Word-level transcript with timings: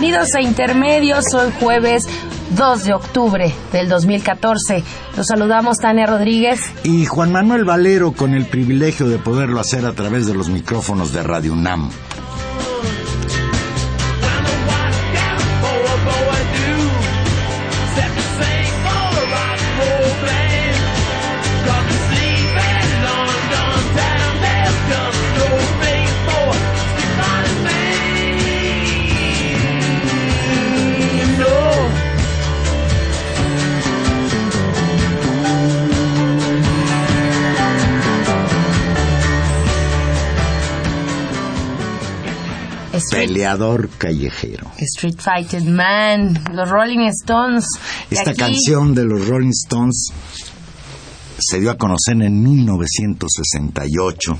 Bienvenidos 0.00 0.34
a 0.34 0.40
Intermedios, 0.40 1.24
hoy 1.34 1.52
jueves 1.60 2.04
2 2.56 2.84
de 2.84 2.94
octubre 2.94 3.54
del 3.70 3.90
2014. 3.90 4.82
Los 5.14 5.26
saludamos 5.26 5.76
Tania 5.76 6.06
Rodríguez 6.06 6.58
y 6.84 7.04
Juan 7.04 7.30
Manuel 7.30 7.66
Valero 7.66 8.12
con 8.12 8.32
el 8.32 8.46
privilegio 8.46 9.10
de 9.10 9.18
poderlo 9.18 9.60
hacer 9.60 9.84
a 9.84 9.92
través 9.92 10.26
de 10.26 10.32
los 10.32 10.48
micrófonos 10.48 11.12
de 11.12 11.22
Radio 11.22 11.52
UNAM. 11.52 11.90
Peleador 43.10 43.88
callejero. 43.98 44.70
Street 44.78 45.18
Fighter 45.18 45.62
Man, 45.64 46.42
los 46.52 46.68
Rolling 46.68 47.08
Stones. 47.08 47.66
Esta 48.10 48.34
canción 48.34 48.94
de 48.94 49.04
los 49.04 49.26
Rolling 49.28 49.50
Stones 49.50 50.08
se 51.38 51.60
dio 51.60 51.70
a 51.70 51.76
conocer 51.76 52.20
en 52.22 52.42
1968. 52.42 54.38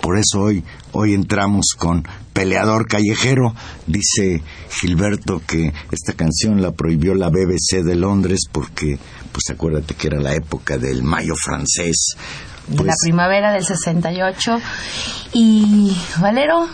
Por 0.00 0.18
eso 0.18 0.40
hoy, 0.40 0.64
hoy 0.92 1.14
entramos 1.14 1.74
con 1.76 2.06
Peleador 2.32 2.86
Callejero. 2.86 3.54
Dice 3.86 4.42
Gilberto 4.70 5.42
que 5.46 5.72
esta 5.90 6.12
canción 6.12 6.62
la 6.62 6.72
prohibió 6.72 7.14
la 7.14 7.28
BBC 7.28 7.82
de 7.82 7.96
Londres 7.96 8.42
porque, 8.52 8.98
pues 9.32 9.44
acuérdate 9.50 9.94
que 9.94 10.06
era 10.08 10.20
la 10.20 10.34
época 10.34 10.78
del 10.78 11.02
mayo 11.02 11.34
francés. 11.34 12.14
la 12.68 12.76
Pues 12.76 12.94
primavera 13.02 13.52
del 13.52 13.64
68. 13.64 14.60
Y 15.32 15.96
Valero, 16.20 16.68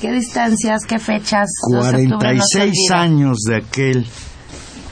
¿qué 0.00 0.12
distancias, 0.12 0.84
qué 0.86 0.98
fechas? 0.98 1.48
2 1.70 1.92
de 1.92 2.06
octubre 2.06 2.06
no 2.06 2.42
se 2.42 2.58
46 2.58 2.62
olvida. 2.62 3.02
años 3.02 3.38
de 3.46 3.56
aquel 3.56 4.06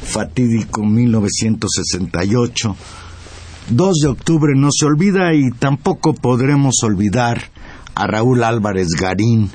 fatídico 0.02 0.84
1968. 0.84 2.76
2 3.68 3.94
de 4.02 4.08
octubre 4.08 4.52
no 4.56 4.68
se 4.72 4.86
olvida 4.86 5.34
y 5.34 5.50
tampoco 5.50 6.14
podremos 6.14 6.74
olvidar 6.82 7.42
a 7.94 8.06
Raúl 8.06 8.44
Álvarez 8.44 8.88
Garín, 8.98 9.50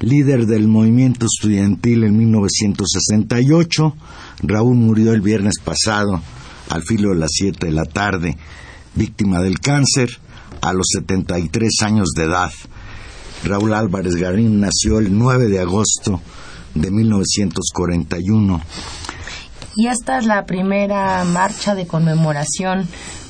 líder 0.00 0.46
del 0.46 0.66
movimiento 0.66 1.26
estudiantil 1.26 2.04
en 2.04 2.16
1968. 2.16 3.94
Raúl 4.42 4.76
murió 4.76 5.12
el 5.12 5.20
viernes 5.20 5.54
pasado 5.64 6.20
al 6.70 6.82
filo 6.82 7.10
de 7.10 7.16
las 7.16 7.30
7 7.32 7.66
de 7.66 7.72
la 7.72 7.84
tarde, 7.84 8.36
víctima 8.94 9.40
del 9.40 9.60
cáncer 9.60 10.08
a 10.60 10.72
los 10.72 10.86
73 10.92 11.70
años 11.82 12.08
de 12.16 12.24
edad. 12.24 12.50
Raúl 13.44 13.74
Álvarez 13.74 14.14
Garín 14.16 14.60
nació 14.60 14.98
el 14.98 15.16
9 15.16 15.46
de 15.48 15.60
agosto 15.60 16.20
de 16.74 16.90
1941. 16.90 18.60
Y 19.76 19.86
esta 19.88 20.18
es 20.18 20.26
la 20.26 20.44
primera 20.46 21.24
marcha 21.24 21.74
de 21.74 21.86
conmemoración 21.86 22.86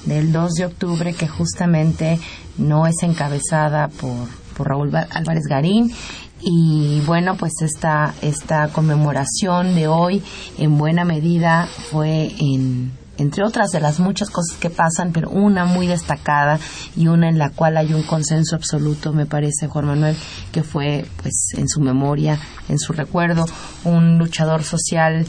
del 0.07 0.33
2 0.33 0.53
de 0.55 0.67
octubre 0.67 1.15
que 1.15 1.29
justamente 1.29 2.19
no 2.59 2.87
es 2.87 2.97
encabezada 3.03 3.89
por, 3.89 4.29
por 4.57 4.69
Raúl 4.69 4.95
Va- 4.95 5.07
Álvarez 5.11 5.45
Garín. 5.49 5.93
Y 6.41 7.01
bueno, 7.07 7.37
pues 7.37 7.53
esta, 7.63 8.15
esta 8.21 8.69
conmemoración 8.69 9.77
de 9.77 9.87
hoy 9.87 10.23
en 10.59 10.77
buena 10.77 11.05
medida 11.05 11.69
fue 11.91 12.33
en, 12.41 12.91
entre 13.19 13.45
otras 13.45 13.71
de 13.71 13.81
las 13.81 14.01
muchas 14.01 14.31
cosas 14.31 14.57
que 14.59 14.71
pasan, 14.71 15.13
pero 15.13 15.31
una 15.31 15.65
muy 15.65 15.87
destacada 15.87 16.59
y 16.97 17.09
una 17.09 17.29
en 17.29 17.39
la 17.39 17.51
cual 17.51 17.77
hay 17.77 17.93
un 17.93 18.03
consenso 18.03 18.57
absoluto, 18.57 19.13
me 19.13 19.27
parece, 19.27 19.69
Juan 19.69 19.87
Manuel, 19.87 20.17
que 20.51 20.63
fue 20.63 21.05
pues 21.23 21.49
en 21.57 21.69
su 21.69 21.81
memoria, 21.81 22.39
en 22.69 22.79
su 22.79 22.93
recuerdo, 22.93 23.47
un 23.85 24.19
luchador 24.19 24.65
social 24.65 25.27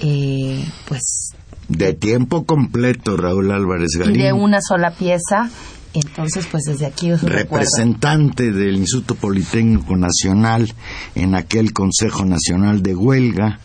eh, 0.00 0.64
pues 0.86 1.32
De 1.68 1.92
tiempo 1.92 2.44
completo, 2.44 3.16
Raúl 3.16 3.50
Álvarez 3.52 3.90
y 3.94 3.98
Garín. 3.98 4.18
de 4.18 4.32
una 4.32 4.60
sola 4.60 4.92
pieza. 4.92 5.50
Entonces, 5.92 6.46
pues 6.48 6.64
desde 6.64 6.86
aquí 6.86 7.10
os 7.10 7.20
recuerdo. 7.22 7.56
representante 7.56 8.52
del 8.52 8.76
Instituto 8.76 9.16
Politécnico 9.16 9.96
Nacional 9.96 10.72
en 11.16 11.34
aquel 11.34 11.72
Consejo 11.72 12.24
Nacional 12.24 12.80
de 12.80 12.94
Huelga. 12.94 13.58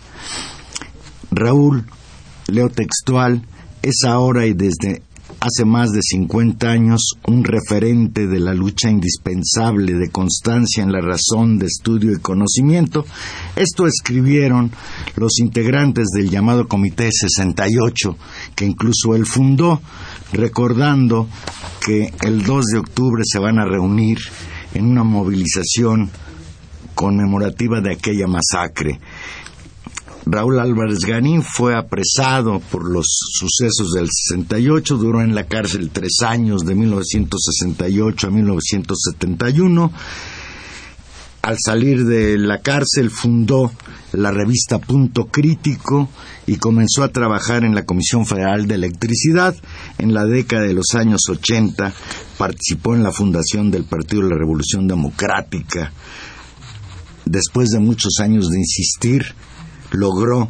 Raúl, 1.29 1.85
leo 2.47 2.69
textual, 2.69 3.43
es 3.85 4.03
ahora 4.03 4.47
y 4.47 4.53
desde 4.53 5.03
hace 5.39 5.63
más 5.63 5.91
de 5.91 5.99
50 6.01 6.67
años 6.67 7.01
un 7.27 7.43
referente 7.43 8.25
de 8.25 8.39
la 8.39 8.55
lucha 8.55 8.89
indispensable 8.89 9.93
de 9.93 10.09
constancia 10.09 10.83
en 10.83 10.91
la 10.91 11.01
razón, 11.01 11.59
de 11.59 11.67
estudio 11.67 12.11
y 12.11 12.19
conocimiento. 12.19 13.05
Esto 13.55 13.85
escribieron 13.85 14.71
los 15.17 15.37
integrantes 15.37 16.07
del 16.15 16.31
llamado 16.31 16.67
Comité 16.67 17.09
68, 17.11 18.17
que 18.55 18.65
incluso 18.65 19.13
él 19.15 19.27
fundó, 19.27 19.79
recordando 20.33 21.27
que 21.85 22.11
el 22.23 22.41
2 22.41 22.65
de 22.65 22.79
octubre 22.79 23.21
se 23.23 23.37
van 23.37 23.59
a 23.59 23.65
reunir 23.65 24.17
en 24.73 24.85
una 24.87 25.03
movilización 25.03 26.09
conmemorativa 26.95 27.81
de 27.81 27.91
aquella 27.91 28.25
masacre. 28.25 28.99
Raúl 30.27 30.59
Álvarez 30.59 30.99
Garín 31.05 31.43
fue 31.43 31.75
apresado 31.75 32.59
por 32.71 32.89
los 32.89 33.05
sucesos 33.31 33.91
del 33.91 34.07
68, 34.07 34.97
duró 34.97 35.21
en 35.21 35.35
la 35.35 35.45
cárcel 35.45 35.91
tres 35.91 36.17
años, 36.25 36.65
de 36.65 36.73
1968 36.73 38.27
a 38.27 38.31
1971. 38.31 39.91
Al 41.43 41.57
salir 41.63 42.05
de 42.05 42.39
la 42.39 42.61
cárcel 42.61 43.11
fundó 43.11 43.71
la 44.13 44.31
revista 44.31 44.79
Punto 44.79 45.25
Crítico 45.25 46.09
y 46.47 46.55
comenzó 46.55 47.03
a 47.03 47.11
trabajar 47.11 47.63
en 47.63 47.75
la 47.75 47.85
Comisión 47.85 48.25
Federal 48.25 48.65
de 48.65 48.73
Electricidad. 48.75 49.55
En 49.99 50.15
la 50.15 50.25
década 50.25 50.63
de 50.63 50.73
los 50.73 50.95
años 50.95 51.21
80 51.29 51.93
participó 52.39 52.95
en 52.95 53.03
la 53.03 53.11
fundación 53.11 53.69
del 53.69 53.83
Partido 53.83 54.23
de 54.23 54.29
la 54.29 54.39
Revolución 54.39 54.87
Democrática. 54.87 55.93
Después 57.25 57.69
de 57.69 57.79
muchos 57.79 58.13
años 58.19 58.49
de 58.49 58.57
insistir, 58.57 59.35
logró 59.91 60.49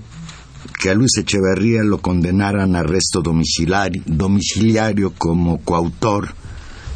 que 0.80 0.90
a 0.90 0.94
Luis 0.94 1.18
Echeverría 1.18 1.84
lo 1.84 2.00
condenaran 2.02 2.76
a 2.76 2.80
arresto 2.80 3.22
domiciliario, 3.22 5.14
como 5.18 5.62
coautor 5.62 6.34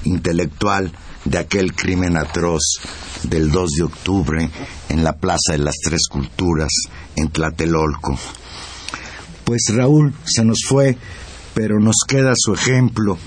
intelectual 0.03 0.91
de 1.25 1.37
aquel 1.37 1.73
crimen 1.73 2.17
atroz 2.17 2.79
del 3.23 3.51
2 3.51 3.71
de 3.71 3.83
octubre 3.83 4.49
en 4.89 5.03
la 5.03 5.13
Plaza 5.13 5.51
de 5.51 5.59
las 5.59 5.75
Tres 5.83 6.07
Culturas 6.09 6.69
en 7.15 7.29
Tlatelolco. 7.29 8.17
Pues 9.43 9.63
Raúl 9.73 10.13
se 10.25 10.43
nos 10.45 10.59
fue, 10.65 10.97
pero 11.53 11.79
nos 11.79 11.97
queda 12.07 12.33
su 12.35 12.53
ejemplo 12.53 13.17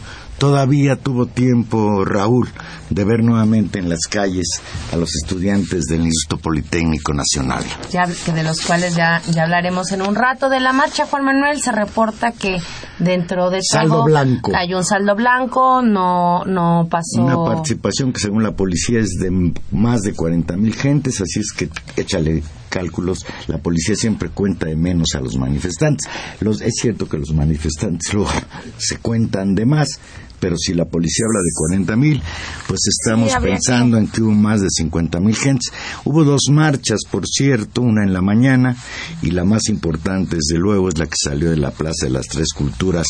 Todavía 0.42 0.96
tuvo 0.96 1.26
tiempo 1.26 2.04
Raúl 2.04 2.48
de 2.90 3.04
ver 3.04 3.22
nuevamente 3.22 3.78
en 3.78 3.88
las 3.88 4.08
calles 4.10 4.60
a 4.92 4.96
los 4.96 5.14
estudiantes 5.14 5.84
del 5.84 6.00
Instituto 6.00 6.42
Politécnico 6.42 7.14
Nacional. 7.14 7.62
Ya, 7.92 8.08
que 8.24 8.32
de 8.32 8.42
los 8.42 8.60
cuales 8.62 8.96
ya, 8.96 9.22
ya 9.30 9.44
hablaremos 9.44 9.92
en 9.92 10.02
un 10.02 10.16
rato. 10.16 10.48
De 10.48 10.58
la 10.58 10.72
marcha, 10.72 11.06
Juan 11.06 11.26
Manuel, 11.26 11.60
se 11.60 11.70
reporta 11.70 12.32
que 12.32 12.60
dentro 12.98 13.50
de 13.50 13.60
saldo 13.62 14.02
blanco. 14.02 14.50
hay 14.52 14.74
un 14.74 14.84
saldo 14.84 15.14
blanco, 15.14 15.80
no, 15.80 16.44
no 16.44 16.88
pasó... 16.90 17.22
Una 17.22 17.36
participación 17.36 18.12
que 18.12 18.18
según 18.18 18.42
la 18.42 18.50
policía 18.50 18.98
es 18.98 19.10
de 19.20 19.52
más 19.70 20.00
de 20.00 20.12
40 20.12 20.56
mil 20.56 20.74
gentes, 20.74 21.20
así 21.20 21.38
es 21.38 21.52
que 21.52 21.70
échale 21.96 22.42
cálculos, 22.68 23.26
la 23.48 23.58
policía 23.58 23.94
siempre 23.94 24.30
cuenta 24.30 24.66
de 24.66 24.76
menos 24.76 25.14
a 25.14 25.20
los 25.20 25.36
manifestantes. 25.36 26.10
Los, 26.40 26.62
es 26.62 26.72
cierto 26.80 27.08
que 27.08 27.18
los 27.18 27.32
manifestantes 27.32 28.12
luego 28.14 28.30
se 28.78 28.96
cuentan 28.96 29.54
de 29.54 29.66
más, 29.66 30.00
pero 30.42 30.56
si 30.58 30.74
la 30.74 30.86
policía 30.86 31.24
habla 31.28 31.38
de 31.38 31.50
40 31.54 31.96
mil, 31.96 32.20
pues 32.66 32.80
estamos 32.88 33.32
pensando 33.36 33.96
en 33.96 34.08
que 34.08 34.22
hubo 34.22 34.32
más 34.32 34.60
de 34.60 34.66
50 34.68 35.20
mil 35.20 35.36
gentes. 35.36 35.72
Hubo 36.04 36.24
dos 36.24 36.48
marchas, 36.50 37.02
por 37.08 37.28
cierto, 37.28 37.80
una 37.80 38.02
en 38.02 38.12
la 38.12 38.22
mañana 38.22 38.76
y 39.22 39.30
la 39.30 39.44
más 39.44 39.68
importante, 39.68 40.34
desde 40.34 40.58
luego, 40.58 40.88
es 40.88 40.98
la 40.98 41.06
que 41.06 41.14
salió 41.16 41.48
de 41.48 41.58
la 41.58 41.70
Plaza 41.70 42.06
de 42.06 42.10
las 42.10 42.26
Tres 42.26 42.48
Culturas 42.52 43.06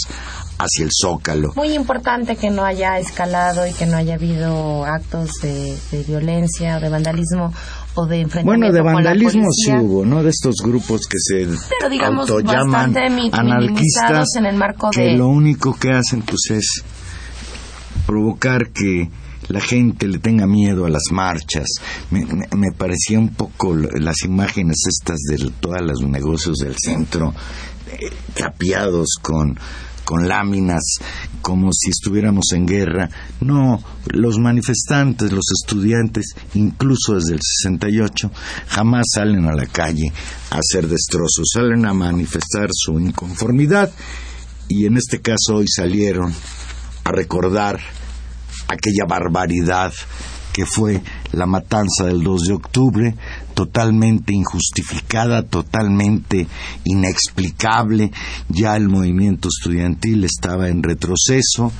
hacia 0.58 0.84
el 0.84 0.90
Zócalo. 0.92 1.54
Muy 1.56 1.72
importante 1.72 2.36
que 2.36 2.50
no 2.50 2.66
haya 2.66 2.98
escalado 2.98 3.66
y 3.66 3.72
que 3.72 3.86
no 3.86 3.96
haya 3.96 4.16
habido 4.16 4.84
actos 4.84 5.30
de, 5.40 5.74
violencia 6.06 6.76
o 6.76 6.80
de 6.80 6.90
vandalismo 6.90 7.50
o 7.94 8.04
de 8.04 8.20
enfrentamiento 8.20 8.44
Bueno, 8.44 8.74
de 8.74 8.82
vandalismo 8.82 9.48
sí 9.52 9.72
hubo, 9.72 10.04
¿no? 10.04 10.22
De 10.22 10.28
estos 10.28 10.56
grupos 10.62 11.06
que 11.06 11.16
se 11.18 11.48
Pero 11.78 11.88
digamos, 11.88 12.28
autollaman 12.28 12.94
anarquistas, 13.32 14.36
en 14.36 14.44
el 14.44 14.56
marco 14.56 14.90
que 14.90 15.16
lo 15.16 15.28
único 15.28 15.74
que 15.74 15.92
hacen 15.92 16.20
pues 16.20 16.50
es 16.50 16.84
provocar 18.12 18.68
que 18.72 19.08
la 19.48 19.60
gente 19.60 20.06
le 20.06 20.18
tenga 20.18 20.46
miedo 20.46 20.84
a 20.84 20.90
las 20.90 21.04
marchas. 21.10 21.66
Me, 22.10 22.72
parecía 22.72 23.18
un 23.18 23.30
poco 23.30 23.74
las 23.74 24.22
imágenes 24.24 24.82
estas 24.86 25.18
de 25.20 25.50
todos 25.60 25.80
los 25.80 26.02
negocios 26.02 26.58
del 26.58 26.74
centro, 26.78 27.32
eh, 27.90 28.10
tapiados 28.34 29.16
con, 29.22 29.58
con 30.04 30.28
láminas, 30.28 30.82
como 31.40 31.70
si 31.72 31.88
estuviéramos 31.88 32.52
en 32.52 32.66
guerra. 32.66 33.08
No, 33.40 33.82
los 34.12 34.38
manifestantes, 34.38 35.32
los 35.32 35.46
estudiantes, 35.58 36.34
incluso 36.52 37.14
desde 37.14 37.32
el 37.32 37.40
68, 37.40 38.30
jamás 38.68 39.06
salen 39.14 39.46
a 39.46 39.54
la 39.54 39.66
calle 39.66 40.12
a 40.50 40.58
hacer 40.58 40.86
destrozos, 40.86 41.48
salen 41.50 41.86
a 41.86 41.94
manifestar 41.94 42.68
su 42.72 43.00
inconformidad 43.00 43.90
y 44.68 44.84
en 44.84 44.98
este 44.98 45.22
caso 45.22 45.56
hoy 45.56 45.66
salieron 45.66 46.34
a 47.04 47.10
recordar 47.10 47.80
aquella 48.72 49.04
barbaridad 49.06 49.92
que 50.52 50.66
fue 50.66 51.00
la 51.32 51.46
matanza 51.46 52.04
del 52.04 52.22
2 52.22 52.42
de 52.42 52.52
octubre, 52.52 53.14
totalmente 53.54 54.34
injustificada, 54.34 55.42
totalmente 55.42 56.46
inexplicable. 56.84 58.10
Ya 58.48 58.76
el 58.76 58.88
movimiento 58.88 59.48
estudiantil 59.48 60.24
estaba 60.24 60.68
en 60.68 60.82
retroceso, 60.82 61.72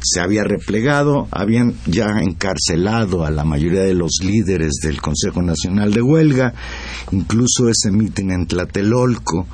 se 0.00 0.20
había 0.20 0.44
replegado, 0.44 1.26
habían 1.30 1.74
ya 1.86 2.20
encarcelado 2.20 3.24
a 3.24 3.30
la 3.30 3.44
mayoría 3.44 3.82
de 3.82 3.94
los 3.94 4.18
líderes 4.22 4.74
del 4.82 5.00
Consejo 5.00 5.42
Nacional 5.42 5.92
de 5.92 6.02
Huelga, 6.02 6.54
incluso 7.10 7.68
ese 7.68 7.90
mitin 7.90 8.30
en 8.30 8.46
Tlatelolco 8.46 9.46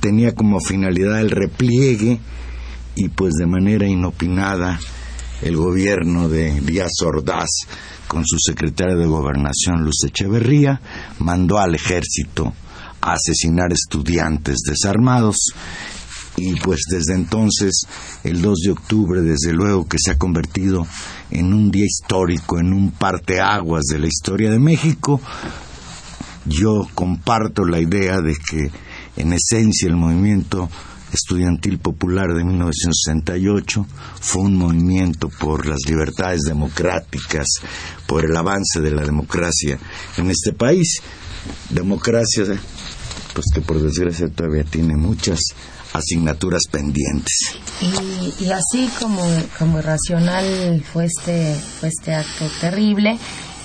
tenía 0.00 0.34
como 0.34 0.60
finalidad 0.60 1.20
el 1.20 1.30
repliegue 1.30 2.20
y 2.94 3.08
pues 3.08 3.34
de 3.34 3.46
manera 3.46 3.86
inopinada 3.86 4.78
el 5.42 5.56
gobierno 5.56 6.28
de 6.28 6.60
Díaz 6.60 6.92
Ordaz 7.04 7.48
con 8.06 8.24
su 8.26 8.36
secretaria 8.38 8.96
de 8.96 9.06
Gobernación 9.06 9.84
Luz 9.84 10.04
Echeverría 10.04 10.80
mandó 11.18 11.58
al 11.58 11.74
ejército 11.74 12.52
a 13.00 13.12
asesinar 13.14 13.72
estudiantes 13.72 14.58
desarmados 14.66 15.52
y 16.36 16.54
pues 16.56 16.80
desde 16.90 17.14
entonces 17.14 17.86
el 18.24 18.40
2 18.42 18.58
de 18.64 18.70
octubre 18.70 19.20
desde 19.22 19.52
luego 19.52 19.86
que 19.88 19.98
se 19.98 20.12
ha 20.12 20.18
convertido 20.18 20.86
en 21.30 21.52
un 21.52 21.70
día 21.70 21.84
histórico, 21.84 22.58
en 22.58 22.72
un 22.72 22.90
parteaguas 22.90 23.84
de 23.84 23.98
la 23.98 24.06
historia 24.06 24.50
de 24.50 24.58
México. 24.58 25.20
Yo 26.46 26.88
comparto 26.94 27.64
la 27.64 27.80
idea 27.80 28.20
de 28.20 28.34
que 28.34 28.70
en 29.16 29.32
esencia 29.32 29.88
el 29.88 29.96
movimiento 29.96 30.70
estudiantil 31.12 31.78
popular 31.78 32.28
de 32.34 32.44
1968 32.44 33.86
fue 34.20 34.42
un 34.42 34.56
movimiento 34.56 35.28
por 35.28 35.66
las 35.66 35.78
libertades 35.86 36.42
democráticas, 36.42 37.46
por 38.06 38.24
el 38.24 38.36
avance 38.36 38.80
de 38.80 38.90
la 38.90 39.02
democracia 39.02 39.78
en 40.16 40.30
este 40.30 40.52
país. 40.52 41.00
Democracia, 41.70 42.44
pues 43.34 43.46
que 43.52 43.60
por 43.60 43.80
desgracia 43.82 44.28
todavía 44.28 44.64
tiene 44.64 44.96
muchas 44.96 45.40
asignaturas 45.92 46.62
pendientes. 46.70 47.56
Y, 48.40 48.50
así 48.50 48.88
como, 48.98 49.22
como 49.58 49.78
irracional 49.78 50.84
fue 50.92 51.06
este, 51.06 51.54
fue 51.54 51.88
este 51.88 52.14
acto 52.14 52.46
terrible, 52.60 53.18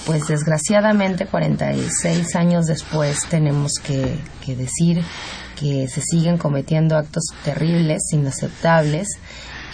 pues 0.06 0.27
desgraciadamente 0.27 1.25
46 1.25 2.36
años 2.36 2.65
después 2.65 3.19
tenemos 3.30 3.74
que, 3.83 4.18
que 4.45 4.56
decir 4.56 5.03
que 5.60 5.88
se 5.88 6.02
siguen 6.02 6.38
cometiendo 6.38 6.98
actos 6.98 7.24
terribles, 7.44 8.02
inaceptables, 8.12 9.07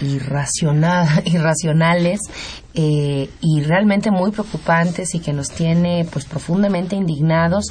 irracionales 1.25 2.19
eh, 2.73 3.29
y 3.41 3.61
realmente 3.61 4.11
muy 4.11 4.31
preocupantes 4.31 5.13
y 5.15 5.19
que 5.19 5.33
nos 5.33 5.49
tiene 5.49 6.07
pues 6.11 6.25
profundamente 6.25 6.95
indignados. 6.95 7.65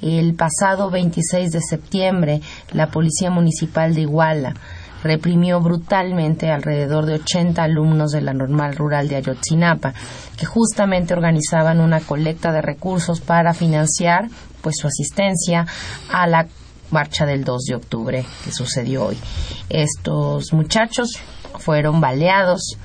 El 0.00 0.34
pasado 0.34 0.90
26 0.90 1.52
de 1.52 1.60
septiembre, 1.60 2.40
la 2.72 2.88
Policía 2.88 3.30
Municipal 3.30 3.94
de 3.94 4.02
Iguala 4.02 4.54
reprimió 5.02 5.60
brutalmente 5.60 6.50
alrededor 6.50 7.06
de 7.06 7.14
80 7.14 7.62
alumnos 7.62 8.10
de 8.10 8.20
la 8.20 8.32
normal 8.32 8.74
rural 8.76 9.08
de 9.08 9.16
Ayotzinapa, 9.16 9.94
que 10.36 10.46
justamente 10.46 11.14
organizaban 11.14 11.80
una 11.80 12.00
colecta 12.00 12.52
de 12.52 12.62
recursos 12.62 13.20
para 13.20 13.54
financiar 13.54 14.28
pues 14.60 14.76
su 14.80 14.88
asistencia 14.88 15.66
a 16.12 16.26
la 16.26 16.46
marcha 16.90 17.26
del 17.26 17.44
2 17.44 17.62
de 17.64 17.74
octubre 17.74 18.24
que 18.44 18.52
sucedió 18.52 19.06
hoy. 19.06 19.18
Estos 19.68 20.52
muchachos 20.52 21.18
fueron 21.58 22.00
baleados 22.00 22.76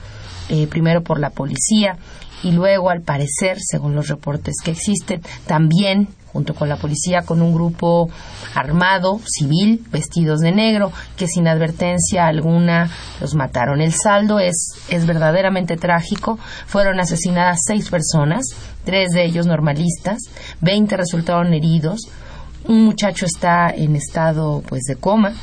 eh, 0.49 0.67
primero 0.67 1.01
por 1.03 1.19
la 1.19 1.29
policía 1.29 1.97
y 2.43 2.51
luego, 2.51 2.89
al 2.89 3.01
parecer, 3.01 3.57
según 3.59 3.95
los 3.95 4.07
reportes 4.07 4.55
que 4.63 4.71
existen, 4.71 5.21
también 5.45 6.07
junto 6.31 6.53
con 6.55 6.69
la 6.69 6.77
policía, 6.77 7.23
con 7.23 7.41
un 7.41 7.53
grupo 7.53 8.09
armado, 8.55 9.19
civil, 9.25 9.83
vestidos 9.91 10.39
de 10.39 10.51
negro, 10.51 10.91
que 11.17 11.27
sin 11.27 11.47
advertencia 11.47 12.25
alguna 12.25 12.89
los 13.19 13.35
mataron. 13.35 13.81
El 13.81 13.91
saldo 13.91 14.39
es, 14.39 14.73
es 14.89 15.05
verdaderamente 15.05 15.75
trágico. 15.75 16.39
Fueron 16.67 16.99
asesinadas 16.99 17.59
seis 17.67 17.89
personas, 17.89 18.45
tres 18.85 19.11
de 19.11 19.25
ellos 19.25 19.45
normalistas, 19.45 20.19
veinte 20.61 20.95
resultaron 20.95 21.53
heridos, 21.53 22.09
un 22.67 22.85
muchacho 22.85 23.25
está 23.25 23.69
en 23.69 23.95
estado 23.95 24.63
pues 24.67 24.83
de 24.83 24.95
coma 24.95 25.33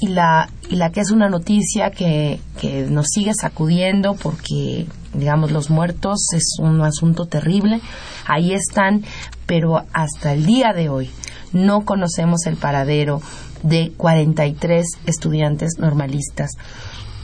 y 0.00 0.08
la, 0.08 0.48
y 0.68 0.76
la 0.76 0.92
que 0.92 1.00
es 1.00 1.10
una 1.10 1.28
noticia 1.28 1.90
que, 1.90 2.40
que 2.60 2.82
nos 2.82 3.06
sigue 3.08 3.32
sacudiendo 3.34 4.14
porque 4.14 4.86
digamos 5.14 5.50
los 5.50 5.70
muertos 5.70 6.26
es 6.34 6.58
un 6.60 6.80
asunto 6.82 7.26
terrible 7.26 7.80
ahí 8.26 8.52
están 8.52 9.04
pero 9.46 9.84
hasta 9.92 10.32
el 10.32 10.46
día 10.46 10.72
de 10.72 10.88
hoy 10.88 11.10
no 11.52 11.84
conocemos 11.84 12.46
el 12.46 12.56
paradero 12.56 13.20
de 13.62 13.92
43 13.96 14.86
estudiantes 15.06 15.78
normalistas 15.78 16.50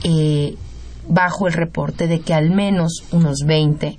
eh, 0.03 0.57
bajo 1.07 1.47
el 1.47 1.53
reporte 1.53 2.09
de 2.09 2.21
que 2.21 2.35
al 2.35 2.51
menos 2.51 3.05
unos 3.13 3.41
20 3.47 3.99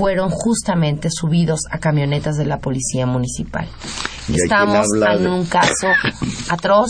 fueron 0.00 0.30
justamente 0.30 1.10
subidos 1.10 1.60
a 1.70 1.78
camionetas 1.78 2.36
de 2.36 2.46
la 2.46 2.56
policía 2.58 3.04
municipal. 3.04 3.68
Estamos 4.32 4.86
en 4.96 5.26
un 5.26 5.44
caso 5.44 5.88
atroz 6.48 6.88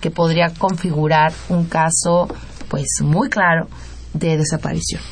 que 0.00 0.12
podría 0.12 0.50
configurar 0.56 1.32
un 1.48 1.64
caso 1.64 2.28
pues 2.68 2.86
muy 3.02 3.28
claro 3.28 3.66
de 4.12 4.36
desaparición. 4.36 5.02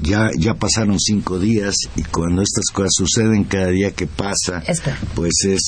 ya, 0.00 0.28
ya 0.36 0.52
pasaron 0.52 0.98
cinco 1.00 1.38
días 1.38 1.74
y 1.96 2.02
cuando 2.02 2.42
estas 2.42 2.66
cosas 2.70 2.90
suceden 2.98 3.44
cada 3.44 3.68
día 3.68 3.92
que 3.92 4.06
pasa, 4.06 4.62
pues 5.14 5.32
es 5.46 5.60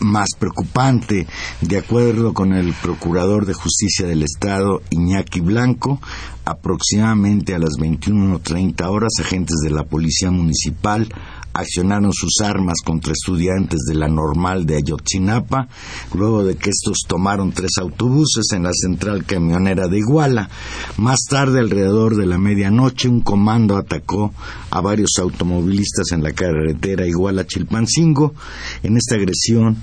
más 0.00 0.30
preocupante. 0.36 1.28
De 1.60 1.78
acuerdo 1.78 2.34
con 2.34 2.52
el 2.52 2.72
Procurador 2.82 3.46
de 3.46 3.54
Justicia 3.54 4.06
del 4.08 4.24
Estado, 4.24 4.82
Iñaki 4.90 5.40
Blanco, 5.40 6.00
aproximadamente 6.44 7.54
a 7.54 7.58
las 7.58 7.74
21.30 7.78 8.86
horas, 8.88 9.12
agentes 9.20 9.56
de 9.62 9.70
la 9.70 9.84
Policía 9.84 10.30
Municipal 10.30 11.08
accionaron 11.54 12.12
sus 12.12 12.40
armas 12.42 12.78
contra 12.84 13.12
estudiantes 13.12 13.80
de 13.86 13.94
la 13.94 14.08
normal 14.08 14.66
de 14.66 14.76
Ayotzinapa, 14.76 15.68
luego 16.14 16.44
de 16.44 16.56
que 16.56 16.70
estos 16.70 17.00
tomaron 17.06 17.52
tres 17.52 17.72
autobuses 17.80 18.52
en 18.52 18.64
la 18.64 18.72
central 18.72 19.24
camionera 19.24 19.88
de 19.88 19.98
Iguala. 19.98 20.48
Más 20.96 21.20
tarde, 21.28 21.60
alrededor 21.60 22.16
de 22.16 22.26
la 22.26 22.38
medianoche, 22.38 23.08
un 23.08 23.20
comando 23.20 23.76
atacó 23.76 24.32
a 24.70 24.80
varios 24.80 25.10
automovilistas 25.20 26.12
en 26.12 26.22
la 26.22 26.32
carretera 26.32 27.06
Iguala-Chilpancingo. 27.06 28.34
En 28.82 28.96
esta 28.96 29.16
agresión, 29.16 29.76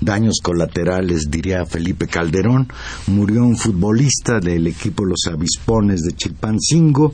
daños 0.00 0.40
colaterales, 0.42 1.30
diría 1.30 1.66
Felipe 1.66 2.06
Calderón. 2.06 2.68
Murió 3.06 3.42
un 3.42 3.56
futbolista 3.56 4.40
del 4.40 4.66
equipo 4.66 5.04
Los 5.04 5.26
Avispones 5.30 6.02
de 6.02 6.12
Chilpancingo 6.12 7.12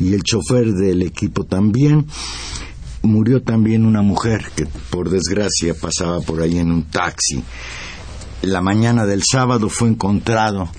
y 0.00 0.14
el 0.14 0.22
chofer 0.22 0.72
del 0.72 1.02
equipo 1.02 1.44
también 1.44 2.06
murió 3.02 3.42
también 3.42 3.84
una 3.84 4.00
mujer 4.00 4.46
que 4.56 4.66
por 4.90 5.10
desgracia 5.10 5.74
pasaba 5.74 6.20
por 6.20 6.40
ahí 6.40 6.58
en 6.58 6.70
un 6.70 6.84
taxi. 6.84 7.44
La 8.42 8.60
mañana 8.60 9.04
del 9.06 9.22
sábado 9.22 9.68
fue 9.68 9.88
encontrado 9.88 10.70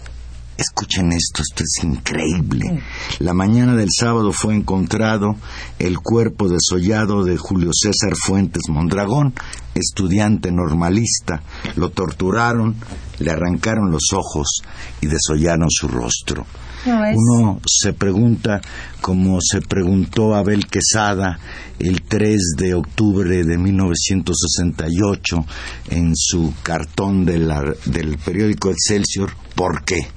Escuchen 0.57 1.11
esto, 1.11 1.41
esto 1.41 1.63
es 1.63 1.83
increíble. 1.83 2.81
La 3.19 3.33
mañana 3.33 3.75
del 3.75 3.89
sábado 3.91 4.31
fue 4.31 4.55
encontrado 4.55 5.35
el 5.79 5.99
cuerpo 5.99 6.47
desollado 6.47 7.25
de 7.25 7.35
Julio 7.37 7.71
César 7.73 8.15
Fuentes 8.15 8.63
Mondragón, 8.69 9.33
estudiante 9.73 10.51
normalista. 10.51 11.43
Lo 11.75 11.89
torturaron, 11.89 12.75
le 13.19 13.31
arrancaron 13.31 13.91
los 13.91 14.13
ojos 14.13 14.61
y 15.01 15.07
desollaron 15.07 15.69
su 15.69 15.89
rostro. 15.89 16.45
Uno 16.85 17.59
se 17.65 17.93
pregunta, 17.93 18.61
como 19.01 19.39
se 19.41 19.59
preguntó 19.59 20.35
Abel 20.35 20.67
Quesada 20.67 21.39
el 21.79 22.03
3 22.03 22.55
de 22.57 22.75
octubre 22.75 23.43
de 23.43 23.57
1968 23.57 25.45
en 25.89 26.15
su 26.15 26.53
cartón 26.61 27.25
del 27.25 28.17
periódico 28.23 28.69
Excelsior, 28.69 29.31
¿por 29.55 29.83
qué? 29.83 30.07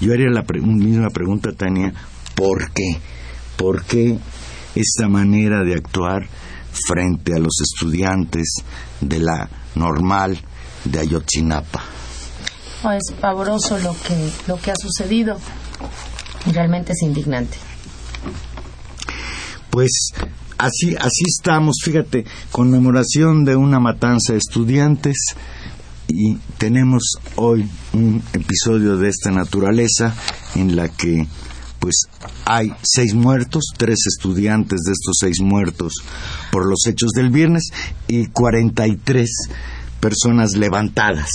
Yo 0.00 0.14
haría 0.14 0.30
la 0.30 0.42
misma 0.42 1.10
pregunta, 1.10 1.52
Tania, 1.52 1.92
¿por 2.34 2.72
qué? 2.72 2.98
¿Por 3.56 3.84
qué 3.84 4.18
esta 4.74 5.08
manera 5.08 5.62
de 5.62 5.74
actuar 5.74 6.26
frente 6.88 7.34
a 7.34 7.38
los 7.38 7.60
estudiantes 7.60 8.62
de 9.00 9.18
la 9.18 9.48
normal 9.74 10.38
de 10.84 11.00
Ayotzinapa? 11.00 11.82
es 12.96 13.12
pavoroso 13.20 13.78
lo 13.78 13.92
que, 13.92 14.30
lo 14.46 14.58
que 14.58 14.70
ha 14.70 14.76
sucedido. 14.76 15.36
Realmente 16.50 16.92
es 16.92 17.02
indignante. 17.02 17.58
Pues 19.68 20.12
así, 20.56 20.96
así 20.96 21.24
estamos, 21.28 21.76
fíjate, 21.84 22.24
conmemoración 22.50 23.44
de 23.44 23.54
una 23.54 23.78
matanza 23.80 24.32
de 24.32 24.38
estudiantes 24.38 25.16
y 26.12 26.38
tenemos 26.58 27.02
hoy 27.36 27.68
un 27.92 28.22
episodio 28.32 28.96
de 28.96 29.08
esta 29.08 29.30
naturaleza 29.30 30.14
en 30.54 30.76
la 30.76 30.88
que 30.88 31.26
pues 31.78 32.06
hay 32.44 32.72
seis 32.82 33.14
muertos, 33.14 33.64
tres 33.76 34.00
estudiantes 34.06 34.80
de 34.84 34.92
estos 34.92 35.16
seis 35.18 35.40
muertos 35.40 35.94
por 36.52 36.66
los 36.66 36.86
hechos 36.86 37.10
del 37.14 37.30
viernes 37.30 37.70
y 38.06 38.26
43 38.26 39.30
personas 40.00 40.56
levantadas. 40.56 41.30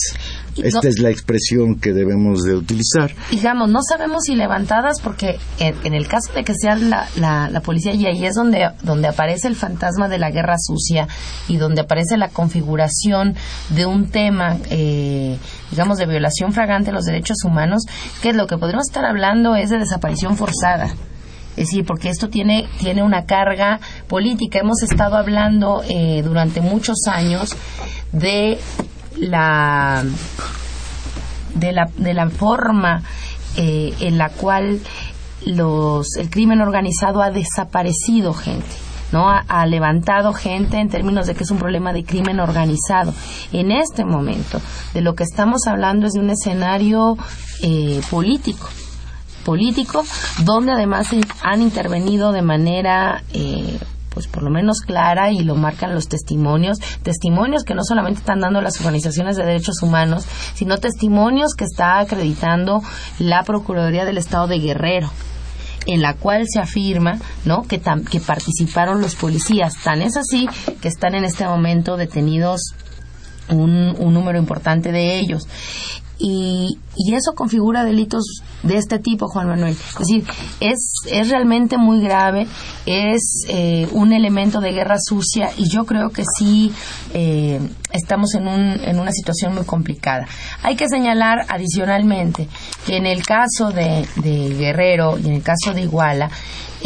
Esta 0.57 0.87
es 0.87 0.99
la 0.99 1.09
expresión 1.09 1.75
que 1.75 1.91
debemos 1.91 2.43
de 2.43 2.55
utilizar. 2.55 3.11
Digamos, 3.29 3.69
no 3.69 3.79
sabemos 3.81 4.23
si 4.25 4.35
levantadas 4.35 5.01
porque 5.01 5.37
en, 5.59 5.93
el 5.93 6.07
caso 6.07 6.31
de 6.33 6.43
que 6.43 6.53
sea 6.53 6.75
la, 6.75 7.09
la, 7.17 7.61
policía 7.61 7.93
y 7.93 8.05
ahí 8.05 8.25
es 8.25 8.35
donde, 8.35 8.69
donde 8.83 9.09
aparece 9.09 9.47
el 9.47 9.55
fantasma 9.55 10.07
de 10.07 10.17
la 10.17 10.31
guerra 10.31 10.55
sucia 10.57 11.07
y 11.49 11.57
donde 11.57 11.81
aparece 11.81 12.17
la 12.17 12.29
configuración 12.29 13.35
de 13.69 13.85
un 13.85 14.09
tema, 14.09 14.57
eh, 14.69 15.37
digamos, 15.71 15.97
de 15.97 16.05
violación 16.05 16.53
fragante 16.53 16.91
de 16.91 16.93
los 16.93 17.05
derechos 17.05 17.37
humanos, 17.43 17.83
que 18.21 18.31
lo 18.31 18.47
que 18.47 18.57
podríamos 18.57 18.87
estar 18.87 19.05
hablando 19.05 19.55
es 19.55 19.69
de 19.69 19.79
desaparición 19.79 20.37
forzada. 20.37 20.95
Es 21.57 21.67
decir, 21.67 21.85
porque 21.85 22.09
esto 22.09 22.29
tiene, 22.29 22.67
tiene 22.79 23.01
una 23.01 23.25
carga 23.25 23.79
política. 24.07 24.59
Hemos 24.59 24.83
estado 24.83 25.15
hablando 25.15 25.83
eh, 25.87 26.21
durante 26.21 26.59
muchos 26.59 26.97
años 27.07 27.55
de 28.15 28.57
la 29.17 30.03
de 31.53 31.71
la, 31.71 31.89
de 31.97 32.13
la 32.13 32.29
forma 32.29 33.01
eh, 33.55 33.93
en 33.99 34.17
la 34.17 34.29
cual 34.29 34.81
los, 35.45 36.15
el 36.17 36.29
crimen 36.29 36.61
organizado 36.61 37.21
ha 37.21 37.31
desaparecido 37.31 38.33
gente. 38.33 38.65
¿no? 39.11 39.29
Ha, 39.29 39.65
levantado 39.65 40.33
gente 40.33 40.77
en 40.77 40.89
términos 40.89 41.27
de 41.27 41.35
que 41.35 41.43
es 41.43 41.51
un 41.51 41.57
problema 41.57 41.93
de 41.93 42.03
crimen 42.03 42.39
organizado. 42.39 43.13
En 43.53 43.71
este 43.71 44.03
momento, 44.03 44.59
de 44.93 45.01
lo 45.01 45.15
que 45.15 45.23
estamos 45.23 45.67
hablando 45.67 46.07
es 46.07 46.13
de 46.13 46.19
un 46.19 46.31
escenario 46.31 47.17
eh, 47.61 48.01
político 48.09 48.67
político 49.45 50.03
donde 50.43 50.71
además 50.71 51.07
han 51.43 51.61
intervenido 51.61 52.31
de 52.31 52.41
manera 52.41 53.23
eh, 53.31 53.77
pues 54.15 54.27
por 54.27 54.41
lo 54.41 54.49
menos 54.49 54.79
clara 54.79 55.31
y 55.31 55.43
lo 55.43 55.55
marcan 55.55 55.93
los 55.93 56.07
testimonios, 56.07 56.79
testimonios 57.03 57.63
que 57.63 57.75
no 57.75 57.83
solamente 57.83 58.21
están 58.21 58.39
dando 58.39 58.61
las 58.61 58.79
organizaciones 58.79 59.35
de 59.35 59.45
derechos 59.45 59.83
humanos, 59.83 60.25
sino 60.55 60.79
testimonios 60.79 61.53
que 61.53 61.65
está 61.65 61.99
acreditando 61.99 62.81
la 63.19 63.43
Procuraduría 63.43 64.05
del 64.05 64.17
Estado 64.17 64.47
de 64.47 64.59
Guerrero 64.59 65.11
en 65.85 66.01
la 66.01 66.15
cual 66.15 66.45
se 66.51 66.59
afirma 66.59 67.19
¿no? 67.43 67.63
que, 67.63 67.79
que 68.09 68.19
participaron 68.19 69.01
los 69.01 69.15
policías. 69.15 69.75
Tan 69.83 70.01
es 70.01 70.17
así 70.17 70.47
que 70.81 70.87
están 70.87 71.13
en 71.13 71.25
este 71.25 71.45
momento 71.45 71.95
detenidos 71.97 72.73
un, 73.49 73.95
un 73.97 74.13
número 74.13 74.37
importante 74.37 74.91
de 74.91 75.19
ellos. 75.19 75.47
Y, 76.17 76.77
y, 76.95 77.13
eso 77.13 77.33
configura 77.35 77.83
delitos 77.83 78.41
de 78.63 78.77
este 78.77 78.99
tipo, 78.99 79.27
Juan 79.27 79.49
Manuel. 79.49 79.73
Es 79.73 79.97
decir, 79.99 80.23
es, 80.61 80.93
es 81.11 81.29
realmente 81.29 81.77
muy 81.77 82.01
grave, 82.01 82.47
es 82.85 83.43
eh, 83.49 83.89
un 83.91 84.13
elemento 84.13 84.61
de 84.61 84.71
guerra 84.71 84.95
sucia 84.97 85.49
y 85.57 85.67
yo 85.67 85.85
creo 85.85 86.11
que 86.11 86.23
sí 86.37 86.71
eh, 87.13 87.59
estamos 87.91 88.33
en, 88.35 88.47
un, 88.47 88.79
en 88.81 88.97
una 88.97 89.11
situación 89.11 89.55
muy 89.55 89.65
complicada. 89.65 90.25
Hay 90.63 90.77
que 90.77 90.87
señalar 90.87 91.45
adicionalmente 91.49 92.47
que 92.85 92.95
en 92.95 93.07
el 93.07 93.25
caso 93.25 93.71
de, 93.71 94.07
de 94.15 94.55
Guerrero 94.55 95.17
y 95.17 95.27
en 95.27 95.33
el 95.33 95.43
caso 95.43 95.73
de 95.73 95.81
Iguala, 95.81 96.29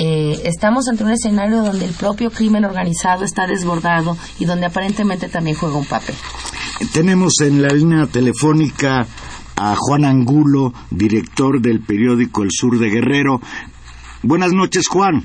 eh, 0.01 0.43
estamos 0.45 0.87
ante 0.87 1.03
un 1.03 1.11
escenario 1.11 1.61
donde 1.61 1.83
el 1.83 1.93
propio 1.93 2.31
crimen 2.31 2.63
organizado 2.63 3.25
está 3.25 3.45
desbordado 3.45 4.15
y 4.39 4.45
donde 4.45 4.67
aparentemente 4.67 5.27
también 5.27 5.57
juega 5.57 5.75
un 5.75 5.85
papel. 5.85 6.15
Tenemos 6.93 7.33
en 7.41 7.61
la 7.61 7.67
línea 7.67 8.07
telefónica 8.07 9.05
a 9.57 9.75
Juan 9.75 10.05
Angulo, 10.05 10.71
director 10.89 11.59
del 11.59 11.81
periódico 11.81 12.43
El 12.43 12.51
Sur 12.51 12.79
de 12.79 12.89
Guerrero. 12.89 13.41
Buenas 14.23 14.53
noches, 14.53 14.87
Juan. 14.87 15.17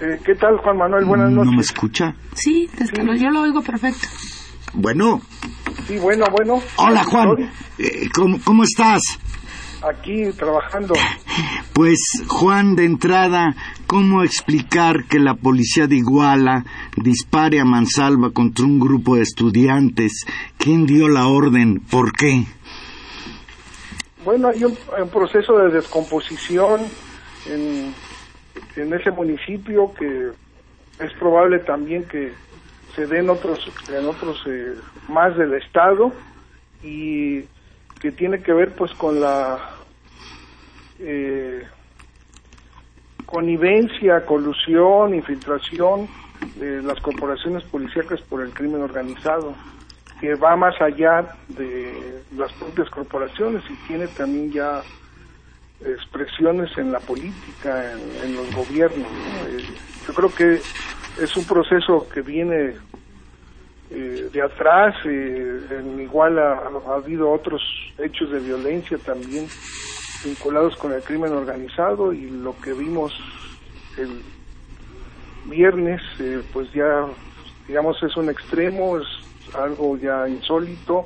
Eh, 0.00 0.20
¿Qué 0.24 0.36
tal, 0.36 0.58
Juan 0.58 0.76
Manuel? 0.76 1.04
Buenas 1.04 1.32
noches. 1.32 1.46
¿No 1.46 1.56
me 1.56 1.62
escucha? 1.62 2.14
Sí, 2.34 2.70
yo 3.18 3.30
lo 3.30 3.40
oigo 3.40 3.62
perfecto. 3.62 4.06
Bueno. 4.74 5.20
Sí, 5.88 5.98
bueno, 5.98 6.24
bueno. 6.30 6.62
Hola, 6.76 7.02
Juan. 7.02 7.50
Eh, 7.78 8.08
¿cómo, 8.14 8.38
¿Cómo 8.44 8.62
estás? 8.62 9.02
Aquí 9.82 10.30
trabajando. 10.36 10.94
Pues, 11.72 11.98
Juan, 12.26 12.74
de 12.74 12.84
entrada, 12.84 13.54
¿cómo 13.88 14.22
explicar 14.22 15.04
que 15.08 15.18
la 15.18 15.34
policía 15.34 15.86
de 15.86 15.96
Iguala 15.96 16.64
dispare 16.94 17.58
a 17.58 17.64
mansalva 17.64 18.30
contra 18.30 18.66
un 18.66 18.78
grupo 18.78 19.16
de 19.16 19.22
estudiantes? 19.22 20.26
¿Quién 20.58 20.86
dio 20.86 21.08
la 21.08 21.26
orden? 21.26 21.80
¿Por 21.80 22.12
qué? 22.12 22.44
Bueno, 24.24 24.48
hay 24.48 24.62
un, 24.62 24.76
proceso 25.08 25.58
de 25.58 25.70
descomposición 25.70 26.82
en, 27.46 27.94
en, 28.76 28.92
ese 28.92 29.10
municipio 29.10 29.92
que 29.98 30.32
es 31.00 31.12
probable 31.18 31.60
también 31.60 32.04
que 32.04 32.32
se 32.94 33.06
den 33.06 33.30
otros 33.30 33.58
en 33.88 34.06
otros 34.06 34.42
eh, 34.46 34.74
más 35.08 35.34
del 35.38 35.54
estado 35.54 36.12
y 36.82 37.40
que 38.00 38.12
tiene 38.12 38.42
que 38.42 38.52
ver 38.52 38.74
pues 38.74 38.92
con 38.92 39.18
la 39.18 39.58
eh, 40.98 41.62
connivencia, 43.28 44.24
colusión, 44.24 45.14
infiltración 45.14 46.08
de 46.56 46.82
las 46.82 46.98
corporaciones 47.00 47.62
policíacas 47.64 48.22
por 48.22 48.42
el 48.42 48.50
crimen 48.54 48.80
organizado 48.80 49.54
que 50.20 50.34
va 50.34 50.56
más 50.56 50.80
allá 50.80 51.36
de 51.48 52.22
las 52.36 52.52
propias 52.54 52.88
corporaciones 52.90 53.62
y 53.70 53.74
tiene 53.86 54.08
también 54.08 54.50
ya 54.50 54.82
expresiones 55.84 56.76
en 56.76 56.90
la 56.90 57.00
política, 57.00 57.92
en, 57.92 58.34
los 58.34 58.52
gobiernos. 58.54 59.06
Eh, 59.46 59.64
yo 60.06 60.14
creo 60.14 60.34
que 60.34 60.60
es 61.22 61.36
un 61.36 61.44
proceso 61.44 62.08
que 62.08 62.22
viene 62.22 62.74
eh, 63.90 64.28
de 64.32 64.42
atrás, 64.42 64.96
eh, 65.04 65.60
en 65.70 66.00
igual 66.00 66.38
ha, 66.38 66.68
habido 66.94 67.30
otros 67.30 67.62
hechos 67.98 68.30
de 68.30 68.40
violencia 68.40 68.98
también 68.98 69.46
vinculados 70.24 70.76
con 70.76 70.92
el 70.92 71.02
crimen 71.02 71.32
organizado 71.32 72.12
y 72.12 72.28
lo 72.30 72.56
que 72.60 72.72
vimos 72.72 73.12
el 73.96 74.22
viernes, 75.46 76.00
eh, 76.18 76.42
pues 76.52 76.72
ya, 76.72 77.06
digamos, 77.66 78.02
es 78.02 78.16
un 78.16 78.28
extremo, 78.28 78.98
es 78.98 79.06
algo 79.54 79.96
ya 79.96 80.28
insólito, 80.28 81.04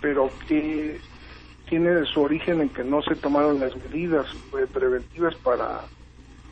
pero 0.00 0.30
que 0.46 1.00
tiene 1.68 2.04
su 2.12 2.22
origen 2.22 2.60
en 2.60 2.68
que 2.70 2.84
no 2.84 3.02
se 3.02 3.14
tomaron 3.16 3.60
las 3.60 3.74
medidas 3.76 4.26
preventivas 4.72 5.34
para 5.36 5.80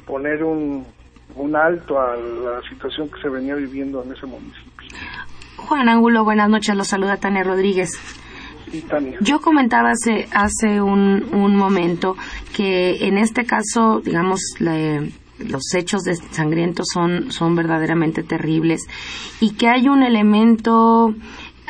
poner 0.07 0.45
un, 0.45 0.87
un 1.35 1.57
alto 1.57 2.01
a 2.01 2.17
la 2.17 2.61
situación 2.69 3.09
que 3.09 3.21
se 3.21 3.29
venía 3.29 3.55
viviendo 3.55 4.03
en 4.03 4.13
ese 4.13 4.27
municipio. 4.27 4.89
Juan 5.57 5.89
Ángulo, 5.89 6.25
buenas 6.25 6.49
noches. 6.49 6.77
Los 6.77 6.89
saluda 6.89 7.17
Tania 7.17 7.43
Rodríguez. 7.43 7.91
Yo 9.21 9.41
comentaba 9.41 9.91
hace, 9.91 10.29
hace 10.33 10.81
un, 10.81 11.25
un 11.33 11.57
momento 11.57 12.17
que 12.55 13.07
en 13.07 13.17
este 13.17 13.45
caso, 13.45 14.01
digamos, 14.01 14.41
los 15.39 15.75
hechos 15.75 16.03
de 16.03 16.17
sangrientos 16.17 16.87
son, 16.93 17.31
son 17.31 17.55
verdaderamente 17.55 18.23
terribles 18.23 18.83
y 19.41 19.53
que 19.53 19.69
hay 19.69 19.89
un 19.89 20.03
elemento, 20.03 21.15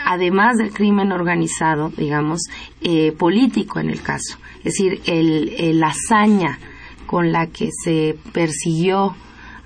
además 0.05 0.57
del 0.57 0.73
crimen 0.73 1.13
organizado, 1.13 1.91
digamos, 1.97 2.41
eh, 2.81 3.13
político 3.13 3.79
en 3.79 3.91
el 3.91 4.03
caso. 4.03 4.39
Es 4.59 4.75
decir, 4.75 5.01
el, 5.07 5.55
el 5.59 5.83
hazaña 5.83 6.59
con 7.07 7.31
la 7.31 7.47
que 7.47 7.71
se 7.85 8.17
persiguió 8.33 9.15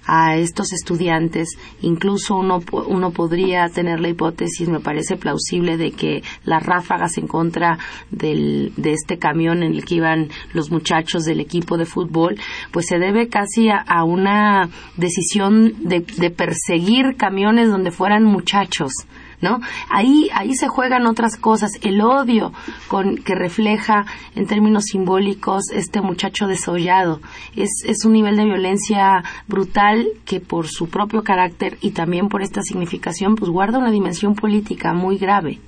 a 0.06 0.36
estos 0.36 0.72
estudiantes. 0.72 1.48
Incluso 1.82 2.36
uno, 2.36 2.60
uno 2.86 3.10
podría 3.10 3.68
tener 3.68 4.00
la 4.00 4.08
hipótesis, 4.08 4.68
me 4.68 4.80
parece 4.80 5.16
plausible, 5.16 5.76
de 5.76 5.92
que 5.92 6.22
las 6.44 6.64
ráfagas 6.64 7.18
en 7.18 7.26
contra 7.26 7.78
del, 8.10 8.72
de 8.76 8.92
este 8.92 9.18
camión 9.18 9.62
en 9.62 9.72
el 9.72 9.84
que 9.84 9.96
iban 9.96 10.28
los 10.52 10.70
muchachos 10.70 11.24
del 11.24 11.40
equipo 11.40 11.76
de 11.76 11.86
fútbol, 11.86 12.36
pues 12.72 12.86
se 12.86 12.98
debe 12.98 13.28
casi 13.28 13.68
a, 13.68 14.04
una 14.04 14.68
decisión 14.96 15.74
de, 15.88 16.00
de 16.00 16.30
perseguir 16.30 17.16
camiones 17.16 17.68
donde 17.68 17.90
fueran 17.90 18.24
muchachos. 18.24 18.92
¿No? 19.40 19.60
Ahí, 19.88 20.28
ahí 20.34 20.54
se 20.54 20.68
juegan 20.68 21.06
otras 21.06 21.36
cosas, 21.36 21.72
el 21.82 22.00
odio 22.00 22.52
con, 22.88 23.16
que 23.16 23.34
refleja 23.34 24.04
en 24.34 24.46
términos 24.46 24.84
simbólicos 24.84 25.70
este 25.72 26.00
muchacho 26.00 26.46
desollado. 26.46 27.20
Es, 27.56 27.70
es 27.86 28.04
un 28.04 28.12
nivel 28.12 28.36
de 28.36 28.44
violencia 28.44 29.22
brutal 29.46 30.06
que 30.24 30.40
por 30.40 30.68
su 30.68 30.88
propio 30.88 31.22
carácter 31.22 31.78
y 31.80 31.92
también 31.92 32.28
por 32.28 32.42
esta 32.42 32.62
significación, 32.62 33.36
pues 33.36 33.50
guarda 33.50 33.78
una 33.78 33.90
dimensión 33.90 34.34
política 34.34 34.92
muy 34.92 35.18
grave. 35.18 35.58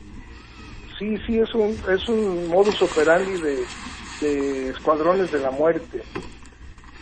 Sí, 0.99 1.17
sí, 1.26 1.38
es 1.38 1.52
un, 1.55 1.76
es 1.91 2.09
un 2.09 2.49
modus 2.49 2.81
operandi 2.81 3.33
de, 3.41 3.64
de 4.21 4.69
escuadrones 4.71 5.33
de 5.33 5.41
la 5.41 5.50
muerte 5.50 6.02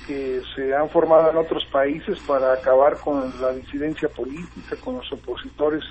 que 0.07 0.41
se 0.57 0.75
han 0.75 0.89
formado 0.89 1.31
en 1.31 1.37
otros 1.37 1.65
países 1.71 2.19
para 2.27 2.55
acabar 2.55 2.99
con 2.99 3.33
la 3.41 3.53
disidencia 3.53 4.09
política, 4.09 4.77
con 4.83 4.97
los 4.97 5.13
opositores 5.13 5.85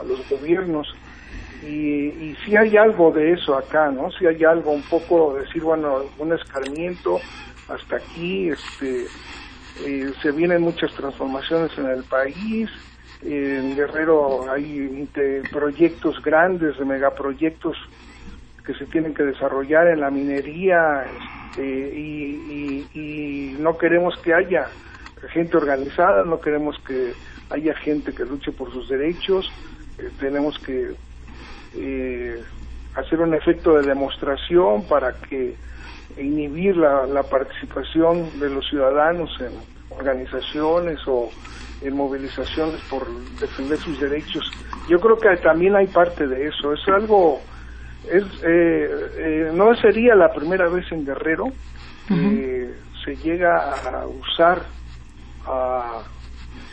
a 0.00 0.04
los 0.04 0.28
gobiernos. 0.28 0.88
Y, 1.62 2.06
y 2.08 2.36
si 2.44 2.56
hay 2.56 2.76
algo 2.76 3.12
de 3.12 3.32
eso 3.32 3.56
acá, 3.56 3.90
¿no? 3.90 4.10
Si 4.12 4.26
hay 4.26 4.42
algo 4.44 4.72
un 4.72 4.82
poco, 4.82 5.34
decir, 5.34 5.62
bueno, 5.62 6.04
un 6.18 6.32
escarmiento 6.32 7.20
hasta 7.68 7.96
aquí, 7.96 8.48
este, 8.48 9.04
eh, 9.86 10.12
se 10.22 10.32
vienen 10.32 10.62
muchas 10.62 10.92
transformaciones 10.94 11.70
en 11.78 11.86
el 11.86 12.04
país, 12.04 12.70
en 13.22 13.76
Guerrero 13.76 14.50
hay 14.50 15.06
proyectos 15.52 16.22
grandes, 16.22 16.78
de 16.78 16.84
megaproyectos 16.84 17.76
que 18.64 18.74
se 18.74 18.86
tienen 18.86 19.14
que 19.14 19.24
desarrollar 19.24 19.88
en 19.88 20.00
la 20.00 20.10
minería 20.10 21.04
este, 21.50 21.98
y, 21.98 22.86
y, 22.94 23.56
no 23.58 23.76
queremos 23.76 24.16
que 24.22 24.32
haya 24.32 24.66
gente 25.32 25.56
organizada, 25.56 26.24
no 26.24 26.40
queremos 26.40 26.78
que 26.86 27.12
haya 27.50 27.74
gente 27.74 28.14
que 28.14 28.24
luche 28.24 28.52
por 28.52 28.72
sus 28.72 28.88
derechos, 28.88 29.50
tenemos 30.18 30.58
que 30.58 30.94
eh, 31.74 32.42
hacer 32.94 33.20
un 33.20 33.34
efecto 33.34 33.74
de 33.74 33.86
demostración 33.86 34.84
para 34.84 35.12
que 35.12 35.54
inhibir 36.18 36.76
la, 36.76 37.06
la, 37.06 37.22
participación 37.22 38.40
de 38.40 38.50
los 38.50 38.68
ciudadanos 38.68 39.30
en 39.40 39.52
organizaciones 39.90 40.98
o 41.06 41.30
en 41.82 41.96
movilizaciones 41.96 42.80
por 42.90 43.06
defender 43.38 43.78
sus 43.78 44.00
derechos. 44.00 44.50
Yo 44.88 45.00
creo 45.00 45.16
que 45.16 45.36
también 45.42 45.76
hay 45.76 45.86
parte 45.86 46.26
de 46.26 46.48
eso. 46.48 46.72
Es 46.72 46.86
algo, 46.88 47.40
es, 48.10 48.24
eh, 48.42 49.50
no 49.54 49.74
sería 49.76 50.14
la 50.14 50.32
primera 50.32 50.68
vez 50.68 50.90
en 50.92 51.06
Guerrero 51.06 51.46
que 52.08 52.74
se 53.04 53.14
llega 53.14 53.72
a 53.72 54.04
usar 54.08 54.62
a 55.46 56.02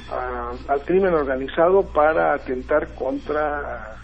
al 0.10 0.82
crimen 0.86 1.14
organizado 1.14 1.84
para 1.94 2.34
atentar 2.34 2.94
contra 2.96 3.98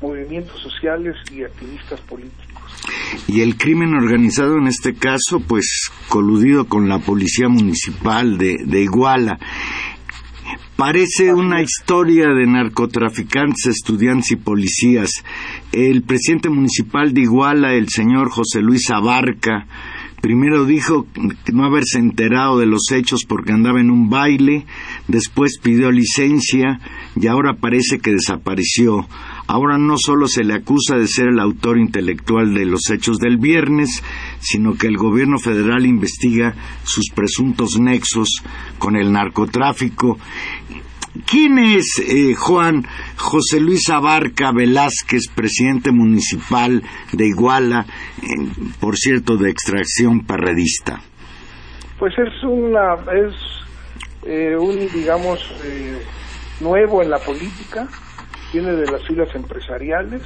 movimientos 0.00 0.60
sociales 0.60 1.16
y 1.32 1.42
activistas 1.42 2.00
políticos. 2.02 2.46
Y 3.26 3.40
el 3.40 3.56
crimen 3.56 3.94
organizado 3.94 4.58
en 4.58 4.66
este 4.66 4.94
caso, 4.94 5.40
pues 5.46 5.90
coludido 6.08 6.66
con 6.66 6.88
la 6.88 6.98
policía 6.98 7.48
municipal 7.48 8.36
de, 8.38 8.56
de 8.64 8.82
Iguala. 8.82 9.38
Parece 10.76 11.32
una 11.32 11.62
historia 11.62 12.26
de 12.28 12.46
narcotraficantes, 12.46 13.66
estudiantes 13.66 14.32
y 14.32 14.36
policías. 14.36 15.10
El 15.72 16.02
presidente 16.02 16.50
municipal 16.50 17.14
de 17.14 17.22
Iguala, 17.22 17.72
el 17.72 17.88
señor 17.88 18.30
José 18.30 18.60
Luis 18.60 18.90
Abarca, 18.90 19.66
Primero 20.26 20.64
dijo 20.64 21.06
no 21.52 21.64
haberse 21.64 22.00
enterado 22.00 22.58
de 22.58 22.66
los 22.66 22.90
hechos 22.90 23.20
porque 23.28 23.52
andaba 23.52 23.80
en 23.80 23.92
un 23.92 24.10
baile, 24.10 24.66
después 25.06 25.60
pidió 25.62 25.92
licencia 25.92 26.80
y 27.14 27.28
ahora 27.28 27.58
parece 27.60 28.00
que 28.00 28.10
desapareció. 28.10 29.06
Ahora 29.46 29.78
no 29.78 29.96
solo 29.96 30.26
se 30.26 30.42
le 30.42 30.54
acusa 30.54 30.96
de 30.96 31.06
ser 31.06 31.28
el 31.28 31.38
autor 31.38 31.78
intelectual 31.78 32.54
de 32.54 32.66
los 32.66 32.90
hechos 32.90 33.18
del 33.18 33.36
viernes, 33.36 34.02
sino 34.40 34.74
que 34.74 34.88
el 34.88 34.96
gobierno 34.96 35.38
federal 35.38 35.86
investiga 35.86 36.56
sus 36.82 37.04
presuntos 37.14 37.78
nexos 37.78 38.42
con 38.80 38.96
el 38.96 39.12
narcotráfico 39.12 40.18
¿Quién 41.24 41.58
es 41.58 41.98
eh, 41.98 42.34
Juan 42.34 42.84
José 43.16 43.60
Luis 43.60 43.88
Abarca 43.90 44.52
Velázquez, 44.52 45.28
presidente 45.34 45.92
municipal 45.92 46.82
de 47.12 47.26
Iguala, 47.26 47.86
por 48.80 48.96
cierto, 48.96 49.36
de 49.36 49.50
extracción 49.50 50.26
parredista? 50.26 51.00
Pues 51.98 52.12
es 52.18 52.42
una, 52.44 52.94
es 53.12 53.34
eh, 54.26 54.56
un, 54.56 54.76
digamos, 54.92 55.40
eh, 55.64 56.02
nuevo 56.60 57.02
en 57.02 57.10
la 57.10 57.18
política, 57.18 57.88
viene 58.52 58.72
de 58.72 58.90
las 58.90 59.02
filas 59.06 59.34
empresariales, 59.34 60.22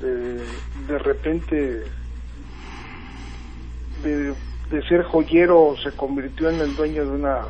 de, 0.00 0.98
repente 0.98 1.82
de, 4.04 4.32
de 4.70 4.88
ser 4.88 5.02
joyero 5.02 5.74
se 5.82 5.90
convirtió 5.96 6.50
en 6.50 6.60
el 6.60 6.76
dueño 6.76 7.04
de 7.04 7.10
una 7.10 7.40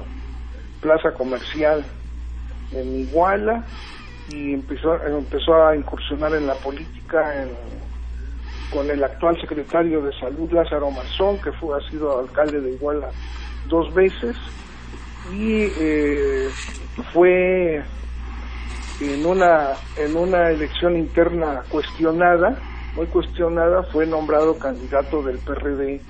plaza 0.80 1.12
comercial 1.12 1.84
en 2.72 3.00
Iguala 3.00 3.64
y 4.28 4.54
empezó, 4.54 5.02
empezó 5.04 5.66
a 5.66 5.76
incursionar 5.76 6.34
en 6.34 6.46
la 6.46 6.54
política 6.54 7.46
con 8.70 8.90
el 8.90 9.02
actual 9.02 9.40
secretario 9.40 10.02
de 10.02 10.12
Salud, 10.18 10.50
Lázaro 10.52 10.90
Mazón, 10.90 11.40
que 11.40 11.52
fue, 11.52 11.78
ha 11.78 11.90
sido 11.90 12.18
alcalde 12.18 12.60
de 12.60 12.72
Iguala 12.72 13.08
dos 13.68 13.92
veces, 13.94 14.36
y 15.32 15.68
eh, 15.78 16.48
fue 17.12 17.82
en 19.00 19.26
una, 19.26 19.70
en 19.96 20.16
una 20.16 20.50
elección 20.50 20.96
interna 20.96 21.62
cuestionada, 21.68 22.58
muy 22.94 23.06
cuestionada, 23.06 23.82
fue 23.84 24.06
nombrado 24.06 24.58
candidato 24.58 25.22
del 25.22 25.38
PRD 25.38 26.00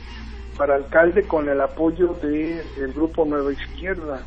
para 0.56 0.74
alcalde 0.74 1.22
con 1.22 1.48
el 1.48 1.60
apoyo 1.60 2.14
del 2.20 2.92
grupo 2.92 3.24
Nueva 3.24 3.52
Izquierda 3.52 4.24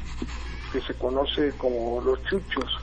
que 0.72 0.82
se 0.82 0.94
conoce 0.94 1.52
como 1.58 2.02
los 2.02 2.24
chuchos, 2.26 2.80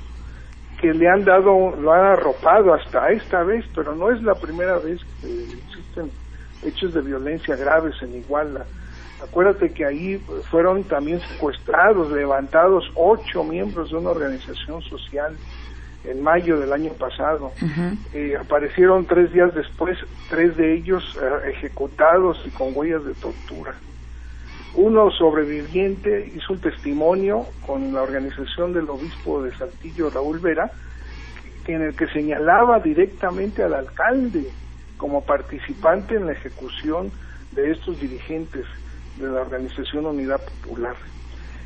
que 0.80 0.94
le 0.94 1.08
han 1.08 1.24
dado, 1.24 1.74
lo 1.76 1.92
han 1.92 2.04
arropado 2.04 2.74
hasta 2.74 3.10
esta 3.10 3.42
vez, 3.42 3.64
pero 3.74 3.94
no 3.94 4.10
es 4.10 4.22
la 4.22 4.34
primera 4.34 4.78
vez 4.78 5.00
que 5.20 5.42
existen 5.44 6.10
hechos 6.62 6.94
de 6.94 7.00
violencia 7.00 7.56
graves 7.56 7.94
en 8.02 8.14
Iguala. 8.16 8.64
Acuérdate 9.22 9.72
que 9.72 9.84
ahí 9.84 10.18
fueron 10.50 10.84
también 10.84 11.20
secuestrados, 11.20 12.12
levantados 12.12 12.90
ocho 12.94 13.42
miembros 13.42 13.90
de 13.90 13.96
una 13.96 14.10
organización 14.10 14.80
social 14.82 15.36
en 16.04 16.22
mayo 16.22 16.60
del 16.60 16.72
año 16.72 16.92
pasado. 16.92 17.52
Eh, 18.14 18.36
aparecieron 18.40 19.06
tres 19.06 19.32
días 19.32 19.52
después 19.54 19.98
tres 20.30 20.56
de 20.56 20.74
ellos 20.74 21.18
eh, 21.20 21.50
ejecutados 21.50 22.40
y 22.46 22.50
con 22.50 22.68
huellas 22.74 23.04
de 23.04 23.14
tortura. 23.14 23.74
Uno 24.74 25.10
sobreviviente 25.10 26.30
hizo 26.34 26.52
un 26.52 26.60
testimonio 26.60 27.46
con 27.66 27.92
la 27.92 28.02
organización 28.02 28.72
del 28.72 28.88
obispo 28.88 29.42
de 29.42 29.54
Saltillo, 29.56 30.10
Raúl 30.10 30.38
Vera, 30.38 30.70
en 31.66 31.82
el 31.82 31.96
que 31.96 32.06
señalaba 32.08 32.78
directamente 32.80 33.62
al 33.62 33.74
alcalde 33.74 34.48
como 34.96 35.24
participante 35.24 36.16
en 36.16 36.26
la 36.26 36.32
ejecución 36.32 37.10
de 37.52 37.70
estos 37.72 38.00
dirigentes 38.00 38.66
de 39.18 39.28
la 39.28 39.40
organización 39.40 40.06
Unidad 40.06 40.40
Popular. 40.62 40.96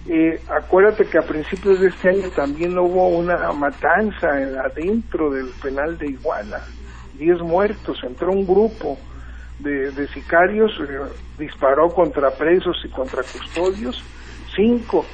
Eh, 0.08 0.40
acuérdate 0.48 1.06
que 1.06 1.18
a 1.18 1.22
principios 1.22 1.80
de 1.80 1.88
este 1.88 2.08
año 2.08 2.28
también 2.34 2.76
hubo 2.76 3.08
una 3.08 3.52
matanza 3.52 4.28
adentro 4.64 5.30
del 5.30 5.48
penal 5.62 5.96
de 5.98 6.08
Iguala, 6.08 6.60
diez 7.16 7.40
muertos, 7.40 8.00
entró 8.02 8.32
un 8.32 8.44
grupo 8.44 8.98
de, 9.62 10.08
sicarios, 10.08 10.72
eh, 10.80 10.98
disparó 11.38 11.90
contra 11.90 12.30
presos 12.30 12.76
y 12.84 12.88
contra 12.88 13.22
custodios, 13.22 14.02
cinco 14.54 15.04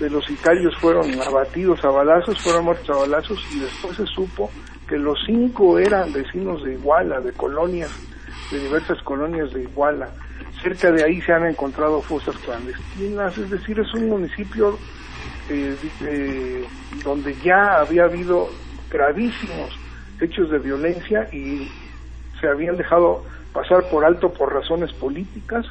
de 0.00 0.08
los 0.10 0.24
sicarios 0.24 0.76
fueron 0.76 1.20
abatidos 1.20 1.84
a 1.84 1.88
balazos, 1.88 2.40
fueron 2.40 2.66
muertos 2.66 2.90
a 2.90 3.00
balazos 3.00 3.44
y 3.52 3.60
después 3.60 3.96
se 3.96 4.06
supo 4.06 4.50
que 4.88 4.96
los 4.96 5.18
cinco 5.26 5.78
eran 5.78 6.12
vecinos 6.12 6.62
de 6.64 6.74
Iguala, 6.74 7.20
de 7.20 7.32
colonias, 7.32 7.90
de 8.50 8.60
diversas 8.60 9.02
colonias 9.02 9.52
de 9.52 9.62
Iguala. 9.62 10.08
Cerca 10.62 10.90
de 10.90 11.04
ahí 11.04 11.20
se 11.20 11.32
han 11.32 11.46
encontrado 11.46 12.00
fosas 12.00 12.36
clandestinas, 12.38 13.36
es 13.36 13.50
decir, 13.50 13.78
es 13.78 13.92
un 13.94 14.08
municipio 14.08 14.78
eh, 15.50 15.76
eh, 16.02 16.64
donde 17.04 17.34
ya 17.42 17.80
había 17.80 18.04
habido 18.04 18.48
gravísimos 18.90 19.78
hechos 20.20 20.50
de 20.50 20.58
violencia 20.58 21.28
y 21.32 21.70
se 22.40 22.48
habían 22.48 22.76
dejado 22.76 23.24
pasar 23.58 23.82
por 23.90 24.04
alto 24.04 24.32
por 24.32 24.54
razones 24.54 24.92
políticas, 24.92 25.66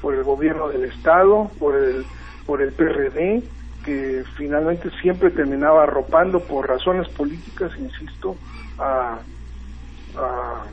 por 0.00 0.14
el 0.14 0.22
gobierno 0.22 0.68
del 0.68 0.84
Estado, 0.84 1.50
por 1.58 1.74
el, 1.74 2.04
por 2.46 2.62
el 2.62 2.72
PRD, 2.72 3.42
que 3.84 4.22
finalmente 4.36 4.88
siempre 5.02 5.30
terminaba 5.30 5.82
arropando 5.82 6.38
por 6.38 6.68
razones 6.68 7.08
políticas, 7.08 7.72
insisto, 7.76 8.36
a, 8.78 9.18
a 10.16 10.64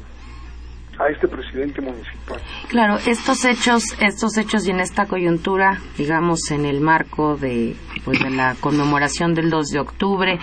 a 1.00 1.08
este 1.08 1.28
presidente 1.28 1.82
municipal. 1.82 2.39
Claro, 2.67 2.97
estos 3.06 3.43
hechos, 3.45 3.84
estos 4.00 4.38
hechos 4.38 4.67
y 4.67 4.71
en 4.71 4.80
esta 4.80 5.08
coyuntura, 5.08 5.80
digamos, 5.97 6.52
en 6.52 6.65
el 6.65 6.80
marco 6.82 7.38
de, 7.38 7.76
pues, 8.06 8.19
de 8.19 8.30
la 8.30 8.56
conmemoración 8.60 9.34
del 9.34 9.50
2 9.50 9.67
de 9.69 9.80
octubre, 9.80 10.39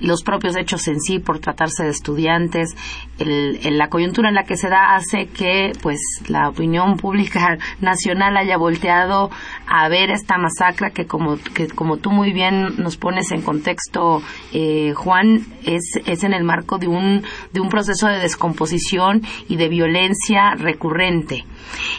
los 0.00 0.22
propios 0.22 0.56
hechos 0.56 0.86
en 0.88 1.00
sí 1.00 1.18
por 1.18 1.38
tratarse 1.38 1.84
de 1.84 1.90
estudiantes, 1.90 2.74
el, 3.18 3.58
la 3.76 3.88
coyuntura 3.88 4.28
en 4.28 4.34
la 4.34 4.44
que 4.44 4.56
se 4.56 4.68
da 4.68 4.94
hace 4.94 5.26
que 5.26 5.72
pues 5.82 6.00
la 6.28 6.48
opinión 6.48 6.96
pública 6.96 7.58
nacional 7.80 8.36
haya 8.36 8.56
volteado 8.56 9.30
a 9.66 9.88
ver 9.88 10.10
esta 10.10 10.38
masacre 10.38 10.92
que 10.92 11.06
como 11.06 11.36
que 11.36 11.68
como 11.68 11.96
tú 11.96 12.10
muy 12.10 12.32
bien 12.32 12.76
nos 12.78 12.96
pones 12.96 13.30
en 13.32 13.42
contexto 13.42 14.22
eh, 14.52 14.92
Juan 14.94 15.46
es, 15.64 15.82
es 16.06 16.24
en 16.24 16.32
el 16.32 16.44
marco 16.44 16.78
de 16.78 16.88
un 16.88 17.24
de 17.52 17.60
un 17.60 17.68
proceso 17.68 18.08
de 18.08 18.18
descomposición 18.18 19.22
y 19.48 19.56
de 19.56 19.68
violencia 19.68 20.54
recurrente. 20.56 21.44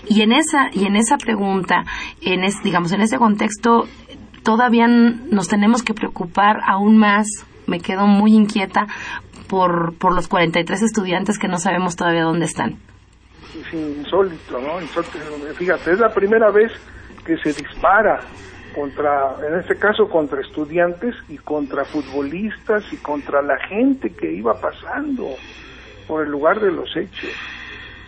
Y 0.08 0.22
en 0.22 0.32
esa 0.32 0.70
y 0.74 0.86
en 0.86 0.96
esa 0.96 1.18
pregunta 1.18 1.86
en 2.22 2.44
es, 2.44 2.62
digamos 2.64 2.92
en 2.92 3.02
ese 3.02 3.18
contexto 3.18 3.88
todavía 4.44 4.88
nos 4.88 5.48
tenemos 5.48 5.84
que 5.84 5.94
preocupar 5.94 6.58
aún 6.66 6.98
más 6.98 7.28
me 7.70 7.80
quedo 7.80 8.08
muy 8.08 8.34
inquieta 8.34 8.88
por, 9.48 9.98
por 9.98 10.14
los 10.14 10.28
43 10.28 10.82
estudiantes 10.82 11.40
que 11.40 11.48
no 11.48 11.58
sabemos 11.58 11.96
todavía 11.96 12.24
dónde 12.24 12.46
están. 12.46 12.78
Es 13.60 13.74
insólito, 13.74 14.60
¿no? 14.60 14.80
Fíjate, 15.56 15.92
es 15.92 16.00
la 16.00 16.14
primera 16.14 16.52
vez 16.52 16.72
que 17.26 17.38
se 17.38 17.54
dispara 17.54 18.20
contra, 18.74 19.36
en 19.48 19.60
este 19.60 19.76
caso 19.76 20.08
contra 20.08 20.42
estudiantes 20.42 21.16
y 21.28 21.38
contra 21.38 21.86
futbolistas 21.86 22.84
y 22.94 22.98
contra 22.98 23.42
la 23.42 23.58
gente 23.68 24.12
que 24.12 24.32
iba 24.32 24.54
pasando 24.60 25.30
por 26.08 26.24
el 26.24 26.32
lugar 26.32 26.60
de 26.60 26.72
los 26.72 26.96
hechos, 26.96 27.30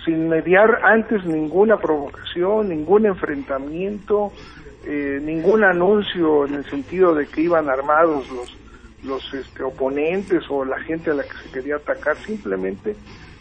sin 0.06 0.30
mediar 0.30 0.80
antes 0.84 1.24
ninguna 1.26 1.78
provocación, 1.78 2.69
ningún 2.69 3.06
enfrentamiento, 3.06 4.32
eh, 4.86 5.19
ningún 5.21 5.63
anuncio 5.63 6.45
en 6.45 6.56
el 6.56 6.65
sentido 6.65 7.13
de 7.13 7.28
que 7.28 7.41
iban 7.41 7.69
armados 7.69 8.30
los 8.32 8.61
los 9.03 9.33
este, 9.33 9.63
oponentes 9.63 10.43
o 10.49 10.63
la 10.65 10.79
gente 10.81 11.11
a 11.11 11.13
la 11.13 11.23
que 11.23 11.37
se 11.43 11.51
quería 11.51 11.77
atacar, 11.77 12.17
simplemente 12.17 12.95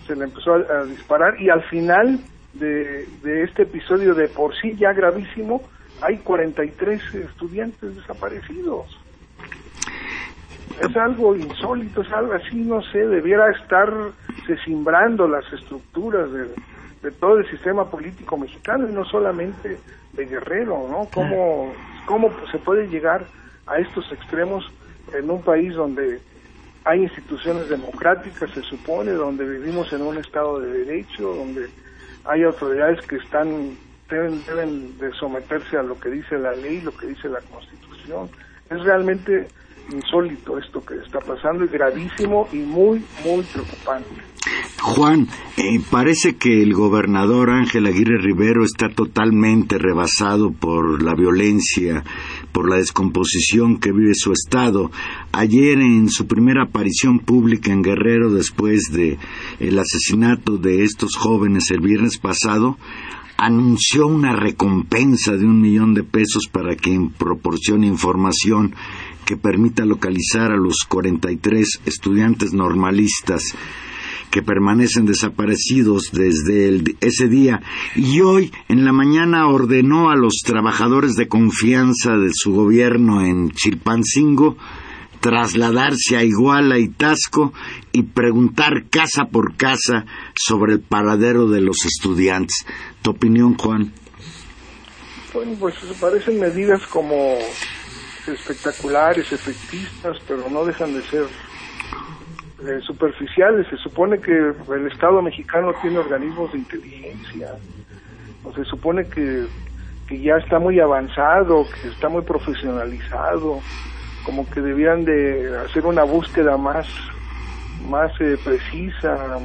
se 0.07 0.17
le 0.17 0.25
empezó 0.25 0.55
a, 0.55 0.85
disparar 0.85 1.41
y 1.41 1.51
al 1.51 1.63
final 1.65 2.19
de, 2.55 3.07
de, 3.23 3.45
este 3.45 3.63
episodio 3.63 4.15
de 4.15 4.29
por 4.29 4.55
sí 4.61 4.75
ya 4.77 4.93
gravísimo, 4.93 5.63
hay 6.01 6.19
43 6.19 7.15
estudiantes 7.15 7.95
desaparecidos. 7.95 8.87
Es 10.81 10.97
algo 10.97 11.37
insólito, 11.37 12.01
es 12.01 12.13
algo 12.13 12.33
así, 12.33 12.57
no 12.57 12.81
sé, 12.83 13.07
debiera 13.07 13.51
estar 13.51 13.93
simbrando 14.65 15.29
las 15.29 15.45
estructuras 15.53 16.33
de, 16.33 16.49
de 17.03 17.11
todo 17.13 17.39
el 17.39 17.49
sistema 17.51 17.89
político 17.89 18.37
mexicano 18.37 18.89
y 18.89 18.93
no 18.93 19.05
solamente 19.05 19.79
de 20.13 20.27
Guerrero, 20.27 20.89
¿no? 20.89 21.09
¿Cómo, 21.13 21.73
cómo 22.07 22.31
se 22.51 22.59
puede 22.59 22.89
llegar 22.89 23.25
a 23.67 23.79
estos 23.79 24.11
extremos 24.13 24.71
en 25.13 25.31
un 25.31 25.43
país 25.43 25.75
donde 25.75 26.21
hay 26.85 27.03
instituciones 27.03 27.69
democráticas, 27.69 28.51
se 28.51 28.63
supone, 28.63 29.13
donde 29.13 29.45
vivimos 29.47 29.93
en 29.93 30.03
un 30.03 30.19
estado 30.19 30.61
de 30.61 30.85
derecho, 30.85 31.35
donde 31.35 31.69
hay 32.25 32.43
autoridades 32.43 33.05
que 33.07 33.17
están 33.17 33.77
deben, 34.09 34.45
deben 34.45 34.99
de 34.99 35.13
someterse 35.13 35.77
a 35.77 35.83
lo 35.83 35.99
que 35.99 36.11
dice 36.11 36.39
la 36.39 36.53
ley, 36.53 36.81
lo 36.81 36.97
que 36.97 37.07
dice 37.07 37.29
la 37.29 37.41
Constitución. 37.41 38.29
Es 38.69 38.81
realmente 38.83 39.49
insólito 39.93 40.59
esto 40.59 40.85
que 40.85 40.97
está 40.97 41.21
pasando 41.21 41.65
y 41.65 41.69
gravísimo 41.69 42.49
y 42.53 42.59
muy, 42.59 43.05
muy 43.25 43.43
preocupante. 43.43 44.30
Juan, 44.83 45.29
eh, 45.59 45.79
parece 45.91 46.37
que 46.37 46.63
el 46.63 46.73
gobernador 46.73 47.51
Ángel 47.51 47.87
Aguirre 47.87 48.17
Rivero 48.17 48.65
está 48.65 48.89
totalmente 48.89 49.77
rebasado 49.77 50.53
por 50.53 51.03
la 51.03 51.15
violencia, 51.15 52.03
por 52.53 52.69
la 52.69 52.77
descomposición 52.77 53.79
que 53.79 53.93
vive 53.93 54.15
su 54.15 54.33
estado. 54.33 54.91
Ayer 55.33 55.79
en 55.81 56.09
su 56.09 56.27
primera 56.27 56.65
aparición 56.65 57.19
pública 57.19 57.71
en 57.71 57.83
Guerrero 57.83 58.31
después 58.31 58.91
de 58.91 59.19
el 59.59 59.79
asesinato 59.79 60.57
de 60.57 60.83
estos 60.83 61.15
jóvenes 61.15 61.71
el 61.71 61.81
viernes 61.81 62.17
pasado, 62.17 62.79
anunció 63.37 64.07
una 64.07 64.35
recompensa 64.35 65.37
de 65.37 65.45
un 65.45 65.61
millón 65.61 65.93
de 65.93 66.05
pesos 66.05 66.49
para 66.51 66.75
quien 66.75 67.11
proporcione 67.11 67.87
información 67.87 68.75
que 69.27 69.37
permita 69.37 69.85
localizar 69.85 70.53
a 70.53 70.57
los 70.57 70.87
43 70.89 71.81
estudiantes 71.85 72.55
normalistas 72.55 73.55
que 74.31 74.43
permanecen 74.43 75.07
desaparecidos 75.07 76.11
desde 76.13 76.83
ese 77.01 77.29
día 77.29 77.61
y 77.97 78.21
hoy 78.21 78.53
en 78.69 78.85
la 78.85 78.93
mañana 78.93 79.49
ordenó 79.49 80.11
a 80.11 80.17
los 80.17 80.39
trabajadores 80.45 81.15
de 81.15 81.29
confianza 81.29 82.17
de 82.17 82.31
su 82.33 82.53
gobierno 82.53 83.25
en 83.25 83.51
Chilpancingo 83.51 84.57
trasladarse 85.21 86.17
a 86.17 86.25
Iguala 86.25 86.79
y 86.79 86.89
Tasco 86.89 87.53
y 87.93 88.03
preguntar 88.05 88.85
casa 88.91 89.27
por 89.31 89.57
casa 89.57 90.07
sobre 90.35 90.75
el 90.75 90.81
paradero 90.81 91.47
de 91.49 91.61
los 91.61 91.85
estudiantes. 91.85 92.65
¿Tu 93.03 93.11
opinión, 93.11 93.57
Juan? 93.57 93.93
Bueno, 95.33 95.53
pues 95.61 95.75
parecen 96.01 96.41
medidas 96.41 96.81
como 96.87 97.39
espectaculares, 98.27 99.33
efectistas, 99.33 100.17
pero 100.27 100.49
no 100.51 100.65
dejan 100.65 100.95
de 100.95 101.03
ser 101.03 101.27
eh, 102.67 102.81
superficiales. 102.83 103.67
Se 103.69 103.77
supone 103.77 104.19
que 104.19 104.33
el 104.33 104.87
Estado 104.87 105.23
mexicano 105.23 105.73
tiene 105.81 105.99
organismos 105.99 106.53
de 106.53 106.59
inteligencia, 106.59 107.55
o 108.45 108.53
se 108.53 108.65
supone 108.65 109.07
que, 109.09 109.47
que 110.09 110.21
ya 110.21 110.37
está 110.37 110.59
muy 110.59 110.81
avanzado, 110.81 111.67
que 111.83 111.89
está 111.89 112.09
muy 112.09 112.23
profesionalizado, 112.23 113.61
como 114.25 114.49
que 114.51 114.61
debían 114.61 115.05
de 115.05 115.59
hacer 115.65 115.87
una 115.87 116.05
búsqueda 116.05 116.57
más, 116.57 116.87
más 117.89 118.13
eh, 118.21 118.37
precisa, 118.45 119.39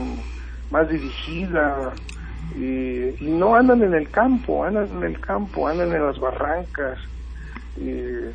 más 0.71 0.89
dirigida, 0.89 1.93
y 2.58 3.15
no 3.21 3.56
andan 3.56 3.84
en 3.84 3.93
el 3.93 4.10
campo, 4.10 4.63
andan 4.63 4.88
en 4.97 5.04
el 5.04 5.19
campo, 5.19 5.67
andan 5.67 5.91
en 5.93 6.06
las 6.06 6.19
barrancas. 6.19 6.99
Eh, 7.78 8.32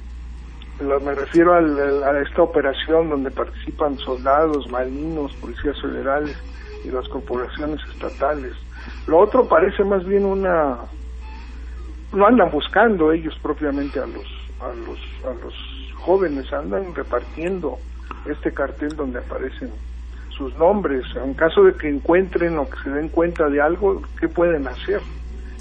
me 0.80 1.14
refiero 1.14 1.54
a 1.54 2.20
esta 2.20 2.42
operación 2.42 3.10
donde 3.10 3.30
participan 3.30 3.98
soldados, 3.98 4.70
marinos, 4.70 5.32
policías 5.34 5.80
federales 5.80 6.36
y 6.84 6.90
las 6.90 7.06
corporaciones 7.08 7.80
estatales. 7.92 8.54
Lo 9.06 9.18
otro 9.18 9.46
parece 9.46 9.84
más 9.84 10.04
bien 10.04 10.24
una 10.24 10.78
no 12.12 12.26
andan 12.26 12.50
buscando 12.50 13.12
ellos 13.12 13.38
propiamente 13.42 14.00
a 14.00 14.06
los 14.06 14.26
a 14.60 14.68
los 14.68 14.98
a 15.24 15.44
los 15.44 15.54
jóvenes, 16.00 16.52
andan 16.52 16.94
repartiendo 16.94 17.78
este 18.26 18.52
cartel 18.52 18.96
donde 18.96 19.18
aparecen 19.18 19.70
sus 20.30 20.54
nombres. 20.56 21.04
En 21.16 21.34
caso 21.34 21.62
de 21.62 21.74
que 21.74 21.88
encuentren 21.88 22.58
o 22.58 22.68
que 22.68 22.78
se 22.82 22.90
den 22.90 23.08
cuenta 23.08 23.48
de 23.48 23.60
algo, 23.60 24.02
¿qué 24.18 24.28
pueden 24.28 24.66
hacer? 24.66 25.00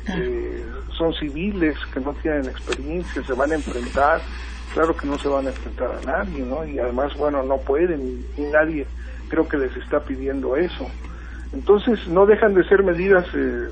Eh, 0.08 0.66
son 0.98 1.14
civiles 1.14 1.78
que 1.94 2.00
no 2.00 2.14
tienen 2.14 2.46
experiencia, 2.46 3.24
se 3.24 3.34
van 3.34 3.52
a 3.52 3.56
enfrentar, 3.56 4.22
claro 4.74 4.96
que 4.96 5.08
no 5.08 5.18
se 5.18 5.28
van 5.28 5.48
a 5.48 5.50
enfrentar 5.50 5.92
a 5.92 6.06
nadie, 6.06 6.44
¿no? 6.44 6.66
Y 6.66 6.80
además, 6.80 7.16
bueno, 7.18 7.44
no 7.44 7.58
pueden, 7.58 8.26
y 8.38 8.42
nadie 8.42 8.86
creo 9.30 9.48
que 9.48 9.58
les 9.58 9.76
está 9.78 10.00
pidiendo 10.00 10.56
eso. 10.56 10.88
Entonces, 11.54 12.08
no 12.08 12.26
dejan 12.26 12.54
de 12.54 12.64
ser 12.64 12.84
medidas, 12.84 13.26
eh, 13.34 13.70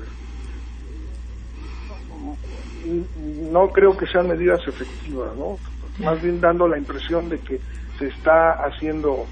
no 3.52 3.68
creo 3.68 3.96
que 3.96 4.06
sean 4.06 4.28
medidas 4.28 4.60
efectivas, 4.66 5.36
¿no? 5.36 5.58
Más 6.04 6.20
bien 6.22 6.40
dando 6.40 6.68
la 6.68 6.78
impresión 6.78 7.28
de 7.28 7.38
que 7.40 7.60
se 7.98 8.06
está 8.06 8.52
haciendo 8.52 9.26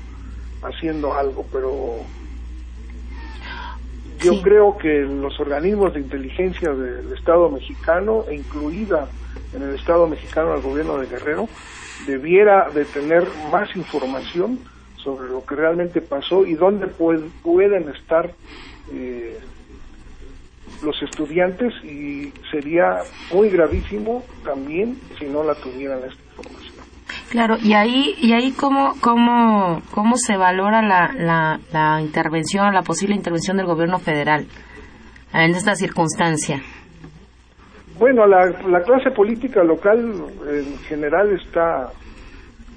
haciendo 0.62 1.14
algo, 1.14 1.46
pero 1.52 1.98
yo 4.18 4.42
creo 4.42 4.76
que 4.76 5.00
los 5.02 5.38
organismos 5.38 5.94
de 5.94 6.00
inteligencia 6.00 6.70
del 6.70 7.12
Estado 7.12 7.50
mexicano, 7.50 8.24
e 8.28 8.34
incluida 8.34 9.08
en 9.54 9.62
el 9.62 9.74
Estado 9.74 10.06
mexicano 10.06 10.54
el 10.54 10.62
gobierno 10.62 10.98
de 10.98 11.06
Guerrero, 11.06 11.48
debiera 12.06 12.68
de 12.70 12.84
tener 12.84 13.26
más 13.50 13.74
información 13.76 14.58
sobre 14.96 15.28
lo 15.28 15.44
que 15.44 15.54
realmente 15.54 16.00
pasó 16.00 16.44
y 16.44 16.54
dónde 16.54 16.88
pueden 16.88 17.88
estar 17.88 18.32
eh, 18.92 19.38
los 20.82 21.00
estudiantes 21.02 21.72
y 21.84 22.32
sería 22.50 22.98
muy 23.32 23.48
gravísimo 23.48 24.22
también 24.44 24.98
si 25.18 25.26
no 25.26 25.42
la 25.42 25.54
tuvieran 25.54 25.98
esta 25.98 26.22
información. 26.36 26.76
Claro, 27.30 27.56
y 27.62 27.72
ahí, 27.72 28.14
y 28.20 28.32
ahí 28.32 28.52
cómo, 28.52 28.94
cómo, 29.00 29.82
cómo 29.92 30.16
se 30.16 30.36
valora 30.36 30.82
la, 30.82 31.12
la, 31.12 31.60
la 31.72 32.00
intervención, 32.00 32.72
la 32.72 32.82
posible 32.82 33.14
intervención 33.14 33.56
del 33.56 33.66
gobierno 33.66 33.98
federal 33.98 34.46
en 35.32 35.50
esta 35.54 35.74
circunstancia. 35.74 36.62
Bueno, 37.98 38.26
la, 38.26 38.44
la 38.68 38.82
clase 38.82 39.10
política 39.10 39.64
local 39.64 40.14
en 40.46 40.78
general 40.80 41.32
está 41.32 41.90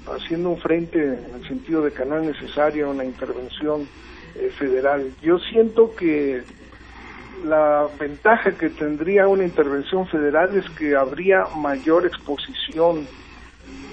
haciendo 0.06 0.50
un 0.50 0.58
frente 0.58 0.98
en 0.98 1.34
el 1.34 1.46
sentido 1.46 1.82
de 1.82 1.92
que 1.92 2.06
no 2.06 2.18
es 2.18 2.24
necesaria 2.24 2.86
una 2.86 3.04
intervención 3.04 3.86
eh, 4.34 4.50
federal. 4.58 5.10
Yo 5.22 5.38
siento 5.38 5.94
que 5.94 6.42
la 7.44 7.86
ventaja 7.98 8.52
que 8.52 8.70
tendría 8.70 9.28
una 9.28 9.44
intervención 9.44 10.06
federal 10.06 10.56
es 10.56 10.68
que 10.70 10.96
habría 10.96 11.44
mayor 11.56 12.06
exposición 12.06 13.06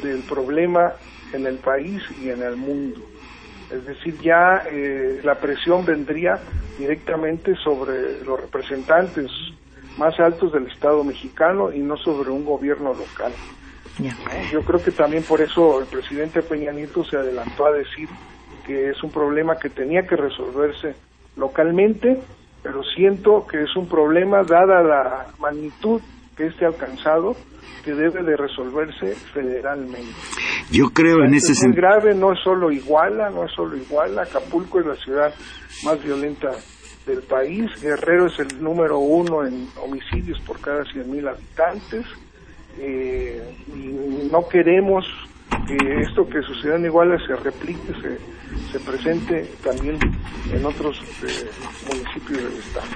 del 0.02 0.20
problema 0.24 0.94
en 1.34 1.46
el 1.46 1.58
país 1.58 2.02
y 2.22 2.30
en 2.30 2.42
el 2.42 2.56
mundo. 2.56 3.02
Es 3.70 3.86
decir, 3.86 4.18
ya 4.22 4.63
eh, 4.72 5.20
la 5.24 5.36
presión 5.36 5.84
vendría 5.86 6.40
directamente 6.78 7.54
sobre 7.56 8.24
los 8.24 8.40
representantes 8.40 9.30
más 9.97 10.19
altos 10.19 10.51
del 10.53 10.67
Estado 10.67 11.03
mexicano 11.03 11.71
y 11.71 11.79
no 11.79 11.97
sobre 11.97 12.29
un 12.29 12.45
gobierno 12.45 12.93
local. 12.93 13.33
Yo 14.51 14.62
creo 14.62 14.83
que 14.83 14.91
también 14.91 15.23
por 15.23 15.41
eso 15.41 15.79
el 15.79 15.88
presidente 15.88 16.43
Peña 16.43 16.71
Nieto 16.71 17.03
se 17.03 17.17
adelantó 17.17 17.65
a 17.65 17.71
decir 17.71 18.07
que 18.65 18.89
es 18.89 19.03
un 19.03 19.10
problema 19.10 19.57
que 19.57 19.69
tenía 19.69 20.03
que 20.03 20.15
resolverse 20.15 20.95
localmente, 21.36 22.19
pero 22.62 22.83
siento 22.83 23.47
que 23.47 23.63
es 23.63 23.75
un 23.75 23.88
problema 23.88 24.43
dada 24.43 24.83
la 24.83 25.27
magnitud 25.39 26.01
que 26.36 26.47
este 26.47 26.65
ha 26.65 26.67
alcanzado 26.67 27.36
que 27.83 27.93
debe 27.93 28.21
de 28.21 28.36
resolverse 28.36 29.15
federalmente. 29.33 30.13
Yo 30.71 30.89
creo 30.89 31.23
en 31.23 31.33
ese 31.33 31.55
sentido. 31.55 31.88
grave, 31.88 32.13
no 32.13 32.33
es 32.33 32.39
solo 32.43 32.71
Iguala, 32.71 33.29
no 33.29 33.45
es 33.45 33.51
solo 33.53 33.77
Iguala, 33.77 34.23
Acapulco 34.23 34.79
es 34.79 34.86
la 34.86 34.95
ciudad 34.95 35.33
más 35.83 36.03
violenta 36.03 36.51
del 37.08 37.24
país, 37.24 37.72
Guerrero 37.82 38.28
es 38.28 38.38
el 38.39 38.62
número 38.62 39.00
uno 39.00 39.46
en 39.46 39.67
homicidios 39.82 40.39
por 40.41 40.60
cada 40.60 40.84
100.000 40.84 41.30
habitantes, 41.30 42.06
eh, 42.80 43.41
y 43.76 44.30
no 44.32 44.48
queremos 44.48 45.06
que 45.67 46.02
esto 46.02 46.28
que 46.28 46.41
suceda 46.41 46.76
en 46.76 46.86
Iguala 46.86 47.17
se 47.26 47.36
replique, 47.36 47.93
se, 48.02 48.72
se 48.72 48.80
presente 48.80 49.50
también 49.63 49.98
en 50.52 50.65
otros 50.65 51.00
eh, 51.24 51.50
municipios 51.88 52.43
del 52.43 52.60
Estado. 52.60 52.88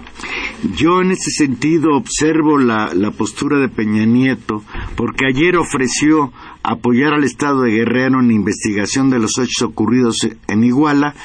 Yo 0.78 1.02
en 1.02 1.12
ese 1.12 1.32
sentido 1.32 1.96
observo 1.96 2.58
la, 2.58 2.92
la 2.94 3.12
postura 3.12 3.60
de 3.60 3.70
Peña 3.70 4.06
Nieto, 4.06 4.64
porque 4.96 5.26
ayer 5.26 5.58
ofreció 5.58 6.32
apoyar 6.64 7.14
al 7.14 7.24
Estado 7.24 7.62
de 7.62 7.72
Guerrero 7.72 8.20
en 8.20 8.28
la 8.28 8.34
investigación 8.34 9.10
de 9.10 9.20
los 9.20 9.38
hechos 9.40 9.64
ocurridos 9.64 10.28
en 10.48 10.64
Iguala, 10.64 11.16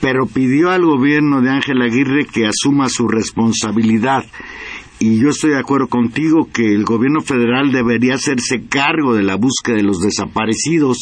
pero 0.00 0.26
pidió 0.26 0.70
al 0.70 0.84
gobierno 0.84 1.40
de 1.40 1.50
Ángel 1.50 1.82
Aguirre 1.82 2.26
que 2.26 2.46
asuma 2.46 2.88
su 2.88 3.06
responsabilidad 3.08 4.24
y 5.02 5.18
yo 5.18 5.30
estoy 5.30 5.52
de 5.52 5.58
acuerdo 5.58 5.88
contigo 5.88 6.48
que 6.52 6.74
el 6.74 6.84
gobierno 6.84 7.22
federal 7.22 7.72
debería 7.72 8.16
hacerse 8.16 8.66
cargo 8.68 9.14
de 9.14 9.22
la 9.22 9.36
búsqueda 9.36 9.76
de 9.76 9.82
los 9.82 9.98
desaparecidos 10.00 10.98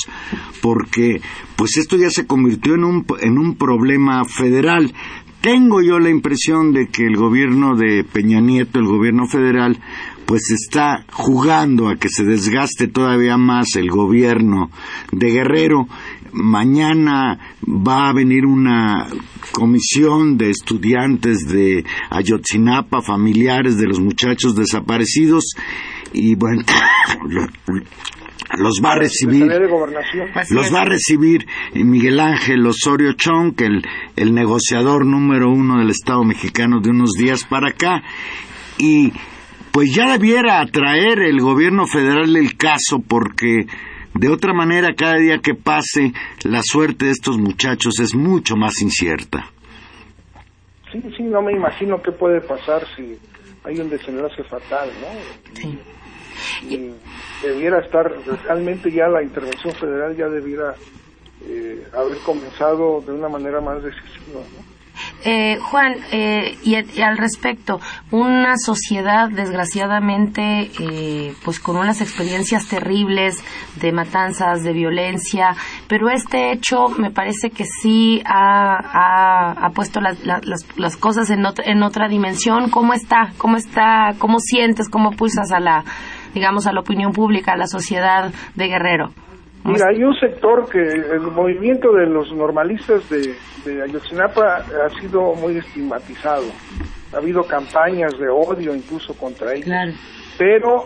porque 0.63 1.21
pues 1.57 1.77
esto 1.77 1.97
ya 1.97 2.09
se 2.09 2.25
convirtió 2.25 2.77
en 2.77 2.85
un, 2.85 3.05
en 3.21 3.39
un 3.39 3.57
problema 3.57 4.25
federal. 4.25 4.95
Tengo 5.41 5.83
yo 5.83 5.99
la 5.99 6.11
impresión 6.11 6.73
de 6.73 6.87
que 6.87 7.07
el 7.07 7.17
gobierno 7.17 7.75
de 7.75 8.05
Peña 8.05 8.41
Nieto, 8.41 8.79
el 8.79 8.87
gobierno 8.87 9.27
federal, 9.27 9.81
pues 10.27 10.43
está 10.51 11.05
jugando 11.11 11.89
a 11.89 11.97
que 11.97 12.09
se 12.09 12.23
desgaste 12.23 12.87
todavía 12.87 13.37
más 13.37 13.75
el 13.75 13.91
gobierno 13.91 14.71
de 15.11 15.31
Guerrero 15.31 15.89
mañana 16.33 17.39
va 17.67 18.09
a 18.09 18.13
venir 18.13 18.47
una 18.47 19.07
comisión 19.53 20.37
de 20.37 20.51
estudiantes 20.51 21.49
de 21.49 21.85
Ayotzinapa, 22.11 23.03
familiares 23.03 23.79
de 23.79 23.87
los 23.87 24.01
muchachos 24.01 24.55
desaparecidos, 24.55 25.55
y 26.13 26.35
bueno, 26.35 26.63
los 28.59 28.81
va 28.83 28.93
a 28.93 28.99
recibir 28.99 29.47
los 30.51 30.73
va 30.73 30.81
a 30.81 30.85
recibir 30.85 31.47
Miguel 31.75 32.19
Ángel 32.19 32.67
Osorio 32.67 33.13
Chong, 33.13 33.55
el, 33.61 33.83
el 34.17 34.35
negociador 34.35 35.05
número 35.05 35.51
uno 35.51 35.79
del 35.79 35.91
Estado 35.91 36.25
mexicano 36.25 36.81
de 36.81 36.91
unos 36.91 37.13
días 37.13 37.45
para 37.45 37.69
acá, 37.69 38.03
y 38.79 39.13
pues 39.71 39.95
ya 39.95 40.13
debiera 40.13 40.61
atraer 40.61 41.21
el 41.21 41.41
gobierno 41.41 41.87
federal 41.87 42.35
el 42.37 42.57
caso 42.57 43.01
porque 43.07 43.67
de 44.19 44.29
otra 44.29 44.53
manera, 44.53 44.95
cada 44.95 45.15
día 45.15 45.39
que 45.39 45.55
pase, 45.55 46.13
la 46.45 46.61
suerte 46.63 47.07
de 47.07 47.13
estos 47.13 47.39
muchachos 47.39 48.01
es 48.01 48.15
mucho 48.15 48.57
más 48.57 48.83
incierta. 48.83 49.51
Sí, 50.91 51.01
sí, 51.17 51.23
no 51.23 51.41
me 51.41 51.53
imagino 51.53 52.03
qué 52.03 52.11
puede 52.11 52.41
pasar 52.41 52.85
si 52.97 53.17
hay 53.63 53.79
un 53.79 53.89
desenlace 53.89 54.43
fatal, 54.45 54.91
¿no? 55.01 55.55
Sí. 55.55 55.79
Y 56.69 57.47
debiera 57.47 57.79
estar, 57.81 58.13
realmente 58.45 58.91
ya 58.91 59.07
la 59.07 59.23
intervención 59.23 59.73
federal 59.75 60.17
ya 60.17 60.29
debiera 60.29 60.75
eh, 61.47 61.87
haber 61.97 62.19
comenzado 62.19 63.01
de 63.01 63.13
una 63.13 63.29
manera 63.29 63.61
más 63.61 63.83
decisiva, 63.83 64.41
¿no? 64.41 64.78
Eh, 65.25 65.59
Juan, 65.61 65.95
eh, 66.13 66.57
y, 66.63 66.75
al 67.01 67.19
respecto, 67.19 67.81
una 68.11 68.57
sociedad 68.57 69.29
desgraciadamente, 69.29 70.71
eh, 70.81 71.35
pues 71.45 71.61
con 71.61 71.77
unas 71.77 72.01
experiencias 72.01 72.69
terribles 72.69 73.37
de 73.77 73.93
matanzas, 73.93 74.63
de 74.63 74.73
violencia, 74.73 75.55
pero 75.89 76.09
este 76.09 76.53
hecho 76.53 76.89
me 76.89 77.11
parece 77.11 77.51
que 77.51 77.65
sí 77.65 78.23
ha, 78.25 79.55
ha, 79.65 79.71
puesto 79.71 80.01
las, 80.01 80.19
las, 80.25 80.97
cosas 80.97 81.31
en, 81.31 81.45
en 81.65 81.83
otra 81.83 82.09
dimensión. 82.09 82.71
¿Cómo 82.71 82.95
está? 82.95 83.33
¿Cómo 83.39 83.57
está? 83.57 84.15
¿Cómo 84.19 84.39
sientes? 84.41 84.89
¿Cómo 84.89 85.13
pulsas 85.13 85.53
a 85.53 85.61
la, 85.61 85.85
digamos, 86.35 86.67
a 86.67 86.73
la 86.73 86.81
opinión 86.81 87.13
pública, 87.13 87.53
a 87.53 87.57
la 87.57 87.67
sociedad 87.67 88.33
de 88.55 88.67
Guerrero? 88.67 89.28
Mira, 89.69 89.89
hay 89.91 90.03
un 90.03 90.15
sector 90.19 90.69
que 90.69 90.81
el 90.81 91.21
movimiento 91.21 91.93
de 91.93 92.07
los 92.07 92.33
normalistas 92.33 93.09
de, 93.11 93.35
de 93.65 93.83
Ayotzinapa 93.83 94.65
ha 94.65 95.01
sido 95.01 95.35
muy 95.35 95.59
estigmatizado. 95.59 96.47
Ha 97.13 97.19
habido 97.19 97.43
campañas 97.45 98.19
de 98.19 98.29
odio 98.29 98.75
incluso 98.75 99.15
contra 99.15 99.55
ellos. 99.55 99.69
Pero, 100.39 100.85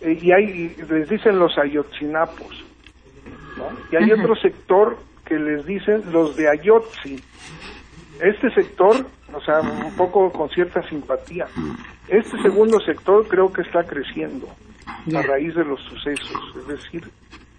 eh, 0.00 0.18
y 0.20 0.32
hay, 0.32 0.76
les 0.88 1.08
dicen 1.08 1.38
los 1.38 1.56
ayotzinapos, 1.58 2.64
¿no? 3.56 3.68
Y 3.90 3.96
hay 3.96 4.12
otro 4.12 4.34
sector 4.36 4.96
que 5.24 5.38
les 5.38 5.66
dicen 5.66 6.02
los 6.12 6.36
de 6.36 6.48
Ayotzi. 6.48 7.16
Este 8.20 8.50
sector, 8.54 9.04
o 9.32 9.40
sea, 9.40 9.60
un 9.60 9.94
poco 9.96 10.30
con 10.32 10.48
cierta 10.50 10.82
simpatía. 10.88 11.46
Este 12.08 12.40
segundo 12.40 12.78
sector 12.80 13.26
creo 13.28 13.52
que 13.52 13.62
está 13.62 13.82
creciendo 13.82 14.46
a 15.14 15.22
raíz 15.22 15.54
de 15.54 15.64
los 15.64 15.80
sucesos. 15.82 16.54
Es 16.60 16.68
decir, 16.68 17.04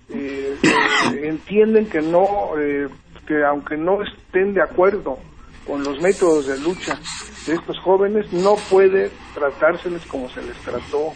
eh, 0.10 0.58
entienden 1.24 1.88
que 1.88 2.02
no, 2.02 2.52
eh, 2.60 2.88
que 3.26 3.44
aunque 3.44 3.78
no 3.78 4.02
estén 4.04 4.54
de 4.54 4.62
acuerdo 4.62 5.20
con 5.66 5.84
los 5.84 6.02
métodos 6.02 6.48
de 6.48 6.58
lucha 6.60 7.00
de 7.46 7.56
estos 7.56 7.78
jóvenes, 7.80 8.32
no 8.32 8.56
puede 8.70 9.12
tratárseles 9.34 10.06
como 10.06 10.30
se 10.30 10.42
les 10.42 10.58
trató 10.58 11.14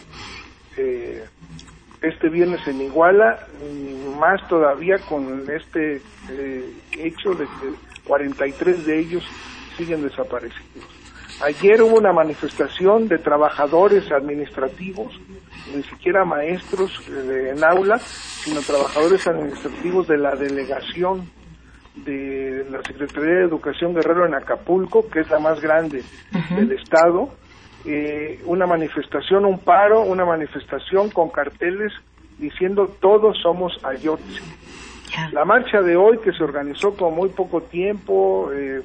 eh, 0.76 1.24
este 2.02 2.28
viernes 2.28 2.66
en 2.66 2.80
Iguala, 2.80 3.46
más 4.18 4.46
todavía 4.48 4.98
con 5.08 5.48
este 5.50 6.02
eh, 6.30 6.74
hecho 6.98 7.30
de 7.30 7.44
que 7.44 8.02
43 8.04 8.84
de 8.84 8.98
ellos 8.98 9.24
siguen 9.76 10.02
desaparecidos. 10.02 11.01
Ayer 11.42 11.82
hubo 11.82 11.96
una 11.96 12.12
manifestación 12.12 13.08
de 13.08 13.18
trabajadores 13.18 14.12
administrativos, 14.12 15.18
ni 15.74 15.82
siquiera 15.82 16.24
maestros 16.24 17.02
eh, 17.08 17.52
en 17.54 17.64
aula, 17.64 17.98
sino 17.98 18.60
trabajadores 18.60 19.26
administrativos 19.26 20.06
de 20.06 20.18
la 20.18 20.36
delegación 20.36 21.28
de 21.96 22.64
la 22.70 22.80
Secretaría 22.82 23.34
de 23.34 23.44
Educación 23.44 23.92
Guerrero 23.92 24.24
en 24.24 24.34
Acapulco, 24.34 25.08
que 25.10 25.20
es 25.20 25.30
la 25.30 25.40
más 25.40 25.60
grande 25.60 26.04
del 26.54 26.72
estado, 26.72 27.30
eh, 27.84 28.40
una 28.46 28.66
manifestación, 28.66 29.44
un 29.44 29.58
paro, 29.58 30.02
una 30.02 30.24
manifestación 30.24 31.10
con 31.10 31.28
carteles 31.30 31.92
diciendo 32.38 32.86
todos 33.00 33.36
somos 33.42 33.76
Ayotzi. 33.84 34.40
La 35.32 35.44
marcha 35.44 35.82
de 35.82 35.96
hoy, 35.96 36.18
que 36.18 36.32
se 36.32 36.42
organizó 36.42 36.94
con 36.94 37.14
muy 37.14 37.28
poco 37.28 37.60
tiempo, 37.62 38.50
eh, 38.52 38.80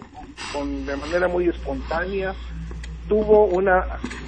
con, 0.54 0.86
de 0.86 0.96
manera 0.96 1.28
muy 1.28 1.48
espontánea, 1.48 2.34
tuvo 3.08 3.46
una 3.46 3.86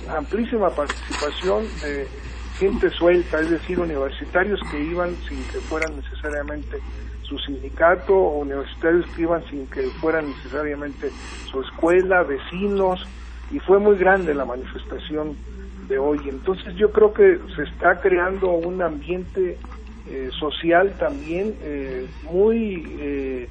amplísima 0.09 0.69
participación 0.69 1.65
de 1.81 2.07
gente 2.57 2.89
suelta, 2.91 3.39
es 3.39 3.49
decir, 3.49 3.79
universitarios 3.79 4.59
que 4.69 4.81
iban 4.83 5.15
sin 5.27 5.41
que 5.45 5.59
fueran 5.59 5.95
necesariamente 5.95 6.77
su 7.23 7.37
sindicato, 7.39 8.13
universitarios 8.13 9.05
que 9.15 9.21
iban 9.21 9.43
sin 9.49 9.67
que 9.67 9.83
fueran 10.01 10.27
necesariamente 10.29 11.11
su 11.49 11.61
escuela, 11.61 12.23
vecinos, 12.23 13.05
y 13.51 13.59
fue 13.59 13.79
muy 13.79 13.97
grande 13.97 14.33
la 14.33 14.45
manifestación 14.45 15.35
de 15.87 15.97
hoy. 15.97 16.19
Entonces 16.27 16.75
yo 16.75 16.91
creo 16.91 17.13
que 17.13 17.39
se 17.55 17.63
está 17.63 17.99
creando 18.01 18.51
un 18.51 18.81
ambiente 18.81 19.57
eh, 20.07 20.29
social 20.39 20.95
también 20.99 21.55
eh, 21.61 22.07
muy 22.23 22.97
eh, 22.99 23.49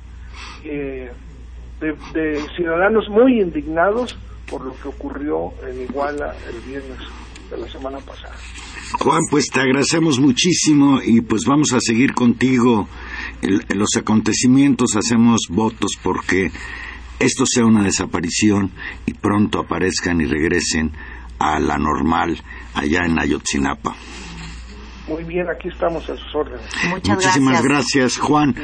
de, 1.81 2.43
ciudadanos 2.57 3.09
muy 3.09 3.41
indignados 3.41 4.19
por 4.51 4.65
lo 4.65 4.75
que 4.81 4.89
ocurrió 4.89 5.53
en 5.67 5.83
Iguala 5.83 6.35
el 6.49 6.61
viernes 6.61 6.99
de 7.51 7.59
la 7.59 7.69
semana 7.69 7.99
pasada. 7.99 8.35
Juan, 8.99 9.21
pues 9.31 9.47
te 9.53 9.61
agradecemos 9.61 10.19
muchísimo 10.19 11.01
y 11.05 11.21
pues 11.21 11.43
vamos 11.47 11.73
a 11.75 11.81
seguir 11.81 12.15
contigo 12.15 12.89
en 13.43 13.79
los 13.79 13.97
acontecimientos, 13.97 14.97
hacemos 14.97 15.49
votos 15.51 15.93
porque 16.03 16.51
esto 17.19 17.45
sea 17.47 17.65
una 17.65 17.83
desaparición 17.83 18.71
y 19.05 19.13
pronto 19.13 19.61
aparezcan 19.61 20.21
y 20.21 20.25
regresen 20.25 20.93
a 21.39 21.59
la 21.61 21.77
normal 21.77 22.39
allá 22.75 23.05
en 23.05 23.19
Ayotzinapa. 23.19 23.95
Muy 25.09 25.25
bien, 25.25 25.49
aquí 25.49 25.69
estamos 25.69 26.09
a 26.11 26.17
sus 26.17 26.35
órdenes. 26.35 26.67
Muchísimas 26.91 27.63
gracias, 27.63 28.19
Juan. 28.19 28.55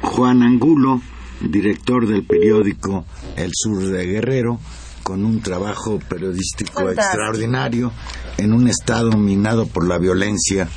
Juan 0.00 0.42
Angulo, 0.42 1.00
director 1.40 2.06
del 2.06 2.24
periódico 2.24 3.04
El 3.36 3.50
Sur 3.54 3.84
de 3.84 4.06
Guerrero, 4.06 4.60
con 5.02 5.24
un 5.24 5.40
trabajo 5.40 5.98
periodístico 6.08 6.90
extraordinario 6.90 7.92
en 8.38 8.52
un 8.52 8.68
estado 8.68 9.12
minado 9.12 9.66
por 9.66 9.86
la 9.86 9.98
violencia, 9.98 10.68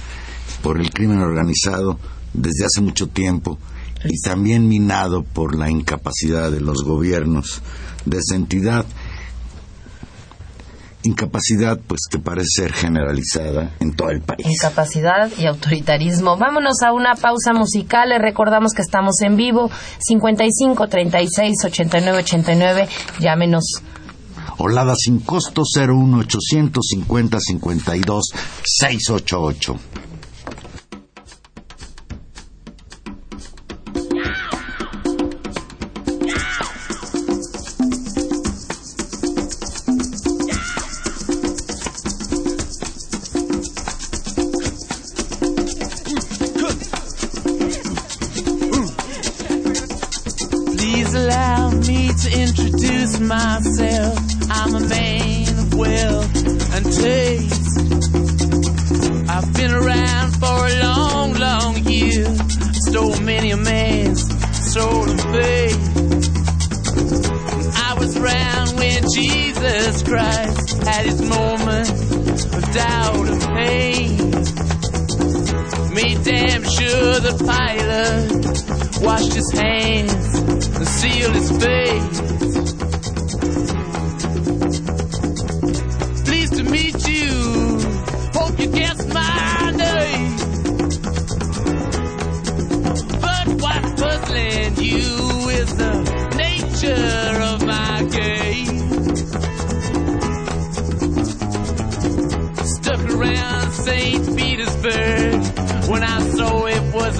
por 0.61 0.79
el 0.79 0.91
crimen 0.91 1.19
organizado 1.19 1.99
desde 2.33 2.65
hace 2.65 2.81
mucho 2.81 3.07
tiempo 3.07 3.59
y 4.03 4.19
también 4.21 4.67
minado 4.67 5.23
por 5.23 5.55
la 5.55 5.69
incapacidad 5.69 6.51
de 6.51 6.61
los 6.61 6.83
gobiernos 6.83 7.61
de 8.05 8.17
esa 8.17 8.35
entidad. 8.35 8.85
Incapacidad, 11.05 11.79
pues 11.87 12.01
que 12.09 12.19
parece 12.19 12.47
ser 12.55 12.73
generalizada 12.73 13.71
en 13.79 13.93
todo 13.95 14.09
el 14.09 14.21
país. 14.21 14.45
Incapacidad 14.45 15.31
y 15.37 15.45
autoritarismo. 15.45 16.37
Vámonos 16.37 16.81
a 16.81 16.93
una 16.93 17.15
pausa 17.15 17.53
musical. 17.53 18.09
Les 18.09 18.21
recordamos 18.21 18.73
que 18.73 18.81
estamos 18.81 19.21
en 19.21 19.35
vivo. 19.35 19.69
55 19.99 20.87
36 20.87 21.55
89 21.63 22.17
89. 22.19 22.87
Llámenos. 23.19 23.63
Olada 24.57 24.95
sin 24.95 25.19
costo 25.19 25.63
01 25.75 26.17
850 26.19 27.39
52 27.39 28.23
688. 28.63 29.75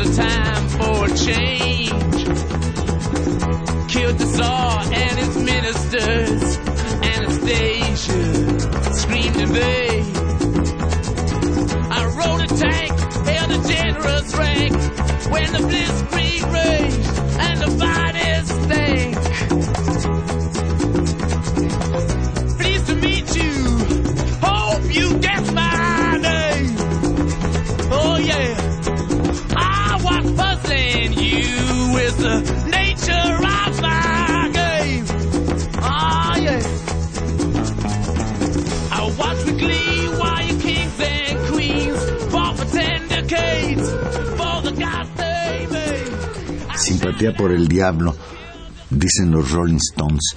a 0.06 0.16
time 0.16 0.68
for 0.70 1.08
change. 1.16 2.26
Killed 3.92 4.18
the 4.18 4.26
Tsar 4.26 4.82
and 4.94 5.20
his 5.20 5.38
ministers. 5.38 6.58
Anastasia 7.14 8.24
screamed 8.94 9.38
in 9.38 9.50
vain. 9.54 10.16
I 11.92 12.06
rode 12.20 12.42
a 12.42 12.48
tank, 12.48 12.92
held 13.28 13.52
a 13.52 13.68
generous 13.68 14.36
rank 14.36 14.74
when 15.32 15.52
the 15.54 15.60
blitzkrieg. 15.60 16.25
Por 47.34 47.52
el 47.52 47.68
diablo, 47.68 48.16
dicen 48.90 49.32
los 49.32 49.52
Rolling 49.52 49.78
Stones. 49.78 50.36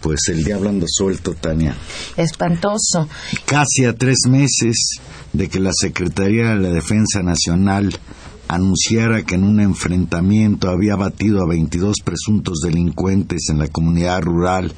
Pues 0.00 0.20
el 0.28 0.44
diablo 0.44 0.68
anda 0.68 0.86
suelto, 0.88 1.34
Tania. 1.34 1.74
Espantoso. 2.16 3.08
Casi 3.44 3.84
a 3.84 3.94
tres 3.94 4.18
meses 4.28 5.00
de 5.32 5.48
que 5.48 5.58
la 5.58 5.72
Secretaría 5.72 6.50
de 6.50 6.56
la 6.56 6.68
Defensa 6.68 7.22
Nacional 7.22 7.98
anunciara 8.46 9.24
que 9.24 9.34
en 9.34 9.44
un 9.44 9.60
enfrentamiento 9.60 10.70
había 10.70 10.96
batido 10.96 11.42
a 11.42 11.48
22 11.48 11.96
presuntos 12.04 12.60
delincuentes 12.64 13.48
en 13.50 13.58
la 13.58 13.68
comunidad 13.68 14.22
rural 14.22 14.72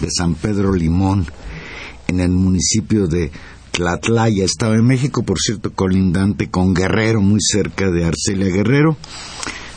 de 0.00 0.08
San 0.10 0.34
Pedro 0.34 0.72
Limón, 0.72 1.26
en 2.08 2.20
el 2.20 2.30
municipio 2.30 3.06
de 3.06 3.30
Tlatlaya, 3.70 4.44
Estado 4.44 4.72
de 4.72 4.82
México, 4.82 5.24
por 5.24 5.38
cierto, 5.38 5.72
colindante 5.72 6.50
con 6.50 6.74
Guerrero, 6.74 7.20
muy 7.20 7.40
cerca 7.40 7.90
de 7.90 8.04
Arcelia 8.04 8.46
Guerrero. 8.46 8.96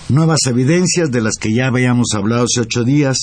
Nuevas 0.10 0.39
evidencias 0.45 1.12
de 1.12 1.20
las 1.20 1.34
que 1.38 1.53
ya 1.53 1.68
habíamos 1.68 2.14
hablado 2.14 2.45
hace 2.45 2.62
ocho 2.62 2.86
días, 2.86 3.18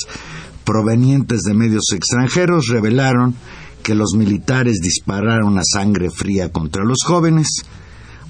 provenientes 0.65 1.41
de 1.41 1.55
medios 1.55 1.85
extranjeros, 1.95 2.69
revelaron 2.69 3.35
que 3.83 3.95
los 3.95 4.13
militares 4.15 4.81
dispararon 4.83 5.57
a 5.57 5.63
sangre 5.65 6.11
fría 6.11 6.53
contra 6.53 6.85
los 6.85 6.99
jóvenes, 7.03 7.49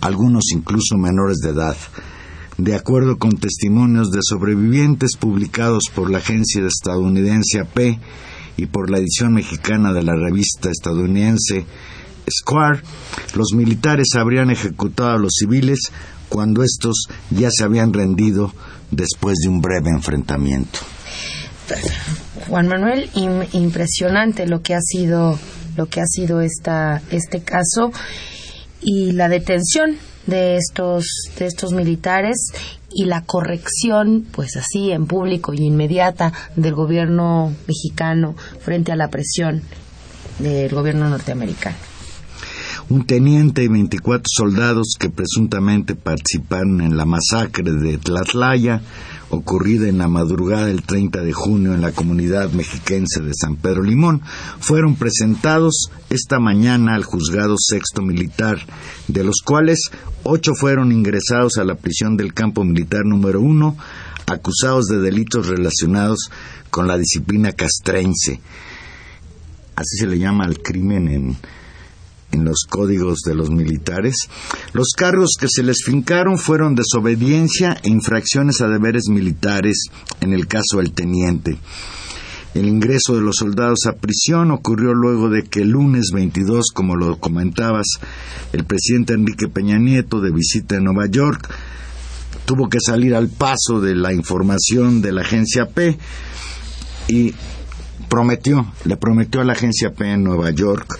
algunos 0.00 0.52
incluso 0.52 0.96
menores 0.96 1.38
de 1.38 1.50
edad. 1.50 1.76
De 2.56 2.76
acuerdo 2.76 3.18
con 3.18 3.32
testimonios 3.32 4.12
de 4.12 4.20
sobrevivientes 4.22 5.16
publicados 5.16 5.84
por 5.92 6.08
la 6.08 6.18
agencia 6.18 6.64
estadounidense 6.64 7.58
AP 7.58 7.98
y 8.56 8.66
por 8.66 8.88
la 8.88 8.98
edición 8.98 9.34
mexicana 9.34 9.92
de 9.92 10.04
la 10.04 10.14
revista 10.14 10.70
estadounidense 10.70 11.66
Square, 12.30 12.82
los 13.34 13.52
militares 13.54 14.14
habrían 14.14 14.50
ejecutado 14.50 15.10
a 15.10 15.18
los 15.18 15.32
civiles 15.38 15.90
cuando 16.28 16.62
estos 16.62 17.06
ya 17.30 17.48
se 17.50 17.64
habían 17.64 17.92
rendido 17.92 18.52
después 18.90 19.36
de 19.42 19.48
un 19.48 19.60
breve 19.60 19.90
enfrentamiento. 19.90 20.80
Juan 22.48 22.68
Manuel, 22.68 23.10
impresionante 23.52 24.46
lo 24.46 24.60
que 24.62 24.74
ha 24.74 24.80
sido 24.80 25.38
lo 25.76 25.86
que 25.86 26.00
ha 26.00 26.06
sido 26.06 26.40
esta, 26.40 27.02
este 27.10 27.42
caso 27.42 27.90
y 28.80 29.10
la 29.12 29.28
detención 29.28 29.96
de 30.26 30.56
estos 30.56 31.06
de 31.38 31.46
estos 31.46 31.72
militares 31.72 32.52
y 32.90 33.06
la 33.06 33.22
corrección 33.22 34.24
pues 34.30 34.56
así 34.56 34.92
en 34.92 35.06
público 35.06 35.52
y 35.52 35.64
inmediata 35.64 36.32
del 36.54 36.74
gobierno 36.74 37.52
mexicano 37.66 38.36
frente 38.60 38.92
a 38.92 38.96
la 38.96 39.08
presión 39.08 39.62
del 40.38 40.72
gobierno 40.72 41.08
norteamericano 41.08 41.93
un 42.90 43.06
teniente 43.06 43.64
y 43.64 43.68
24 43.68 44.24
soldados 44.26 44.96
que 44.98 45.08
presuntamente 45.08 45.94
participaron 45.94 46.80
en 46.80 46.96
la 46.96 47.04
masacre 47.04 47.72
de 47.72 47.98
Tlatlaya, 47.98 48.82
ocurrida 49.30 49.88
en 49.88 49.98
la 49.98 50.08
madrugada 50.08 50.66
del 50.66 50.82
30 50.82 51.22
de 51.22 51.32
junio 51.32 51.74
en 51.74 51.80
la 51.80 51.92
comunidad 51.92 52.52
mexiquense 52.52 53.20
de 53.22 53.32
San 53.34 53.56
Pedro 53.56 53.82
Limón, 53.82 54.20
fueron 54.60 54.96
presentados 54.96 55.90
esta 56.10 56.38
mañana 56.38 56.94
al 56.94 57.04
juzgado 57.04 57.56
sexto 57.58 58.02
militar, 58.02 58.58
de 59.08 59.24
los 59.24 59.36
cuales 59.44 59.90
ocho 60.22 60.54
fueron 60.54 60.92
ingresados 60.92 61.56
a 61.58 61.64
la 61.64 61.76
prisión 61.76 62.16
del 62.16 62.34
campo 62.34 62.64
militar 62.64 63.04
número 63.04 63.40
uno, 63.40 63.76
acusados 64.26 64.86
de 64.86 64.98
delitos 64.98 65.48
relacionados 65.48 66.30
con 66.70 66.86
la 66.86 66.98
disciplina 66.98 67.52
castrense. 67.52 68.40
Así 69.76 69.96
se 69.98 70.06
le 70.06 70.18
llama 70.18 70.44
al 70.44 70.60
crimen 70.60 71.08
en 71.08 71.36
en 72.34 72.44
los 72.44 72.66
códigos 72.68 73.20
de 73.20 73.34
los 73.34 73.50
militares. 73.50 74.28
Los 74.72 74.88
cargos 74.96 75.30
que 75.38 75.48
se 75.48 75.62
les 75.62 75.84
fincaron 75.84 76.38
fueron 76.38 76.74
desobediencia 76.74 77.78
e 77.82 77.88
infracciones 77.88 78.60
a 78.60 78.68
deberes 78.68 79.04
militares 79.08 79.86
en 80.20 80.32
el 80.32 80.46
caso 80.46 80.78
del 80.78 80.92
teniente. 80.92 81.58
El 82.54 82.68
ingreso 82.68 83.16
de 83.16 83.20
los 83.20 83.36
soldados 83.36 83.80
a 83.88 83.96
prisión 83.96 84.52
ocurrió 84.52 84.94
luego 84.94 85.28
de 85.28 85.42
que 85.42 85.62
el 85.62 85.70
lunes 85.70 86.10
22, 86.12 86.66
como 86.72 86.94
lo 86.94 87.18
comentabas, 87.18 87.86
el 88.52 88.64
presidente 88.64 89.14
Enrique 89.14 89.48
Peña 89.48 89.76
Nieto, 89.78 90.20
de 90.20 90.30
visita 90.30 90.76
en 90.76 90.84
Nueva 90.84 91.06
York, 91.06 91.52
tuvo 92.44 92.68
que 92.68 92.78
salir 92.80 93.14
al 93.14 93.28
paso 93.28 93.80
de 93.80 93.96
la 93.96 94.12
información 94.12 95.02
de 95.02 95.12
la 95.12 95.22
agencia 95.22 95.66
P 95.66 95.98
y 97.08 97.34
prometió, 98.08 98.72
le 98.84 98.96
prometió 98.96 99.40
a 99.40 99.44
la 99.44 99.54
agencia 99.54 99.92
P 99.92 100.12
en 100.12 100.22
Nueva 100.22 100.50
York 100.50 100.96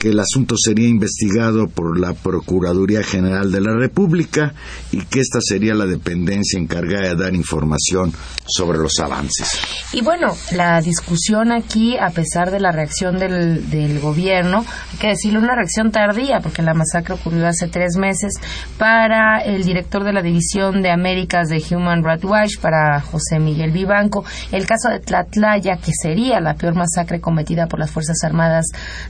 que 0.00 0.08
el 0.08 0.18
asunto 0.18 0.54
sería 0.56 0.88
investigado 0.88 1.68
por 1.68 2.00
la 2.00 2.14
Procuraduría 2.14 3.02
General 3.02 3.52
de 3.52 3.60
la 3.60 3.76
República 3.76 4.54
y 4.90 5.02
que 5.02 5.20
esta 5.20 5.40
sería 5.42 5.74
la 5.74 5.84
dependencia 5.84 6.58
encargada 6.58 7.10
de 7.10 7.22
dar 7.22 7.34
información 7.34 8.10
sobre 8.46 8.78
los 8.78 8.98
avances. 8.98 9.60
Y 9.92 10.00
bueno, 10.00 10.34
la 10.52 10.80
discusión 10.80 11.52
aquí, 11.52 11.98
a 11.98 12.08
pesar 12.10 12.50
de 12.50 12.60
la 12.60 12.72
reacción 12.72 13.18
del, 13.18 13.68
del 13.68 14.00
gobierno, 14.00 14.64
hay 14.92 14.98
que 14.98 15.08
decirlo, 15.08 15.38
una 15.38 15.54
reacción 15.54 15.92
tardía, 15.92 16.40
porque 16.40 16.62
la 16.62 16.72
masacre 16.72 17.14
ocurrió 17.14 17.46
hace 17.46 17.68
tres 17.68 17.96
meses, 17.98 18.32
para 18.78 19.40
el 19.40 19.64
director 19.64 20.02
de 20.02 20.14
la 20.14 20.22
División 20.22 20.80
de 20.80 20.90
Américas 20.90 21.48
de 21.48 21.62
Human 21.76 22.02
Rights 22.02 22.24
Watch, 22.24 22.58
para 22.58 23.02
José 23.02 23.38
Miguel 23.38 23.70
Vivanco, 23.70 24.24
el 24.50 24.66
caso 24.66 24.88
de 24.88 25.00
Tlatlaya, 25.00 25.76
que 25.76 25.92
sería 25.92 26.40
la 26.40 26.54
peor 26.54 26.74
masacre 26.74 27.20
cometida 27.20 27.66
por 27.66 27.78
las 27.78 27.90
Fuerzas 27.90 28.16
Armadas 28.24 28.64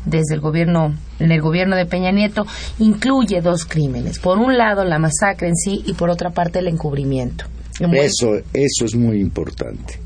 desde 0.05 0.35
el 0.35 0.41
gobierno 0.41 0.80
en 1.19 1.33
el 1.33 1.41
gobierno 1.41 1.77
de 1.77 1.87
Peña 1.87 2.13
Nieto, 2.13 2.47
incluye 2.79 3.41
dos 3.41 3.65
crímenes. 3.65 4.19
Por 4.19 4.39
un 4.39 4.57
lado, 4.57 4.85
la 4.85 4.99
masacre 4.99 5.49
en 5.49 5.57
sí 5.57 5.83
y 5.87 5.95
por 5.95 6.11
otra 6.11 6.31
parte, 6.31 6.59
el 6.61 6.69
encubrimiento. 6.69 7.45
Eso, 7.79 8.35
eso 8.53 8.85
es 8.85 8.95
muy 8.95 9.21
importante. 9.21 9.99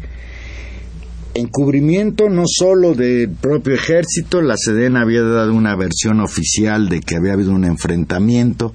Encubrimiento 1.35 2.29
no 2.29 2.45
solo 2.47 2.95
del 2.95 3.31
propio 3.31 3.75
ejército, 3.75 4.41
la 4.41 4.57
Sedena 4.57 5.03
había 5.03 5.23
dado 5.23 5.53
una 5.53 5.75
versión 5.75 6.21
oficial 6.21 6.89
de 6.89 7.01
que 7.01 7.17
había 7.17 7.33
habido 7.33 7.51
un 7.51 7.65
enfrentamiento 7.65 8.73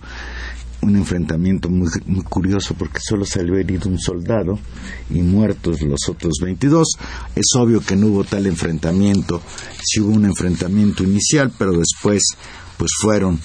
un 0.81 0.95
enfrentamiento 0.95 1.69
muy, 1.69 1.89
muy 2.05 2.23
curioso 2.23 2.73
porque 2.73 2.99
solo 3.01 3.25
salió 3.25 3.55
herido 3.57 3.89
un 3.89 3.99
soldado 3.99 4.59
y 5.09 5.21
muertos 5.21 5.81
los 5.81 5.99
otros 6.07 6.33
22. 6.41 6.87
Es 7.35 7.47
obvio 7.55 7.81
que 7.81 7.95
no 7.95 8.07
hubo 8.07 8.23
tal 8.23 8.47
enfrentamiento, 8.47 9.41
sí 9.83 9.99
hubo 9.99 10.13
un 10.13 10.25
enfrentamiento 10.25 11.03
inicial, 11.03 11.51
pero 11.57 11.73
después 11.73 12.23
pues 12.77 12.91
fueron 13.01 13.39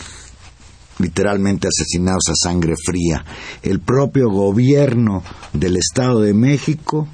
literalmente 0.99 1.69
asesinados 1.69 2.25
a 2.29 2.35
sangre 2.35 2.75
fría. 2.77 3.25
El 3.63 3.81
propio 3.81 4.31
gobierno 4.31 5.23
del 5.53 5.77
Estado 5.77 6.21
de 6.21 6.35
México 6.35 7.09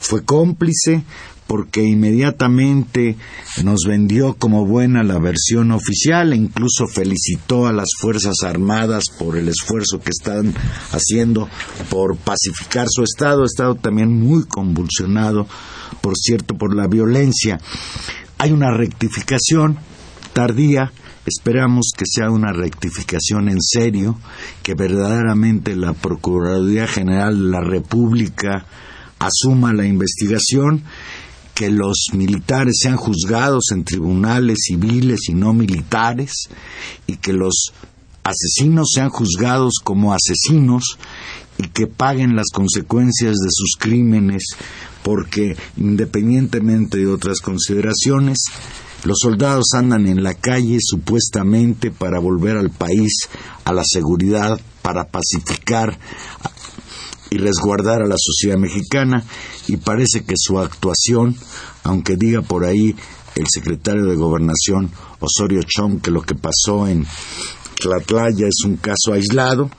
fue 0.00 0.24
cómplice, 0.24 1.04
porque 1.50 1.82
inmediatamente 1.82 3.16
nos 3.64 3.80
vendió 3.84 4.34
como 4.34 4.64
buena 4.66 5.02
la 5.02 5.18
versión 5.18 5.72
oficial 5.72 6.32
e 6.32 6.36
incluso 6.36 6.86
felicitó 6.86 7.66
a 7.66 7.72
las 7.72 7.88
Fuerzas 7.98 8.36
Armadas 8.44 9.06
por 9.18 9.36
el 9.36 9.48
esfuerzo 9.48 9.98
que 9.98 10.10
están 10.10 10.54
haciendo 10.92 11.48
por 11.88 12.16
pacificar 12.18 12.86
su 12.88 13.02
Estado, 13.02 13.44
Estado 13.44 13.74
también 13.74 14.12
muy 14.12 14.44
convulsionado, 14.46 15.48
por 16.00 16.16
cierto, 16.16 16.54
por 16.56 16.72
la 16.72 16.86
violencia. 16.86 17.60
Hay 18.38 18.52
una 18.52 18.70
rectificación 18.70 19.76
tardía, 20.32 20.92
esperamos 21.26 21.90
que 21.96 22.04
sea 22.06 22.30
una 22.30 22.52
rectificación 22.52 23.48
en 23.48 23.60
serio, 23.60 24.20
que 24.62 24.74
verdaderamente 24.74 25.74
la 25.74 25.94
Procuraduría 25.94 26.86
General 26.86 27.36
de 27.36 27.50
la 27.50 27.60
República 27.60 28.66
asuma 29.18 29.72
la 29.72 29.84
investigación 29.84 30.84
que 31.60 31.68
los 31.68 32.06
militares 32.14 32.78
sean 32.80 32.96
juzgados 32.96 33.64
en 33.72 33.84
tribunales 33.84 34.60
civiles 34.62 35.28
y 35.28 35.34
no 35.34 35.52
militares 35.52 36.48
y 37.06 37.16
que 37.16 37.34
los 37.34 37.74
asesinos 38.24 38.88
sean 38.94 39.10
juzgados 39.10 39.74
como 39.84 40.14
asesinos 40.14 40.96
y 41.58 41.68
que 41.68 41.86
paguen 41.86 42.34
las 42.34 42.46
consecuencias 42.50 43.34
de 43.34 43.48
sus 43.50 43.76
crímenes 43.78 44.42
porque 45.02 45.54
independientemente 45.76 46.96
de 46.96 47.08
otras 47.08 47.40
consideraciones 47.40 48.38
los 49.04 49.18
soldados 49.20 49.74
andan 49.74 50.06
en 50.06 50.22
la 50.22 50.32
calle 50.32 50.78
supuestamente 50.80 51.90
para 51.90 52.20
volver 52.20 52.56
al 52.56 52.70
país 52.70 53.28
a 53.66 53.74
la 53.74 53.82
seguridad, 53.84 54.58
para 54.80 55.08
pacificar 55.08 55.98
y 57.30 57.38
resguardar 57.38 58.02
a 58.02 58.08
la 58.08 58.16
sociedad 58.18 58.58
mexicana 58.58 59.24
y 59.68 59.76
parece 59.76 60.24
que 60.24 60.34
su 60.36 60.58
actuación, 60.58 61.36
aunque 61.84 62.16
diga 62.16 62.42
por 62.42 62.64
ahí 62.64 62.94
el 63.36 63.46
secretario 63.48 64.04
de 64.06 64.16
Gobernación 64.16 64.90
Osorio 65.20 65.60
Chong 65.62 66.00
que 66.00 66.10
lo 66.10 66.22
que 66.22 66.34
pasó 66.34 66.86
en 66.86 67.06
Tlatlaya 67.80 68.46
es 68.46 68.64
un 68.64 68.76
caso 68.76 69.12
aislado, 69.12 69.70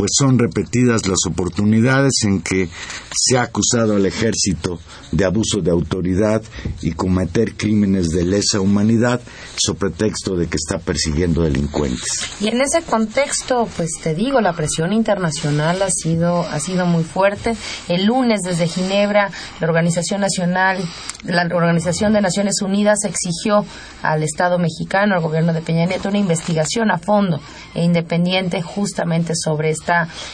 pues 0.00 0.12
son 0.18 0.38
repetidas 0.38 1.06
las 1.06 1.18
oportunidades 1.26 2.22
en 2.22 2.40
que 2.40 2.70
se 3.14 3.36
ha 3.36 3.42
acusado 3.42 3.96
al 3.96 4.06
ejército 4.06 4.80
de 5.12 5.26
abuso 5.26 5.60
de 5.60 5.70
autoridad 5.70 6.42
y 6.80 6.92
cometer 6.92 7.54
crímenes 7.54 8.08
de 8.08 8.24
lesa 8.24 8.60
humanidad 8.60 9.20
sobre 9.58 9.90
pretexto 9.90 10.36
de 10.36 10.46
que 10.46 10.56
está 10.56 10.78
persiguiendo 10.78 11.42
delincuentes. 11.42 12.32
Y 12.40 12.48
en 12.48 12.62
ese 12.62 12.80
contexto, 12.80 13.68
pues 13.76 13.90
te 14.02 14.14
digo, 14.14 14.40
la 14.40 14.54
presión 14.54 14.94
internacional 14.94 15.82
ha 15.82 15.90
sido 15.90 16.44
ha 16.44 16.60
sido 16.60 16.86
muy 16.86 17.04
fuerte. 17.04 17.54
El 17.88 18.06
lunes 18.06 18.40
desde 18.42 18.68
Ginebra, 18.68 19.30
la 19.60 19.66
Organización 19.66 20.22
Nacional, 20.22 20.78
la 21.24 21.42
Organización 21.42 22.14
de 22.14 22.22
Naciones 22.22 22.62
Unidas 22.62 23.00
exigió 23.04 23.66
al 24.02 24.22
Estado 24.22 24.58
mexicano, 24.58 25.14
al 25.14 25.20
gobierno 25.20 25.52
de 25.52 25.60
Peña 25.60 25.84
Nieto, 25.84 26.08
una 26.08 26.18
investigación 26.18 26.90
a 26.90 26.96
fondo 26.96 27.38
e 27.74 27.84
independiente 27.84 28.62
justamente 28.62 29.34
sobre 29.34 29.68
esta 29.68 29.89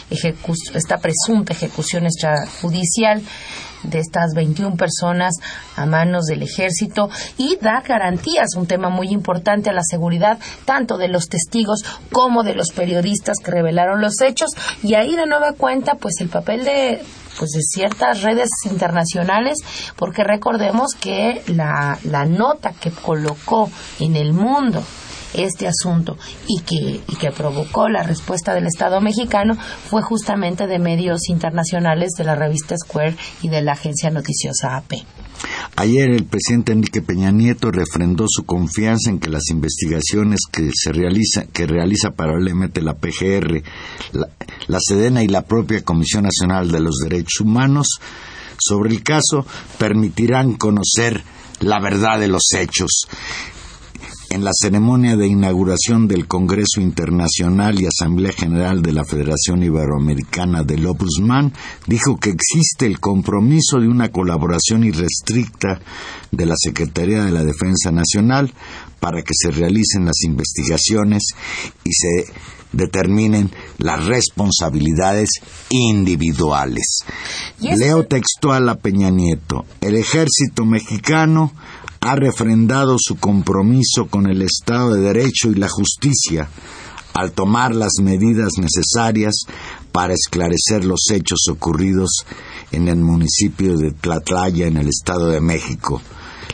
esta, 0.09 0.97
presunta 0.97 1.53
ejecución 1.53 2.05
extrajudicial 2.05 3.21
de 3.83 3.99
estas 3.99 4.33
21 4.35 4.75
personas 4.75 5.35
a 5.75 5.85
manos 5.85 6.25
del 6.25 6.43
ejército 6.43 7.09
y 7.37 7.57
da 7.61 7.81
garantías, 7.81 8.55
un 8.55 8.67
tema 8.67 8.89
muy 8.89 9.09
importante 9.09 9.69
a 9.69 9.73
la 9.73 9.83
seguridad 9.83 10.39
tanto 10.65 10.97
de 10.97 11.07
los 11.07 11.27
testigos 11.27 11.83
como 12.11 12.43
de 12.43 12.55
los 12.55 12.71
periodistas 12.71 13.37
que 13.43 13.51
revelaron 13.51 14.01
los 14.01 14.19
hechos. 14.21 14.49
Y 14.83 14.95
ahí 14.95 15.15
de 15.15 15.25
nueva 15.25 15.53
cuenta 15.53 15.95
pues 15.95 16.15
el 16.19 16.29
papel 16.29 16.65
de 16.65 17.01
pues 17.37 17.51
de 17.51 17.61
ciertas 17.61 18.23
redes 18.23 18.49
internacionales 18.65 19.57
porque 19.95 20.23
recordemos 20.23 20.93
que 20.99 21.43
la, 21.47 21.99
la 22.03 22.25
nota 22.25 22.73
que 22.73 22.89
colocó 22.89 23.69
en 23.99 24.15
el 24.15 24.33
mundo 24.33 24.83
este 25.33 25.67
asunto 25.67 26.17
y 26.47 26.61
que, 26.61 27.01
y 27.07 27.15
que 27.17 27.31
provocó 27.31 27.89
la 27.89 28.03
respuesta 28.03 28.53
del 28.53 28.67
Estado 28.67 29.01
mexicano 29.01 29.55
fue 29.55 30.01
justamente 30.01 30.67
de 30.67 30.79
medios 30.79 31.29
internacionales 31.29 32.11
de 32.17 32.23
la 32.23 32.35
revista 32.35 32.75
Square 32.77 33.15
y 33.41 33.49
de 33.49 33.61
la 33.61 33.73
agencia 33.73 34.09
noticiosa 34.09 34.77
AP. 34.77 34.93
Ayer 35.75 36.09
el 36.09 36.25
presidente 36.25 36.71
Enrique 36.71 37.01
Peña 37.01 37.31
Nieto 37.31 37.69
refrendó 37.71 38.25
su 38.27 38.45
confianza 38.45 39.11
en 39.11 39.19
que 39.19 39.29
las 39.29 39.49
investigaciones 39.51 40.41
que 40.51 40.71
se 40.73 40.91
realiza, 40.91 41.45
que 41.45 41.67
realiza 41.67 42.11
paralelamente 42.11 42.81
la 42.81 42.95
PGR, 42.95 43.61
la, 44.13 44.29
la 44.67 44.79
Sedena 44.79 45.23
y 45.23 45.27
la 45.27 45.43
propia 45.43 45.83
Comisión 45.83 46.23
Nacional 46.23 46.71
de 46.71 46.79
los 46.79 46.97
Derechos 47.03 47.41
Humanos 47.41 47.99
sobre 48.59 48.89
el 48.89 49.03
caso 49.03 49.45
permitirán 49.77 50.55
conocer 50.55 51.23
la 51.59 51.79
verdad 51.79 52.19
de 52.19 52.27
los 52.27 52.43
hechos 52.55 53.07
en 54.29 54.43
la 54.43 54.51
ceremonia 54.53 55.15
de 55.15 55.27
inauguración 55.27 56.07
del 56.07 56.27
Congreso 56.27 56.81
Internacional 56.81 57.79
y 57.79 57.85
Asamblea 57.85 58.31
General 58.31 58.81
de 58.81 58.91
la 58.91 59.05
Federación 59.05 59.63
Iberoamericana 59.63 60.63
del 60.63 60.85
Opusman, 60.85 61.53
dijo 61.87 62.17
que 62.17 62.31
existe 62.31 62.85
el 62.85 62.99
compromiso 62.99 63.79
de 63.79 63.87
una 63.87 64.09
colaboración 64.09 64.83
irrestricta 64.83 65.79
de 66.31 66.45
la 66.45 66.55
Secretaría 66.57 67.23
de 67.23 67.31
la 67.31 67.43
Defensa 67.43 67.91
Nacional 67.91 68.53
para 68.99 69.21
que 69.21 69.33
se 69.33 69.51
realicen 69.51 70.05
las 70.05 70.23
investigaciones 70.23 71.23
y 71.83 71.93
se 71.93 72.33
determinen 72.73 73.51
las 73.77 74.05
responsabilidades 74.05 75.29
individuales. 75.69 76.99
Leo 77.59 78.05
textual 78.05 78.67
a 78.69 78.75
Peña 78.75 79.09
Nieto. 79.09 79.65
El 79.81 79.95
ejército 79.95 80.65
mexicano 80.65 81.53
ha 82.01 82.15
refrendado 82.15 82.97
su 82.99 83.15
compromiso 83.17 84.07
con 84.07 84.27
el 84.27 84.41
Estado 84.41 84.93
de 84.93 85.01
Derecho 85.01 85.49
y 85.49 85.55
la 85.55 85.69
justicia 85.69 86.49
al 87.13 87.31
tomar 87.31 87.73
las 87.73 87.93
medidas 88.01 88.51
necesarias 88.59 89.45
para 89.91 90.13
esclarecer 90.13 90.85
los 90.85 91.09
hechos 91.11 91.39
ocurridos 91.49 92.25
en 92.71 92.87
el 92.87 92.97
municipio 92.97 93.75
de 93.75 93.91
Tlatlaya, 93.91 94.67
en 94.67 94.77
el 94.77 94.87
Estado 94.89 95.27
de 95.29 95.41
México. 95.41 96.01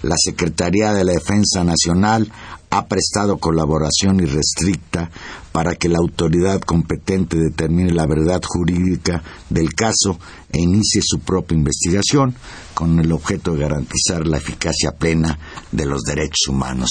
La 0.03 0.15
Secretaría 0.17 0.93
de 0.93 1.03
la 1.03 1.13
Defensa 1.13 1.63
Nacional 1.63 2.31
ha 2.76 2.88
prestado 2.88 3.38
colaboración 3.38 4.19
irrestricta 4.19 5.11
para 5.51 5.76
que 5.76 5.89
la 5.89 5.99
autoridad 5.99 6.59
competente 6.61 7.38
determine 7.38 7.93
la 7.93 8.07
verdad 8.07 8.41
jurídica 8.43 9.21
del 9.47 9.76
caso 9.76 10.17
e 10.51 10.59
inicie 10.59 11.01
su 11.03 11.19
propia 11.19 11.55
investigación 11.55 12.34
con 12.74 12.99
el 12.99 13.11
objeto 13.11 13.53
de 13.53 13.59
garantizar 13.59 14.26
la 14.26 14.38
eficacia 14.38 14.91
plena 14.91 15.38
de 15.71 15.86
los 15.86 16.01
derechos 16.01 16.47
humanos. 16.49 16.89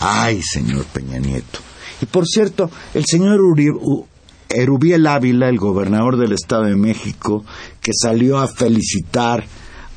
Ay, 0.00 0.40
señor 0.42 0.86
Peña 0.86 1.18
Nieto. 1.18 1.58
Y 2.00 2.06
por 2.06 2.26
cierto, 2.26 2.70
el 2.94 3.04
señor 3.04 3.38
Erubiel 4.48 5.06
Ávila, 5.06 5.50
el 5.50 5.58
gobernador 5.58 6.16
del 6.16 6.32
Estado 6.32 6.64
de 6.64 6.76
México, 6.76 7.44
que 7.82 7.92
salió 7.94 8.38
a 8.38 8.48
felicitar 8.48 9.44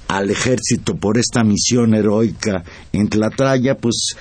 al 0.09 0.29
ejército 0.29 0.97
por 0.97 1.17
esta 1.17 1.45
misión 1.45 1.93
heroica 1.93 2.65
en 2.91 3.07
Tlatlaya, 3.07 3.77
pues 3.77 4.17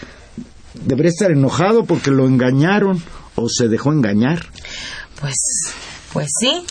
debería 0.75 1.11
estar 1.11 1.31
enojado 1.31 1.85
porque 1.85 2.11
lo 2.11 2.27
engañaron 2.27 3.03
o 3.35 3.49
se 3.49 3.69
dejó 3.69 3.93
engañar. 3.93 4.47
Pues, 5.21 5.35
pues 6.13 6.29
sí, 6.39 6.65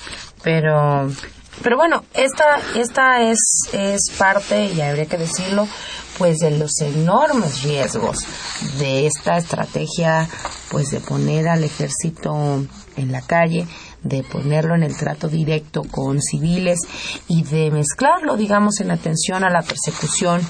pero, 0.44 1.10
pero 1.64 1.78
bueno, 1.78 2.04
esta, 2.14 2.60
esta 2.76 3.22
es, 3.30 3.40
es 3.74 4.12
parte, 4.18 4.72
y 4.74 4.82
habría 4.82 5.06
que 5.06 5.18
decirlo, 5.18 5.68
pues 6.18 6.38
de 6.38 6.52
los 6.52 6.80
enormes 6.82 7.64
riesgos 7.64 8.20
de 8.80 9.08
esta 9.08 9.38
estrategia, 9.38 10.28
pues 10.70 10.90
de 10.90 11.00
poner 11.00 11.48
al 11.48 11.64
ejército 11.64 12.66
en 12.96 13.12
la 13.12 13.22
calle, 13.22 13.68
de 14.04 14.24
ponerlo 14.24 14.76
en 14.76 14.84
el 14.84 14.96
trato 14.96 15.28
directo 15.28 15.84
con 15.84 16.22
civiles 16.22 16.80
y 17.28 17.44
de 17.44 17.72
mezclarlo, 17.72 18.38
digamos, 18.38 18.80
en 18.80 18.92
atención 18.92 19.44
a 19.44 19.50
la 19.50 19.62
persecución 19.62 20.42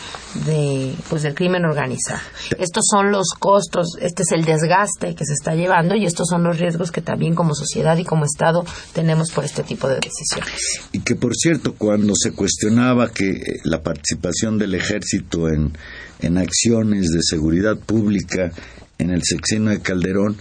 de, 0.46 0.94
pues, 1.10 1.24
del 1.24 1.34
crimen 1.34 1.66
organizado. 1.66 2.20
Estos 2.60 2.86
son 2.92 3.12
los 3.12 3.30
costos, 3.40 3.98
este 4.02 4.24
es 4.24 4.32
el 4.32 4.46
desgaste 4.46 5.16
que 5.16 5.26
se 5.26 5.34
está 5.34 5.56
llevando 5.56 5.96
y 5.96 6.06
estos 6.06 6.28
son 6.30 6.44
los 6.44 6.60
riesgos 6.60 6.92
que 6.92 7.02
también 7.02 7.36
como 7.36 7.56
sociedad 7.56 7.98
y 7.98 8.04
como 8.04 8.26
Estado 8.26 8.66
tenemos 8.94 9.32
por 9.32 9.46
este 9.46 9.64
tipo 9.64 9.88
de 9.88 10.00
decisiones. 10.00 10.82
Y 10.92 11.00
que, 11.00 11.16
por 11.16 11.34
cierto, 11.36 11.74
cuando 11.78 12.14
se 12.16 12.34
cuestionaba 12.34 13.10
que 13.10 13.60
la 13.64 13.82
participación 13.82 14.58
del 14.58 14.76
ejército 14.76 15.48
en, 15.48 15.74
en 16.20 16.38
acciones 16.38 17.10
de 17.10 17.22
seguridad 17.24 17.78
pública 17.78 18.52
en 18.98 19.12
el 19.12 19.22
sexenio 19.24 19.70
de 19.70 19.80
Calderón, 19.80 20.38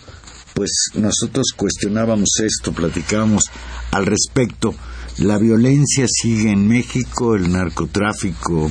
pues 0.56 0.86
nosotros 0.94 1.48
cuestionábamos 1.54 2.30
esto, 2.42 2.72
platicábamos 2.72 3.42
al 3.90 4.06
respecto. 4.06 4.74
La 5.18 5.36
violencia 5.36 6.06
sigue 6.08 6.50
en 6.50 6.66
México, 6.66 7.34
el 7.34 7.52
narcotráfico 7.52 8.70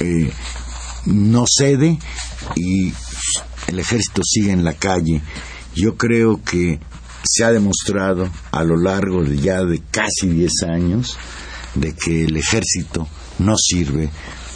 eh, 0.00 0.32
no 1.06 1.44
cede 1.48 1.96
y 2.56 2.92
el 3.68 3.78
ejército 3.78 4.22
sigue 4.24 4.50
en 4.50 4.64
la 4.64 4.72
calle. 4.72 5.22
Yo 5.76 5.96
creo 5.96 6.42
que 6.42 6.80
se 7.22 7.44
ha 7.44 7.52
demostrado 7.52 8.28
a 8.50 8.64
lo 8.64 8.76
largo 8.76 9.22
de 9.22 9.38
ya 9.38 9.62
de 9.62 9.80
casi 9.92 10.26
10 10.28 10.50
años 10.68 11.16
de 11.76 11.92
que 11.94 12.24
el 12.24 12.36
ejército 12.36 13.06
no 13.38 13.54
sirve 13.56 14.10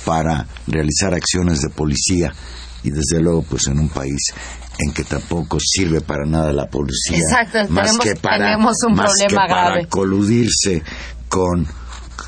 para 0.04 0.48
realizar 0.66 1.14
acciones 1.14 1.60
de 1.60 1.70
policía 1.70 2.34
y 2.82 2.90
desde 2.90 3.22
luego 3.22 3.44
pues 3.44 3.68
en 3.68 3.78
un 3.78 3.88
país 3.88 4.34
en 4.78 4.92
que 4.92 5.04
tampoco 5.04 5.58
sirve 5.60 6.00
para 6.00 6.24
nada 6.24 6.52
la 6.52 6.66
policía. 6.66 7.18
Exacto, 7.18 7.72
más 7.72 7.86
tenemos, 7.86 8.04
que 8.04 8.20
para, 8.20 8.38
tenemos 8.38 8.76
un 8.86 8.94
más 8.94 9.12
problema 9.12 9.46
que 9.46 9.52
para 9.52 9.86
coludirse 9.86 10.82
con 11.28 11.66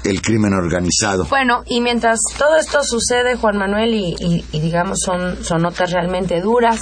el 0.05 0.23
crimen 0.23 0.53
organizado. 0.53 1.27
Bueno, 1.27 1.63
y 1.67 1.81
mientras 1.81 2.19
todo 2.39 2.57
esto 2.57 2.83
sucede, 2.83 3.37
Juan 3.37 3.57
Manuel, 3.57 3.95
y, 3.95 4.15
y, 4.19 4.45
y 4.53 4.61
digamos 4.61 5.01
son, 5.05 5.43
son 5.45 5.63
notas 5.63 5.91
realmente 5.91 6.41
duras, 6.41 6.81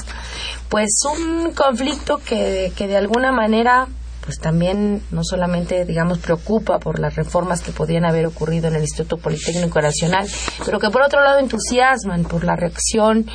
pues 0.68 0.90
un 1.10 1.52
conflicto 1.52 2.18
que, 2.18 2.72
que 2.76 2.86
de 2.86 2.96
alguna 2.96 3.32
manera 3.32 3.86
pues 4.24 4.38
también 4.38 5.02
no 5.10 5.22
solamente, 5.22 5.84
digamos, 5.84 6.18
preocupa 6.18 6.78
por 6.78 6.98
las 6.98 7.14
reformas 7.14 7.60
que 7.60 7.72
podían 7.72 8.06
haber 8.06 8.26
ocurrido 8.26 8.68
en 8.68 8.76
el 8.76 8.82
Instituto 8.82 9.18
Politécnico 9.18 9.80
Nacional, 9.82 10.26
pero 10.64 10.78
que 10.78 10.90
por 10.90 11.02
otro 11.02 11.22
lado 11.22 11.38
entusiasman 11.38 12.24
por 12.24 12.44
la 12.44 12.56
reacción 12.56 13.26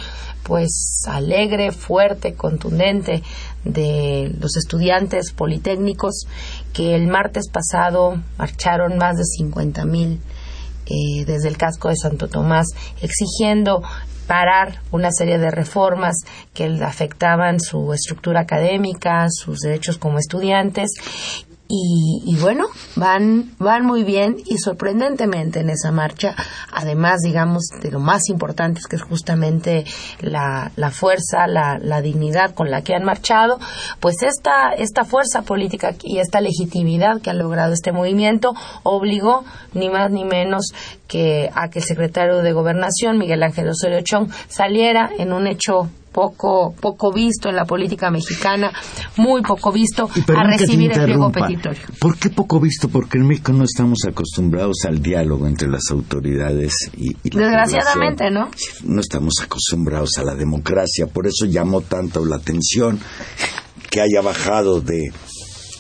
pues 0.43 1.03
alegre, 1.07 1.71
fuerte, 1.71 2.33
contundente 2.33 3.21
de 3.65 4.33
los 4.39 4.57
estudiantes 4.57 5.31
politécnicos 5.31 6.25
que 6.73 6.95
el 6.95 7.07
martes 7.07 7.49
pasado 7.51 8.19
marcharon 8.37 8.97
más 8.97 9.17
de 9.17 9.25
50 9.25 9.85
mil 9.85 10.19
eh, 10.87 11.23
desde 11.25 11.49
el 11.49 11.57
casco 11.57 11.89
de 11.89 11.97
Santo 11.97 12.29
Tomás 12.29 12.65
exigiendo 12.99 13.83
parar 14.29 14.75
una 14.91 15.09
serie 15.11 15.39
de 15.39 15.49
reformas 15.49 16.15
que 16.53 16.65
afectaban 16.83 17.59
su 17.59 17.91
estructura 17.93 18.41
académica, 18.41 19.25
sus 19.27 19.61
derechos 19.61 19.97
como 19.97 20.19
estudiantes 20.19 20.91
y, 21.71 22.23
y, 22.25 22.35
bueno, 22.37 22.65
van, 22.95 23.51
van 23.59 23.85
muy 23.85 24.03
bien 24.03 24.37
y 24.43 24.57
sorprendentemente 24.57 25.59
en 25.59 25.69
esa 25.69 25.91
marcha, 25.91 26.35
además, 26.73 27.19
digamos, 27.23 27.67
de 27.79 27.91
lo 27.91 27.99
más 27.99 28.27
importante 28.29 28.79
es 28.79 28.87
que 28.87 28.95
es 28.95 29.03
justamente 29.03 29.85
la, 30.19 30.71
la 30.75 30.89
fuerza, 30.89 31.45
la, 31.45 31.77
la, 31.79 32.01
dignidad 32.01 32.55
con 32.55 32.71
la 32.71 32.81
que 32.81 32.95
han 32.95 33.03
marchado, 33.03 33.59
pues 33.99 34.23
esta, 34.23 34.71
esta 34.71 35.05
fuerza 35.05 35.43
política 35.43 35.93
y 36.01 36.17
esta 36.17 36.41
legitimidad 36.41 37.21
que 37.21 37.29
ha 37.29 37.35
logrado 37.35 37.71
este 37.71 37.91
movimiento 37.91 38.55
obligó 38.81 39.45
ni 39.75 39.89
más 39.89 40.09
ni 40.09 40.25
menos 40.25 40.73
que 41.07 41.51
a 41.53 41.69
que 41.69 41.79
el 41.79 41.85
secretario 41.85 42.41
de 42.41 42.51
Gobernación, 42.51 43.19
Miguel 43.19 43.43
Ángel 43.43 43.69
Osorio 43.69 44.01
Chong, 44.01 44.31
saliera 44.47 45.11
en 45.19 45.33
un 45.33 45.45
hecho 45.45 45.87
poco 46.11 46.73
poco 46.79 47.11
visto 47.13 47.49
en 47.49 47.55
la 47.55 47.65
política 47.65 48.09
mexicana, 48.09 48.71
muy 49.17 49.41
poco 49.41 49.71
visto 49.71 50.09
a 50.35 50.43
recibir 50.43 50.91
el 50.91 51.03
pliego 51.03 51.31
petitorio. 51.31 51.81
¿Por 51.99 52.17
qué 52.17 52.29
poco 52.29 52.59
visto? 52.59 52.89
Porque 52.89 53.17
en 53.17 53.27
México 53.27 53.53
no 53.53 53.63
estamos 53.63 53.99
acostumbrados 54.07 54.85
al 54.87 55.01
diálogo 55.01 55.47
entre 55.47 55.67
las 55.67 55.89
autoridades 55.91 56.73
y, 56.97 57.15
y 57.23 57.29
la 57.31 57.45
Desgraciadamente, 57.45 58.25
población. 58.25 58.49
¿no? 58.83 58.95
No 58.95 59.01
estamos 59.01 59.33
acostumbrados 59.43 60.17
a 60.17 60.23
la 60.23 60.35
democracia, 60.35 61.07
por 61.07 61.27
eso 61.27 61.45
llamó 61.45 61.81
tanto 61.81 62.25
la 62.25 62.37
atención 62.37 62.99
que 63.89 64.01
haya 64.01 64.21
bajado 64.21 64.81
de 64.81 65.11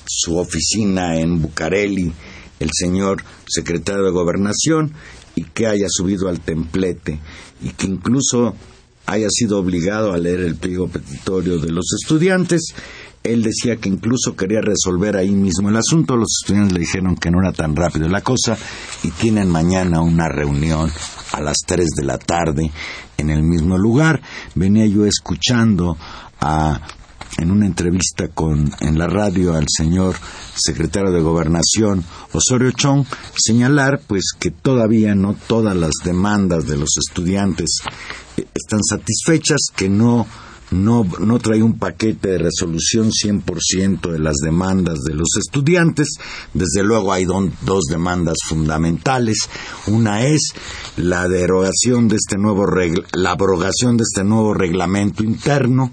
su 0.05 0.37
oficina 0.37 1.17
en 1.17 1.41
Bucareli 1.41 2.11
el 2.59 2.69
señor 2.73 3.23
secretario 3.47 4.03
de 4.03 4.11
Gobernación 4.11 4.93
y 5.35 5.43
que 5.43 5.67
haya 5.67 5.87
subido 5.87 6.27
al 6.27 6.39
templete 6.41 7.19
y 7.61 7.69
que 7.69 7.87
incluso 7.87 8.55
haya 9.09 9.27
sido 9.29 9.59
obligado 9.59 10.13
a 10.13 10.17
leer 10.17 10.41
el 10.41 10.55
pliego 10.55 10.87
petitorio 10.87 11.57
de 11.57 11.71
los 11.71 11.85
estudiantes. 11.99 12.73
Él 13.23 13.43
decía 13.43 13.77
que 13.77 13.89
incluso 13.89 14.35
quería 14.35 14.61
resolver 14.61 15.17
ahí 15.17 15.31
mismo 15.31 15.69
el 15.69 15.75
asunto. 15.75 16.15
Los 16.15 16.39
estudiantes 16.41 16.73
le 16.73 16.79
dijeron 16.81 17.15
que 17.15 17.31
no 17.31 17.41
era 17.41 17.51
tan 17.51 17.75
rápido 17.75 18.07
la 18.07 18.21
cosa 18.21 18.57
y 19.03 19.09
tienen 19.09 19.49
mañana 19.49 19.99
una 20.01 20.29
reunión 20.29 20.89
a 21.33 21.41
las 21.41 21.57
3 21.65 21.87
de 21.97 22.05
la 22.05 22.17
tarde 22.17 22.71
en 23.17 23.29
el 23.29 23.43
mismo 23.43 23.77
lugar. 23.77 24.21
Venía 24.55 24.85
yo 24.85 25.05
escuchando 25.05 25.97
a 26.39 26.79
en 27.39 27.51
una 27.51 27.65
entrevista 27.65 28.27
con, 28.27 28.71
en 28.81 28.97
la 28.97 29.07
radio 29.07 29.53
al 29.53 29.65
señor 29.67 30.15
secretario 30.55 31.11
de 31.11 31.21
Gobernación 31.21 32.03
Osorio 32.33 32.71
Chong 32.71 33.05
señalar 33.35 34.01
pues 34.05 34.31
que 34.37 34.51
todavía 34.51 35.15
no 35.15 35.35
todas 35.47 35.75
las 35.75 35.93
demandas 36.03 36.67
de 36.67 36.77
los 36.77 36.97
estudiantes 36.97 37.79
eh, 38.37 38.45
están 38.53 38.83
satisfechas, 38.83 39.59
que 39.75 39.89
no 39.89 40.27
no, 40.71 41.03
no 41.19 41.39
trae 41.39 41.63
un 41.63 41.79
paquete 41.79 42.29
de 42.29 42.37
resolución 42.37 43.09
100% 43.09 44.11
de 44.11 44.19
las 44.19 44.35
demandas 44.35 44.99
de 44.99 45.15
los 45.15 45.29
estudiantes. 45.37 46.09
Desde 46.53 46.83
luego 46.83 47.11
hay 47.11 47.25
dos 47.25 47.85
demandas 47.89 48.37
fundamentales. 48.47 49.49
Una 49.87 50.25
es 50.25 50.53
la 50.95 51.27
derogación 51.27 52.07
de 52.07 52.17
este 52.17 52.37
nuevo 52.37 52.67
la 53.13 53.31
abrogación 53.31 53.97
de 53.97 54.03
este 54.03 54.23
nuevo 54.23 54.53
reglamento 54.53 55.23
interno 55.23 55.91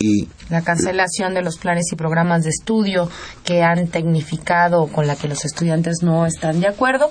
y 0.00 0.26
la 0.52 0.62
cancelación 0.62 1.34
de 1.34 1.42
los 1.42 1.56
planes 1.56 1.86
y 1.92 1.96
programas 1.96 2.44
de 2.44 2.50
estudio 2.50 3.10
que 3.44 3.62
han 3.62 3.88
tecnificado 3.88 4.86
con 4.86 5.06
la 5.06 5.16
que 5.16 5.28
los 5.28 5.44
estudiantes 5.44 5.98
no 6.02 6.26
están 6.26 6.60
de 6.60 6.68
acuerdo 6.68 7.08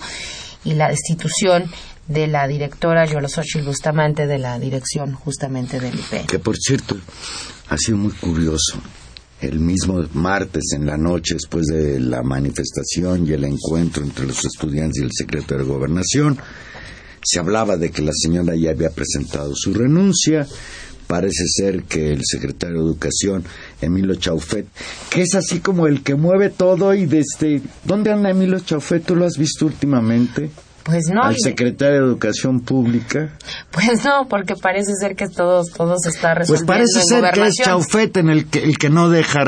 y 0.64 0.76
la 0.76 0.90
destitución 0.90 1.70
de 2.08 2.28
la 2.28 2.48
directora 2.48 3.06
Yolosochil 3.06 3.64
Bustamante 3.64 4.28
de 4.28 4.38
la 4.38 4.60
dirección 4.60 5.14
justamente 5.14 5.80
del 5.80 5.96
IPE. 5.96 6.26
Que 6.28 6.40
por 6.40 6.56
cierto, 6.58 6.98
ha 7.70 7.78
sido 7.78 7.98
muy 7.98 8.12
curioso. 8.12 8.80
El 9.40 9.60
mismo 9.60 10.00
martes 10.14 10.74
en 10.76 10.86
la 10.86 10.98
noche, 10.98 11.34
después 11.34 11.66
de 11.66 12.00
la 12.00 12.22
manifestación 12.22 13.26
y 13.26 13.32
el 13.32 13.44
encuentro 13.44 14.04
entre 14.04 14.28
los 14.28 14.46
estudiantes 14.46 15.02
y 15.02 15.06
el 15.06 15.12
secretario 15.12 15.66
de 15.66 15.72
Gobernación, 15.72 16.38
se 17.24 17.40
hablaba 17.40 17.78
de 17.78 17.90
que 17.90 18.04
la 18.04 18.12
señora 18.14 18.56
ya 18.56 18.72
había 18.72 18.92
presentado 18.92 19.54
su 19.56 19.74
renuncia. 19.74 20.48
Parece 21.12 21.44
ser 21.46 21.84
que 21.84 22.14
el 22.14 22.22
secretario 22.24 22.78
de 22.78 22.86
Educación, 22.86 23.44
Emilio 23.82 24.16
Chaufet, 24.16 24.66
que 25.10 25.24
es 25.24 25.36
así 25.36 25.60
como 25.60 25.86
el 25.86 26.04
que 26.04 26.16
mueve 26.16 26.50
todo 26.50 26.94
y 26.94 27.06
desde... 27.06 27.62
¿Dónde 27.84 28.14
anda 28.14 28.30
Emilio 28.30 28.62
Chaufet? 28.62 29.04
¿Tú 29.04 29.18
lo 29.18 29.26
has 29.26 29.38
visto 29.38 29.66
últimamente? 29.66 30.50
Pues 30.86 31.08
no. 31.14 31.22
Al 31.22 31.36
secretario 31.38 32.00
de 32.00 32.06
Educación 32.08 32.62
Pública. 32.62 33.38
Pues 33.72 34.06
no, 34.06 34.26
porque 34.30 34.56
parece 34.56 34.94
ser 35.02 35.18
que 35.18 35.28
todos 35.28 35.68
todo 35.76 35.98
se 36.02 36.12
está 36.12 36.34
resolviendo. 36.34 36.66
Pues 36.66 36.80
parece 36.80 37.06
ser 37.06 37.30
que 37.34 37.46
es 37.46 37.56
Chaufet 37.56 38.16
en 38.16 38.30
el 38.30 38.46
que, 38.46 38.60
el 38.64 38.78
que 38.78 38.90
no 38.90 39.10
deja 39.10 39.42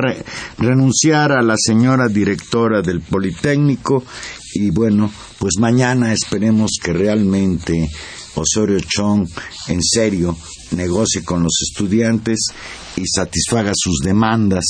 renunciar 0.57 1.31
a 1.31 1.41
la 1.41 1.55
señora 1.57 2.09
directora 2.09 2.81
del 2.81 2.99
Politécnico. 2.99 4.03
Y 4.53 4.69
bueno, 4.69 5.09
pues 5.39 5.53
mañana 5.59 6.11
esperemos 6.11 6.71
que 6.83 6.91
realmente 6.91 7.89
Osorio 8.35 8.79
Chong 8.81 9.29
en 9.69 9.81
serio 9.81 10.35
negocie 10.73 11.23
con 11.23 11.43
los 11.43 11.53
estudiantes 11.61 12.47
y 12.95 13.05
satisfaga 13.07 13.71
sus 13.75 13.99
demandas, 14.03 14.65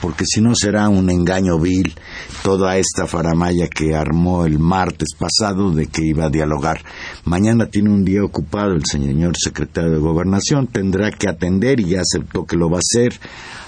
porque 0.00 0.24
si 0.26 0.40
no 0.40 0.54
será 0.54 0.88
un 0.88 1.10
engaño 1.10 1.58
vil 1.58 1.94
toda 2.42 2.76
esta 2.76 3.06
faramaya 3.06 3.68
que 3.68 3.94
armó 3.94 4.44
el 4.44 4.58
martes 4.58 5.10
pasado 5.18 5.70
de 5.70 5.86
que 5.86 6.04
iba 6.04 6.26
a 6.26 6.30
dialogar. 6.30 6.82
Mañana 7.24 7.66
tiene 7.66 7.90
un 7.90 8.04
día 8.04 8.24
ocupado 8.24 8.72
el 8.72 8.84
señor 8.84 9.36
secretario 9.36 9.90
de 9.90 9.98
Gobernación, 9.98 10.66
tendrá 10.66 11.10
que 11.10 11.28
atender 11.28 11.80
y 11.80 11.90
ya 11.90 12.00
aceptó 12.00 12.44
que 12.44 12.56
lo 12.56 12.68
va 12.68 12.78
a 12.78 12.80
hacer 12.80 13.18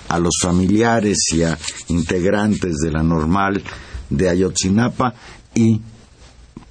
a 0.09 0.19
los 0.19 0.35
familiares 0.41 1.19
y 1.33 1.43
a 1.43 1.59
integrantes 1.89 2.77
de 2.83 2.91
la 2.91 3.03
normal 3.03 3.63
de 4.11 4.29
Ayotzinapa 4.29 5.15
y 5.55 5.81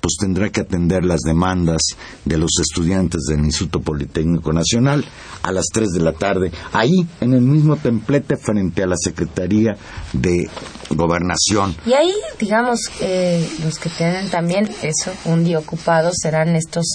pues 0.03 0.17
tendrá 0.19 0.49
que 0.49 0.61
atender 0.61 1.05
las 1.05 1.21
demandas 1.21 1.81
de 2.25 2.37
los 2.37 2.51
estudiantes 2.59 3.21
del 3.29 3.39
Instituto 3.39 3.79
Politécnico 3.79 4.51
Nacional 4.51 5.05
a 5.43 5.51
las 5.53 5.65
3 5.73 5.91
de 5.91 5.99
la 6.01 6.11
tarde, 6.11 6.51
ahí 6.73 7.07
en 7.21 7.33
el 7.33 7.41
mismo 7.41 7.77
templete 7.77 8.35
frente 8.35 8.83
a 8.83 8.87
la 8.87 8.97
Secretaría 8.97 9.77
de 10.11 10.49
Gobernación. 10.89 11.75
Y 11.85 11.93
ahí, 11.93 12.13
digamos, 12.37 12.79
eh, 12.99 13.47
los 13.63 13.79
que 13.79 13.89
tienen 13.89 14.29
también 14.29 14.69
eso, 14.81 15.11
un 15.23 15.45
día 15.45 15.59
ocupado, 15.59 16.11
serán 16.13 16.55
estos, 16.55 16.85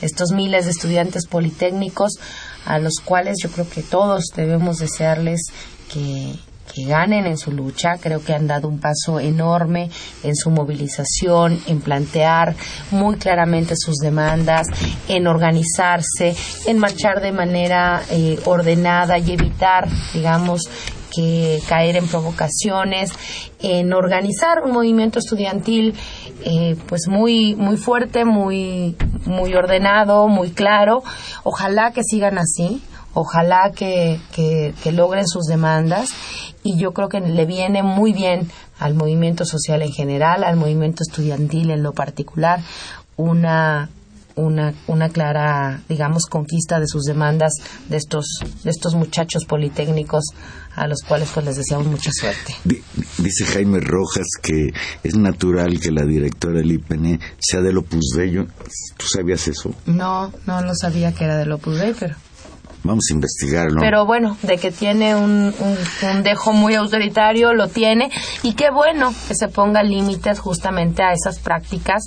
estos 0.00 0.30
miles 0.30 0.66
de 0.66 0.70
estudiantes 0.70 1.26
politécnicos 1.26 2.12
a 2.64 2.78
los 2.78 2.94
cuales 3.04 3.38
yo 3.42 3.50
creo 3.50 3.68
que 3.68 3.82
todos 3.82 4.26
debemos 4.36 4.78
desearles 4.78 5.40
que 5.92 6.36
que 6.74 6.84
ganen 6.84 7.26
en 7.26 7.36
su 7.36 7.52
lucha. 7.52 7.98
Creo 8.00 8.24
que 8.24 8.34
han 8.34 8.46
dado 8.46 8.68
un 8.68 8.78
paso 8.78 9.20
enorme 9.20 9.90
en 10.22 10.34
su 10.34 10.50
movilización, 10.50 11.60
en 11.66 11.80
plantear 11.80 12.54
muy 12.90 13.16
claramente 13.16 13.74
sus 13.76 13.96
demandas, 13.96 14.66
en 15.08 15.26
organizarse, 15.26 16.34
en 16.66 16.78
marchar 16.78 17.20
de 17.20 17.32
manera 17.32 18.02
eh, 18.10 18.38
ordenada 18.44 19.18
y 19.18 19.32
evitar, 19.32 19.88
digamos, 20.12 20.62
que 21.14 21.60
caer 21.68 21.96
en 21.96 22.08
provocaciones, 22.08 23.12
en 23.60 23.92
organizar 23.92 24.62
un 24.64 24.72
movimiento 24.72 25.18
estudiantil 25.18 25.94
eh, 26.44 26.76
pues 26.88 27.02
muy 27.08 27.54
muy 27.54 27.76
fuerte, 27.76 28.24
muy 28.24 28.96
muy 29.26 29.54
ordenado, 29.54 30.28
muy 30.28 30.50
claro. 30.50 31.02
Ojalá 31.44 31.92
que 31.92 32.02
sigan 32.02 32.38
así, 32.38 32.80
ojalá 33.14 33.72
que, 33.74 34.20
que, 34.32 34.74
que 34.82 34.92
logren 34.92 35.26
sus 35.26 35.44
demandas 35.44 36.10
y 36.62 36.78
yo 36.78 36.92
creo 36.92 37.08
que 37.08 37.20
le 37.20 37.46
viene 37.46 37.82
muy 37.82 38.12
bien 38.12 38.50
al 38.78 38.94
movimiento 38.94 39.44
social 39.44 39.82
en 39.82 39.92
general, 39.92 40.44
al 40.44 40.56
movimiento 40.56 41.02
estudiantil 41.02 41.70
en 41.70 41.82
lo 41.82 41.92
particular, 41.92 42.60
una 43.16 43.90
una, 44.36 44.74
una 44.86 45.08
clara, 45.08 45.82
digamos, 45.88 46.26
conquista 46.26 46.80
de 46.80 46.86
sus 46.86 47.04
demandas 47.04 47.52
de 47.88 47.96
estos, 47.96 48.26
de 48.64 48.70
estos 48.70 48.94
muchachos 48.94 49.44
politécnicos 49.44 50.24
a 50.74 50.86
los 50.86 51.02
cuales 51.02 51.30
pues 51.32 51.44
les 51.44 51.56
deseamos 51.56 51.86
mucha 51.86 52.10
suerte. 52.12 52.54
Dice 53.18 53.44
Jaime 53.44 53.80
Rojas 53.80 54.26
que 54.40 54.72
es 55.02 55.14
natural 55.16 55.78
que 55.80 55.90
la 55.90 56.04
directora 56.04 56.58
del 56.58 56.72
IPN 56.72 57.20
sea 57.38 57.60
del 57.60 57.78
Opus 57.78 58.12
Dei. 58.16 58.34
¿Tú 58.96 59.06
sabías 59.06 59.48
eso? 59.48 59.74
No, 59.86 60.32
no 60.46 60.62
lo 60.62 60.74
sabía 60.74 61.12
que 61.12 61.24
era 61.24 61.36
del 61.36 61.52
Opus 61.52 61.78
Dei, 61.78 61.94
pero... 61.98 62.16
Vamos 62.84 63.04
a 63.10 63.14
investigarlo. 63.14 63.80
Pero 63.80 64.06
bueno, 64.06 64.36
de 64.42 64.58
que 64.58 64.72
tiene 64.72 65.14
un, 65.14 65.54
un, 65.56 66.22
dejo 66.22 66.52
muy 66.52 66.74
autoritario, 66.74 67.54
lo 67.54 67.68
tiene. 67.68 68.10
Y 68.42 68.54
qué 68.54 68.70
bueno 68.70 69.14
que 69.28 69.34
se 69.36 69.48
ponga 69.48 69.82
límites 69.82 70.40
justamente 70.40 71.02
a 71.02 71.12
esas 71.12 71.38
prácticas 71.38 72.02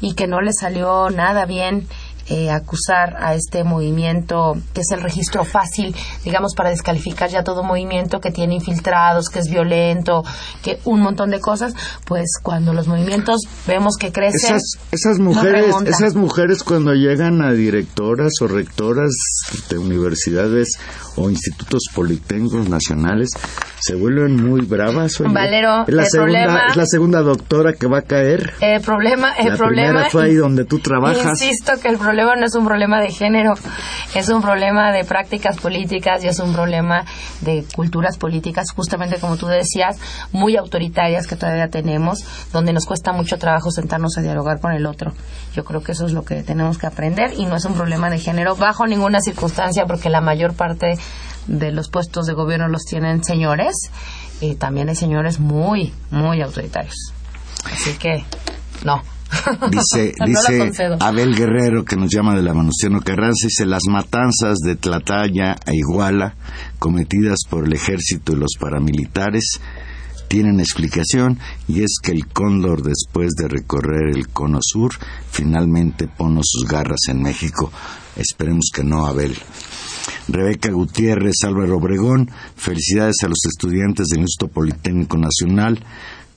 y 0.00 0.14
que 0.14 0.26
no 0.26 0.40
le 0.40 0.52
salió 0.52 1.08
nada 1.10 1.46
bien 1.46 1.86
eh, 2.30 2.50
acusar 2.50 3.16
a 3.18 3.34
este 3.34 3.64
movimiento, 3.64 4.54
que 4.74 4.82
es 4.82 4.90
el 4.92 5.00
registro 5.00 5.44
fácil, 5.44 5.94
digamos, 6.24 6.54
para 6.54 6.68
descalificar 6.68 7.30
ya 7.30 7.42
todo 7.42 7.62
movimiento 7.62 8.20
que 8.20 8.30
tiene 8.30 8.56
infiltrados, 8.56 9.28
que 9.28 9.38
es 9.38 9.48
violento, 9.48 10.24
que 10.62 10.78
un 10.84 11.00
montón 11.00 11.30
de 11.30 11.40
cosas, 11.40 11.74
pues 12.04 12.32
cuando 12.42 12.74
los 12.74 12.86
movimientos 12.86 13.40
vemos 13.66 13.96
que 13.96 14.12
crecen. 14.12 14.56
Esas, 14.56 14.78
esas 14.92 15.18
mujeres, 15.18 15.74
esas 15.86 16.14
mujeres 16.14 16.62
cuando 16.62 16.92
llegan 16.92 17.40
a 17.40 17.52
directoras 17.52 18.32
o 18.42 18.46
rectoras 18.46 19.10
de 19.70 19.78
universidades 19.78 20.78
o 21.16 21.30
institutos 21.30 21.84
politécnicos 21.94 22.68
nacionales 22.68 23.30
se 23.80 23.94
vuelven 23.94 24.36
muy 24.36 24.66
bravas. 24.66 25.18
Valero, 25.18 25.84
es 25.86 25.94
la 25.94 26.04
segunda, 26.04 26.66
es 26.68 26.76
la 26.76 26.86
segunda 26.86 27.22
doctora 27.22 27.72
que 27.72 27.86
va 27.86 27.98
a 27.98 28.02
caer. 28.02 28.52
El 28.60 28.82
problema, 28.82 29.32
el 29.38 29.48
la 29.48 29.56
problema. 29.56 29.88
Primera 29.88 30.10
fue 30.10 30.24
ahí 30.24 30.34
donde 30.34 30.64
tú 30.64 30.78
trabajas. 30.78 31.40
Insisto 31.40 31.72
que 31.80 31.88
el 31.88 31.96
problema 31.96 32.17
problema 32.18 32.40
no 32.40 32.46
es 32.46 32.54
un 32.56 32.64
problema 32.64 33.00
de 33.00 33.10
género, 33.10 33.54
es 34.14 34.28
un 34.28 34.42
problema 34.42 34.90
de 34.90 35.04
prácticas 35.04 35.56
políticas 35.58 36.24
y 36.24 36.28
es 36.28 36.40
un 36.40 36.52
problema 36.52 37.04
de 37.42 37.64
culturas 37.76 38.18
políticas, 38.18 38.72
justamente 38.74 39.18
como 39.20 39.36
tú 39.36 39.46
decías, 39.46 39.98
muy 40.32 40.56
autoritarias 40.56 41.28
que 41.28 41.36
todavía 41.36 41.68
tenemos, 41.68 42.24
donde 42.52 42.72
nos 42.72 42.86
cuesta 42.86 43.12
mucho 43.12 43.38
trabajo 43.38 43.70
sentarnos 43.70 44.18
a 44.18 44.22
dialogar 44.22 44.60
con 44.60 44.72
el 44.72 44.86
otro. 44.86 45.12
Yo 45.54 45.64
creo 45.64 45.82
que 45.82 45.92
eso 45.92 46.06
es 46.06 46.12
lo 46.12 46.24
que 46.24 46.42
tenemos 46.42 46.76
que 46.76 46.88
aprender 46.88 47.34
y 47.36 47.46
no 47.46 47.54
es 47.54 47.64
un 47.64 47.74
problema 47.74 48.10
de 48.10 48.18
género 48.18 48.56
bajo 48.56 48.86
ninguna 48.86 49.20
circunstancia 49.20 49.86
porque 49.86 50.10
la 50.10 50.20
mayor 50.20 50.54
parte 50.54 50.98
de 51.46 51.70
los 51.70 51.88
puestos 51.88 52.26
de 52.26 52.32
gobierno 52.32 52.66
los 52.66 52.84
tienen 52.84 53.22
señores 53.22 53.74
y 54.40 54.56
también 54.56 54.88
hay 54.88 54.96
señores 54.96 55.38
muy, 55.38 55.92
muy 56.10 56.42
autoritarios. 56.42 57.12
Así 57.64 57.92
que, 57.94 58.24
no. 58.84 59.02
Dice, 59.70 60.14
dice 60.24 60.70
Abel 61.00 61.34
Guerrero, 61.34 61.84
que 61.84 61.96
nos 61.96 62.10
llama 62.10 62.34
de 62.34 62.42
la 62.42 62.54
Manustiano 62.54 63.00
Carranza, 63.00 63.46
dice, 63.46 63.66
las 63.66 63.82
matanzas 63.88 64.58
de 64.64 64.76
Tlataya 64.76 65.56
e 65.66 65.74
Iguala, 65.74 66.34
cometidas 66.78 67.40
por 67.48 67.66
el 67.66 67.74
ejército 67.74 68.32
y 68.32 68.36
los 68.36 68.52
paramilitares, 68.58 69.60
tienen 70.28 70.60
explicación 70.60 71.38
y 71.66 71.82
es 71.82 71.96
que 72.02 72.12
el 72.12 72.26
cóndor 72.26 72.82
después 72.82 73.30
de 73.32 73.48
recorrer 73.48 74.14
el 74.14 74.28
cono 74.28 74.58
sur 74.60 74.92
finalmente 75.30 76.06
pone 76.06 76.40
sus 76.42 76.68
garras 76.68 77.00
en 77.08 77.22
México. 77.22 77.72
Esperemos 78.16 78.70
que 78.72 78.84
no, 78.84 79.06
Abel. 79.06 79.36
Rebeca 80.28 80.70
Gutiérrez, 80.70 81.36
Álvaro 81.46 81.78
Obregón, 81.78 82.30
felicidades 82.56 83.16
a 83.24 83.28
los 83.28 83.38
estudiantes 83.46 84.08
del 84.08 84.20
Instituto 84.20 84.52
Politécnico 84.52 85.16
Nacional 85.16 85.82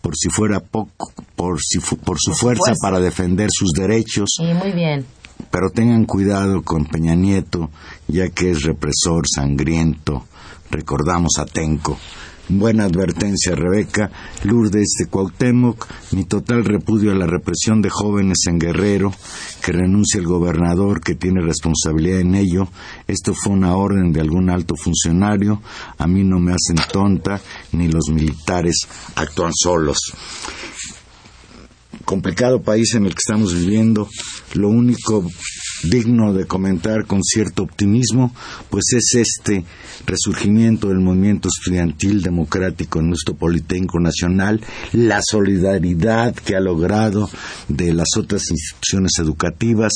por 0.02 0.16
si 0.16 0.30
fuera 0.30 0.60
poco, 0.60 1.14
por, 1.36 1.60
si 1.62 1.80
por 1.80 2.18
su 2.20 2.34
fuerza 2.34 2.74
para 2.82 3.00
defender 3.00 3.50
sus 3.52 3.72
derechos. 3.72 4.30
Muy 4.40 4.72
bien. 4.72 5.06
pero 5.50 5.70
tengan 5.70 6.06
cuidado 6.06 6.62
con 6.64 6.86
Peña 6.86 7.16
Nieto, 7.16 7.70
ya 8.08 8.30
que 8.30 8.52
es 8.52 8.64
represor 8.64 9.24
sangriento. 9.28 10.26
Recordamos 10.70 11.38
a 11.38 11.46
Tenco. 11.46 11.98
Buena 12.54 12.84
advertencia, 12.84 13.56
Rebeca. 13.56 14.12
Lourdes 14.44 14.96
de 15.00 15.06
Cuauhtémoc, 15.06 15.88
mi 16.12 16.26
total 16.26 16.66
repudio 16.66 17.14
a 17.14 17.16
la 17.16 17.26
represión 17.26 17.82
de 17.82 17.90
jóvenes 17.90 18.40
en 18.46 18.60
Guerrero, 18.60 19.14
que 19.64 19.72
renuncia 19.72 20.20
el 20.20 20.28
gobernador 20.28 21.00
que 21.00 21.16
tiene 21.16 21.40
responsabilidad 21.42 22.20
en 22.20 22.36
ello. 22.36 22.68
Esto 23.08 23.34
fue 23.34 23.54
una 23.54 23.78
orden 23.78 24.12
de 24.12 24.20
algún 24.20 24.50
alto 24.50 24.76
funcionario. 24.76 25.62
A 25.98 26.08
mí 26.08 26.26
no 26.26 26.40
me 26.40 26.52
hacen 26.52 26.76
tonta, 26.92 27.40
ni 27.72 27.88
los 27.88 28.10
militares 28.10 28.86
actúan 29.16 29.54
solos 29.54 30.14
complicado 32.04 32.62
país 32.62 32.94
en 32.96 33.06
el 33.06 33.12
que 33.12 33.20
estamos 33.26 33.54
viviendo, 33.54 34.10
lo 34.56 34.70
único 34.70 35.26
digno 35.84 36.34
de 36.34 36.46
comentar 36.46 37.06
con 37.06 37.22
cierto 37.24 37.64
optimismo, 37.64 38.34
pues 38.70 38.86
es 38.94 39.16
este 39.16 39.64
resurgimiento 40.06 40.90
del 40.90 41.00
movimiento 41.00 41.50
estudiantil 41.50 42.22
democrático 42.22 43.00
en 43.00 43.10
nuestro 43.10 43.36
Politécnico 43.36 44.00
Nacional, 44.00 44.62
la 44.94 45.22
solidaridad 45.22 46.34
que 46.36 46.56
ha 46.56 46.60
logrado 46.60 47.30
de 47.68 47.94
las 47.94 48.10
otras 48.18 48.50
instituciones 48.50 49.14
educativas, 49.20 49.94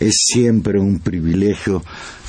es 0.00 0.14
siempre 0.26 0.78
un 0.78 1.00
privilegio 1.00 1.82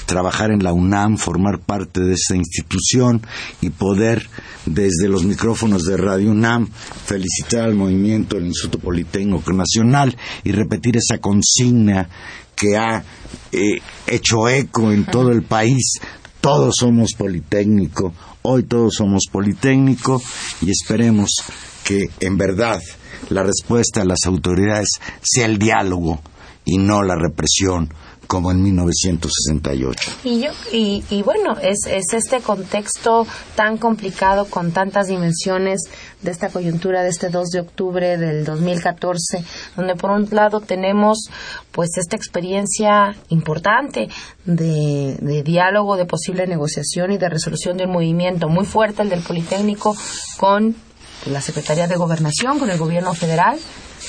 trabajar 0.08 0.52
en 0.52 0.64
la 0.64 0.74
UNAM, 0.74 1.18
formar 1.18 1.60
parte 1.60 2.00
de 2.00 2.14
esta 2.14 2.36
institución 2.36 3.22
y 3.62 3.70
poder 3.70 4.28
desde 4.66 5.10
los 5.10 5.24
micrófonos 5.26 5.84
de 5.84 5.98
Radio 5.98 6.32
UNAM 6.32 6.70
felicitar 7.06 7.66
al 7.66 7.76
movimiento 7.76 8.38
del 8.38 8.48
Instituto 8.48 8.80
Politécnico 8.80 9.52
Nacional 9.54 10.18
y 10.44 10.54
repetir 10.54 10.98
esa 10.98 11.20
consigna 11.20 12.10
que 12.58 12.76
ha 12.76 13.04
eh, 13.52 13.78
hecho 14.08 14.50
eco 14.50 14.92
en 14.92 15.06
todo 15.06 15.32
el 15.32 15.44
país. 15.44 16.00
Todos 16.42 16.76
somos 16.80 17.14
Politécnico, 17.14 18.14
hoy 18.42 18.64
todos 18.64 18.96
somos 18.96 19.24
Politécnico 19.32 20.22
y 20.62 20.72
esperemos 20.72 21.30
que 21.84 22.10
en 22.20 22.38
verdad 22.38 22.82
la 23.30 23.44
respuesta 23.44 24.02
de 24.02 24.08
las 24.08 24.26
autoridades 24.26 24.90
sea 25.22 25.46
el 25.46 25.58
diálogo 25.58 26.20
y 26.66 26.78
no 26.78 27.04
la 27.04 27.16
represión 27.16 27.94
como 28.28 28.52
en 28.52 28.62
1968. 28.62 30.12
Y, 30.24 30.42
yo, 30.42 30.52
y, 30.72 31.04
y 31.10 31.24
bueno, 31.24 31.58
es, 31.62 31.86
es 31.88 32.14
este 32.14 32.42
contexto 32.42 33.26
tan 33.56 33.78
complicado 33.78 34.46
con 34.46 34.72
tantas 34.72 35.08
dimensiones 35.08 35.82
de 36.22 36.32
esta 36.32 36.50
coyuntura 36.50 37.04
de 37.04 37.10
este 37.10 37.30
2 37.30 37.50
de 37.50 37.60
octubre 37.62 38.18
del 38.18 38.44
2014, 38.44 39.44
donde 39.76 39.96
por 39.96 40.12
un 40.12 40.28
lado 40.32 40.60
tenemos 40.60 41.30
pues 41.72 41.98
esta 41.98 42.16
experiencia 42.16 43.16
importante 43.30 44.10
de, 44.46 45.18
de 45.22 45.44
diálogo, 45.44 45.96
de 45.96 46.06
posible 46.06 46.48
negociación 46.48 47.12
y 47.12 47.18
de 47.18 47.30
resolución 47.30 47.78
del 47.78 47.88
movimiento 47.88 48.50
muy 48.50 48.66
fuerte, 48.66 49.02
el 49.02 49.10
del 49.10 49.22
Politécnico, 49.22 49.96
con 50.38 50.76
la 51.26 51.42
Secretaría 51.42 51.88
de 51.88 51.96
Gobernación, 51.96 52.60
con 52.60 52.70
el 52.70 52.78
gobierno 52.78 53.14
federal, 53.14 53.58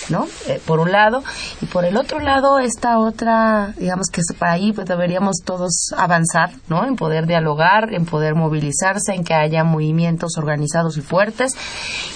¿no? 0.09 0.26
Eh, 0.46 0.61
por 0.66 0.80
un 0.80 0.92
lado, 0.92 1.22
y 1.61 1.66
por 1.66 1.84
el 1.84 1.96
otro 1.96 2.20
lado 2.20 2.59
esta 2.59 2.99
otra, 2.99 3.74
digamos 3.76 4.09
que 4.09 4.22
ahí 4.40 4.72
pues 4.72 4.86
deberíamos 4.86 5.36
todos 5.44 5.92
avanzar, 5.96 6.53
¿no? 6.68 6.86
En 6.86 6.96
poder 6.96 7.26
dialogar, 7.26 7.92
en 7.92 8.05
poder 8.05 8.34
movilizarse, 8.34 9.14
en 9.14 9.24
que 9.24 9.34
haya 9.34 9.64
movimientos 9.64 10.36
organizados 10.38 10.96
y 10.96 11.01
fuertes, 11.01 11.55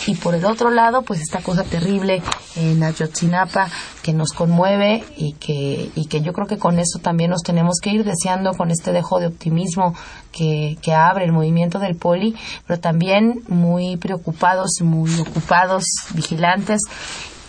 y 0.06 0.14
por 0.16 0.34
el 0.34 0.44
otro 0.44 0.70
lado 0.70 1.02
pues 1.02 1.20
esta 1.20 1.40
cosa 1.40 1.64
terrible 1.64 2.22
en 2.56 2.82
Ayotzinapa 2.82 3.68
que 4.02 4.12
nos 4.12 4.32
conmueve 4.32 5.04
y 5.16 5.34
que, 5.34 5.90
y 5.94 6.06
que 6.06 6.20
yo 6.22 6.32
creo 6.32 6.46
que 6.46 6.58
con 6.58 6.78
eso 6.78 6.98
también 6.98 7.30
nos 7.30 7.42
tenemos 7.42 7.78
que 7.80 7.90
ir 7.90 8.04
deseando 8.04 8.52
con 8.54 8.70
este 8.70 8.92
dejo 8.92 9.20
de 9.20 9.28
optimismo 9.28 9.94
que, 10.32 10.76
que 10.82 10.92
abre 10.92 11.24
el 11.24 11.32
movimiento 11.32 11.78
del 11.78 11.96
poli, 11.96 12.34
pero 12.66 12.80
también 12.80 13.42
muy 13.48 13.96
preocupados, 13.96 14.80
muy 14.82 15.20
ocupados, 15.20 15.84
vigilantes 16.14 16.80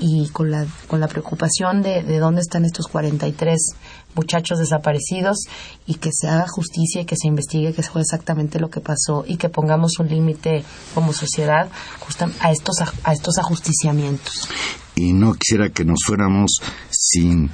y 0.06 0.28
con 0.28 0.52
la, 0.52 0.66
con 0.88 1.00
la 1.00 1.08
preocupación 1.08 1.82
de, 1.82 2.04
de 2.04 2.20
dónde 2.20 2.42
están 2.42 2.66
estos 2.66 2.88
43 2.88 3.58
muchachos 4.16 4.60
desaparecidos 4.60 5.38
y 5.88 5.96
que 5.96 6.10
se 6.12 6.28
haga 6.28 6.46
justicia 6.46 7.02
y 7.02 7.06
que 7.06 7.16
se 7.16 7.30
investigue 7.30 7.74
qué 7.74 7.84
fue 7.84 8.02
exactamente 8.02 8.60
lo 8.60 8.70
que 8.70 8.82
pasó 8.82 9.24
y 9.26 9.38
que 9.38 9.48
pongamos 9.48 10.00
un 10.00 10.10
límite 10.10 10.66
como 10.94 11.14
sociedad 11.14 11.70
a 12.42 12.52
estos, 12.52 12.76
a 13.04 13.14
estos 13.14 13.38
ajusticiamientos. 13.38 14.50
Y 14.96 15.14
no 15.14 15.36
quisiera 15.36 15.70
que 15.70 15.86
nos 15.86 16.00
fuéramos 16.06 16.52
sin 16.90 17.50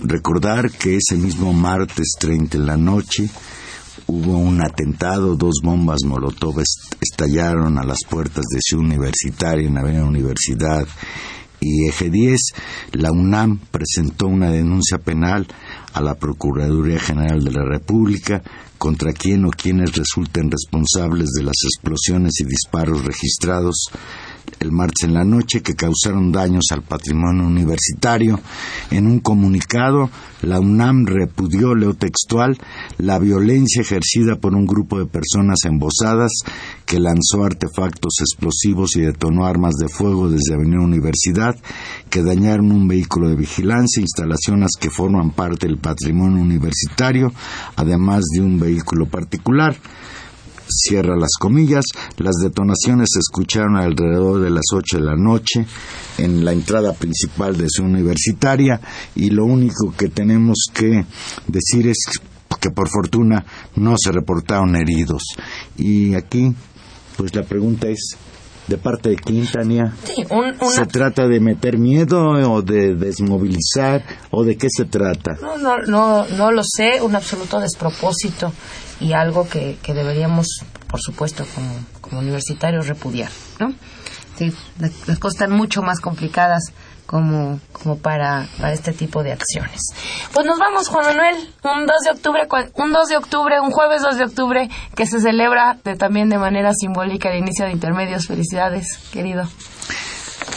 recordar 0.00 0.70
que 0.70 0.98
ese 0.98 1.16
mismo 1.16 1.52
martes 1.52 2.12
30 2.20 2.58
en 2.58 2.66
la 2.66 2.76
noche 2.76 3.28
hubo 4.06 4.38
un 4.38 4.62
atentado, 4.62 5.34
dos 5.34 5.60
bombas 5.64 6.04
Molotov 6.04 6.62
estallaron 7.00 7.76
a 7.78 7.84
las 7.84 7.98
puertas 8.08 8.44
de 8.54 8.60
su 8.62 8.78
universitaria 8.78 9.66
en 9.66 9.74
la 9.74 9.80
Avenida 9.80 10.04
Universidad 10.04 10.86
y 11.62 11.88
Eje 11.88 12.10
10, 12.10 12.40
la 12.92 13.12
UNAM 13.12 13.58
presentó 13.70 14.26
una 14.26 14.50
denuncia 14.50 14.98
penal 14.98 15.46
a 15.92 16.00
la 16.00 16.16
Procuraduría 16.16 16.98
General 16.98 17.42
de 17.42 17.52
la 17.52 17.64
República 17.64 18.42
contra 18.78 19.12
quien 19.12 19.44
o 19.44 19.50
quienes 19.50 19.94
resulten 19.94 20.50
responsables 20.50 21.28
de 21.38 21.44
las 21.44 21.56
explosiones 21.64 22.32
y 22.40 22.44
disparos 22.44 23.04
registrados 23.04 23.90
el 24.60 24.72
martes 24.72 25.04
en 25.04 25.14
la 25.14 25.24
noche 25.24 25.62
que 25.62 25.74
causaron 25.74 26.32
daños 26.32 26.66
al 26.70 26.82
patrimonio 26.82 27.46
universitario. 27.46 28.40
En 28.90 29.06
un 29.06 29.20
comunicado, 29.20 30.10
la 30.42 30.60
UNAM 30.60 31.06
repudió, 31.06 31.74
leo 31.74 31.94
textual, 31.94 32.58
la 32.98 33.18
violencia 33.18 33.82
ejercida 33.82 34.36
por 34.36 34.54
un 34.54 34.66
grupo 34.66 34.98
de 34.98 35.06
personas 35.06 35.58
embosadas 35.64 36.30
que 36.86 37.00
lanzó 37.00 37.44
artefactos 37.44 38.14
explosivos 38.20 38.96
y 38.96 39.00
detonó 39.00 39.46
armas 39.46 39.74
de 39.74 39.88
fuego 39.88 40.28
desde 40.28 40.54
Avenida 40.54 40.82
Universidad, 40.82 41.56
que 42.10 42.22
dañaron 42.22 42.72
un 42.72 42.88
vehículo 42.88 43.28
de 43.28 43.36
vigilancia, 43.36 44.00
instalaciones 44.00 44.72
que 44.78 44.90
forman 44.90 45.30
parte 45.30 45.66
del 45.66 45.78
patrimonio 45.78 46.42
universitario, 46.42 47.32
además 47.76 48.24
de 48.34 48.42
un 48.42 48.58
vehículo 48.58 49.06
particular 49.06 49.76
cierra 50.74 51.16
las 51.16 51.32
comillas, 51.38 51.84
las 52.18 52.36
detonaciones 52.42 53.08
se 53.12 53.20
escucharon 53.20 53.76
alrededor 53.76 54.40
de 54.42 54.50
las 54.50 54.64
8 54.72 54.98
de 54.98 55.04
la 55.04 55.16
noche 55.16 55.66
en 56.18 56.44
la 56.44 56.52
entrada 56.52 56.92
principal 56.92 57.56
de 57.56 57.66
su 57.68 57.82
universitaria 57.84 58.80
y 59.14 59.30
lo 59.30 59.44
único 59.44 59.92
que 59.96 60.08
tenemos 60.08 60.66
que 60.72 61.04
decir 61.46 61.88
es 61.88 61.98
que 62.60 62.70
por 62.70 62.88
fortuna 62.88 63.44
no 63.76 63.96
se 63.98 64.12
reportaron 64.12 64.76
heridos. 64.76 65.22
Y 65.76 66.14
aquí, 66.14 66.54
pues 67.16 67.34
la 67.34 67.42
pregunta 67.42 67.88
es, 67.88 68.16
¿de 68.66 68.78
parte 68.78 69.10
de 69.10 69.16
quién, 69.16 69.46
Tania? 69.46 69.92
¿Se 70.72 70.86
trata 70.86 71.26
de 71.26 71.40
meter 71.40 71.78
miedo 71.78 72.30
o 72.52 72.62
de 72.62 72.94
desmovilizar 72.94 74.04
o 74.30 74.44
de 74.44 74.56
qué 74.56 74.68
se 74.70 74.84
trata? 74.84 75.36
No, 75.40 75.56
no, 75.58 75.78
no, 75.78 76.26
no 76.26 76.52
lo 76.52 76.62
sé, 76.64 77.00
un 77.02 77.14
absoluto 77.14 77.60
despropósito 77.60 78.52
y 79.00 79.12
algo 79.12 79.48
que, 79.48 79.78
que 79.82 79.94
deberíamos, 79.94 80.46
por 80.88 81.00
supuesto, 81.00 81.44
como, 81.54 81.74
como 82.00 82.20
universitarios 82.20 82.86
repudiar, 82.86 83.30
¿no? 83.58 83.74
Sí, 84.36 84.52
las, 84.78 85.18
cosas 85.18 85.34
están 85.34 85.52
mucho 85.52 85.82
más 85.82 86.00
complicadas 86.00 86.72
como, 87.06 87.60
como 87.72 87.98
para, 87.98 88.46
para 88.58 88.72
este 88.72 88.92
tipo 88.92 89.22
de 89.22 89.32
acciones. 89.32 89.80
Pues 90.32 90.46
nos 90.46 90.58
vamos, 90.58 90.88
Juan 90.88 91.06
Manuel, 91.06 91.36
un 91.64 91.86
2 91.86 91.96
de 92.04 92.10
octubre, 92.10 92.40
un 92.74 92.92
2 92.92 93.08
de 93.08 93.16
octubre, 93.16 93.60
un 93.60 93.70
jueves 93.70 94.02
2 94.02 94.16
de 94.16 94.24
octubre, 94.24 94.70
que 94.94 95.06
se 95.06 95.20
celebra 95.20 95.78
de, 95.84 95.96
también 95.96 96.28
de 96.28 96.38
manera 96.38 96.72
simbólica 96.74 97.30
el 97.30 97.38
inicio 97.38 97.66
de 97.66 97.72
intermedios. 97.72 98.26
Felicidades, 98.26 98.86
querido. 99.12 99.46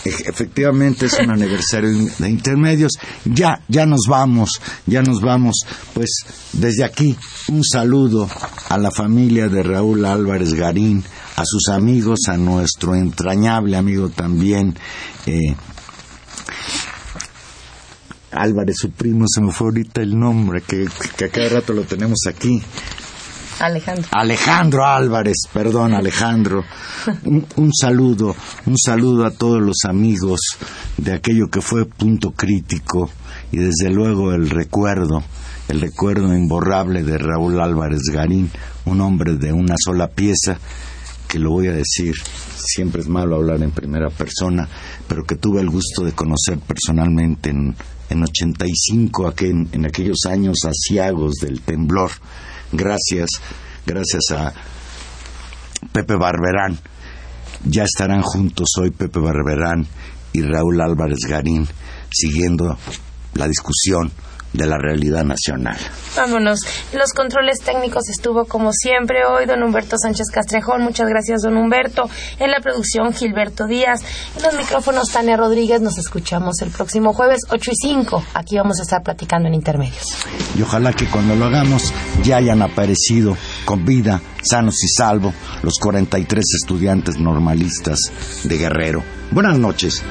Efectivamente 0.06 1.08
es 1.08 1.20
un 1.20 1.32
aniversario 1.32 1.90
de 2.20 2.30
intermedios. 2.30 2.94
Ya, 3.26 3.62
ya 3.68 3.86
nos 3.86 4.02
vamos, 4.08 4.62
ya 4.86 5.02
nos 5.02 5.22
vamos. 5.22 5.66
Pues 5.94 6.10
desde 6.54 6.84
aquí 6.84 7.18
un 7.50 7.64
saludo 7.64 8.30
a 8.70 8.78
la 8.78 8.92
familia 8.92 9.48
de 9.48 9.64
Raúl 9.64 10.06
Álvarez 10.06 10.54
Garín, 10.54 11.04
a 11.36 11.44
sus 11.44 11.70
amigos, 11.70 12.22
a 12.28 12.38
nuestro 12.38 12.96
entrañable 12.96 13.78
amigo 13.78 14.10
también. 14.10 14.78
Eh, 15.26 15.56
Álvarez, 18.36 18.78
su 18.80 18.92
primo, 18.92 19.26
se 19.28 19.42
me 19.42 19.52
fue 19.52 19.68
ahorita 19.68 20.02
el 20.02 20.18
nombre, 20.18 20.62
que, 20.62 20.88
que 21.18 21.26
a 21.26 21.30
cada 21.30 21.50
rato 21.50 21.74
lo 21.74 21.84
tenemos 21.84 22.20
aquí. 22.28 22.62
Alejandro. 23.60 24.10
Alejandro 24.12 24.86
Álvarez, 24.86 25.48
perdón 25.54 25.94
Alejandro. 25.94 26.64
Un, 27.56 27.72
saludo, 27.74 28.36
un 28.66 28.78
saludo 28.78 29.26
a 29.26 29.32
todos 29.32 29.62
los 29.62 29.78
amigos 29.88 30.42
de 30.98 31.14
aquello 31.14 31.48
que 31.48 31.62
fue 31.62 31.86
punto 31.86 32.32
crítico 32.32 33.10
y 33.52 33.58
desde 33.58 33.90
luego 33.90 34.34
el 34.34 34.50
recuerdo, 34.50 35.24
el 35.70 35.82
recuerdo 35.82 36.36
imborrable 36.36 37.04
de 37.04 37.18
Raúl 37.18 37.62
Álvarez 37.62 38.02
Garín, 38.12 38.52
un 38.86 39.02
hombre 39.02 39.36
de 39.36 39.54
una 39.54 39.76
sola 39.78 40.08
pieza 40.10 40.58
que 41.28 41.40
lo 41.40 41.52
voy 41.52 41.68
a 41.68 41.74
decir 41.74 42.16
siempre 42.58 43.02
es 43.02 43.08
malo 43.08 43.36
hablar 43.36 43.62
en 43.62 43.72
primera 43.72 44.10
persona, 44.10 44.68
pero 45.08 45.24
que 45.24 45.36
tuve 45.36 45.62
el 45.62 45.70
gusto 45.70 46.04
de 46.04 46.12
conocer 46.12 46.60
personalmente 46.60 47.52
en, 47.52 47.76
en 48.10 48.24
85, 48.24 49.34
en, 49.40 49.70
en 49.72 49.86
aquellos 49.86 50.20
años 50.28 50.58
asiagos 50.66 51.36
del 51.42 51.62
temblor, 51.62 52.12
gracias, 52.72 53.30
gracias 53.86 54.24
a 54.32 54.54
Pepe 55.92 56.16
Barberán. 56.16 56.78
Ya 57.64 57.84
estarán 57.84 58.22
juntos 58.22 58.70
hoy 58.80 58.92
Pepe 58.92 59.20
Barberán 59.20 59.88
y 60.34 60.42
Raúl 60.42 60.82
Álvarez 60.82 61.20
Garín 61.28 61.68
siguiendo 62.12 62.78
la 63.34 63.48
discusión 63.48 64.12
de 64.56 64.66
la 64.66 64.78
realidad 64.78 65.24
nacional. 65.24 65.78
Vámonos. 66.16 66.60
Los 66.94 67.14
controles 67.14 67.60
técnicos 67.60 68.10
estuvo 68.10 68.46
como 68.46 68.72
siempre 68.72 69.26
hoy 69.26 69.46
don 69.46 69.64
Humberto 69.64 69.98
Sánchez 69.98 70.28
Castrejón. 70.32 70.82
Muchas 70.82 71.10
gracias 71.10 71.42
don 71.42 71.58
Humberto. 71.58 72.10
En 72.40 72.52
la 72.52 72.60
producción 72.60 73.14
Gilberto 73.14 73.68
Díaz. 73.68 74.02
En 74.38 74.44
los 74.44 74.56
micrófonos 74.56 75.12
Tania 75.12 75.38
Rodríguez. 75.38 75.82
Nos 75.82 75.98
escuchamos 75.98 76.62
el 76.62 76.70
próximo 76.70 77.14
jueves 77.14 77.42
8 77.50 77.72
y 77.72 77.76
5. 77.76 78.24
Aquí 78.34 78.58
vamos 78.58 78.80
a 78.80 78.84
estar 78.84 79.04
platicando 79.04 79.48
en 79.48 79.56
intermedios. 79.56 80.18
Y 80.58 80.62
ojalá 80.62 80.94
que 80.94 81.08
cuando 81.08 81.36
lo 81.36 81.46
hagamos 81.46 81.94
ya 82.24 82.38
hayan 82.38 82.62
aparecido 82.62 83.38
con 83.66 83.86
vida, 83.86 84.22
sanos 84.42 84.84
y 84.84 84.88
salvo, 84.88 85.34
los 85.64 85.80
43 85.80 86.44
estudiantes 86.62 87.18
normalistas 87.18 88.00
de 88.44 88.58
Guerrero. 88.58 89.04
Buenas 89.32 89.58
noches. 89.58 90.04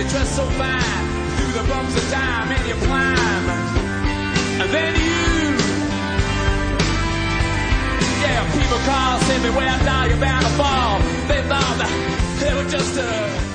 You 0.00 0.08
dress 0.08 0.34
so 0.34 0.44
fine 0.52 1.04
through 1.36 1.52
the 1.60 1.68
bumps 1.68 1.94
of 1.94 2.10
time 2.10 2.50
and 2.50 2.68
you 2.68 2.74
climb. 2.86 3.44
And 4.62 4.70
then 4.72 4.94
you, 4.94 5.56
yeah, 8.22 8.40
people 8.58 8.78
call, 8.88 9.18
say 9.20 9.38
me 9.42 9.50
where 9.50 9.78
down, 9.84 10.08
you're 10.08 10.18
bound 10.18 10.46
to 10.46 10.52
fall. 10.52 10.98
They 11.28 11.42
thought 11.42 11.76
that 11.80 12.40
they 12.40 12.54
were 12.54 12.70
just 12.70 12.96
a 12.96 13.49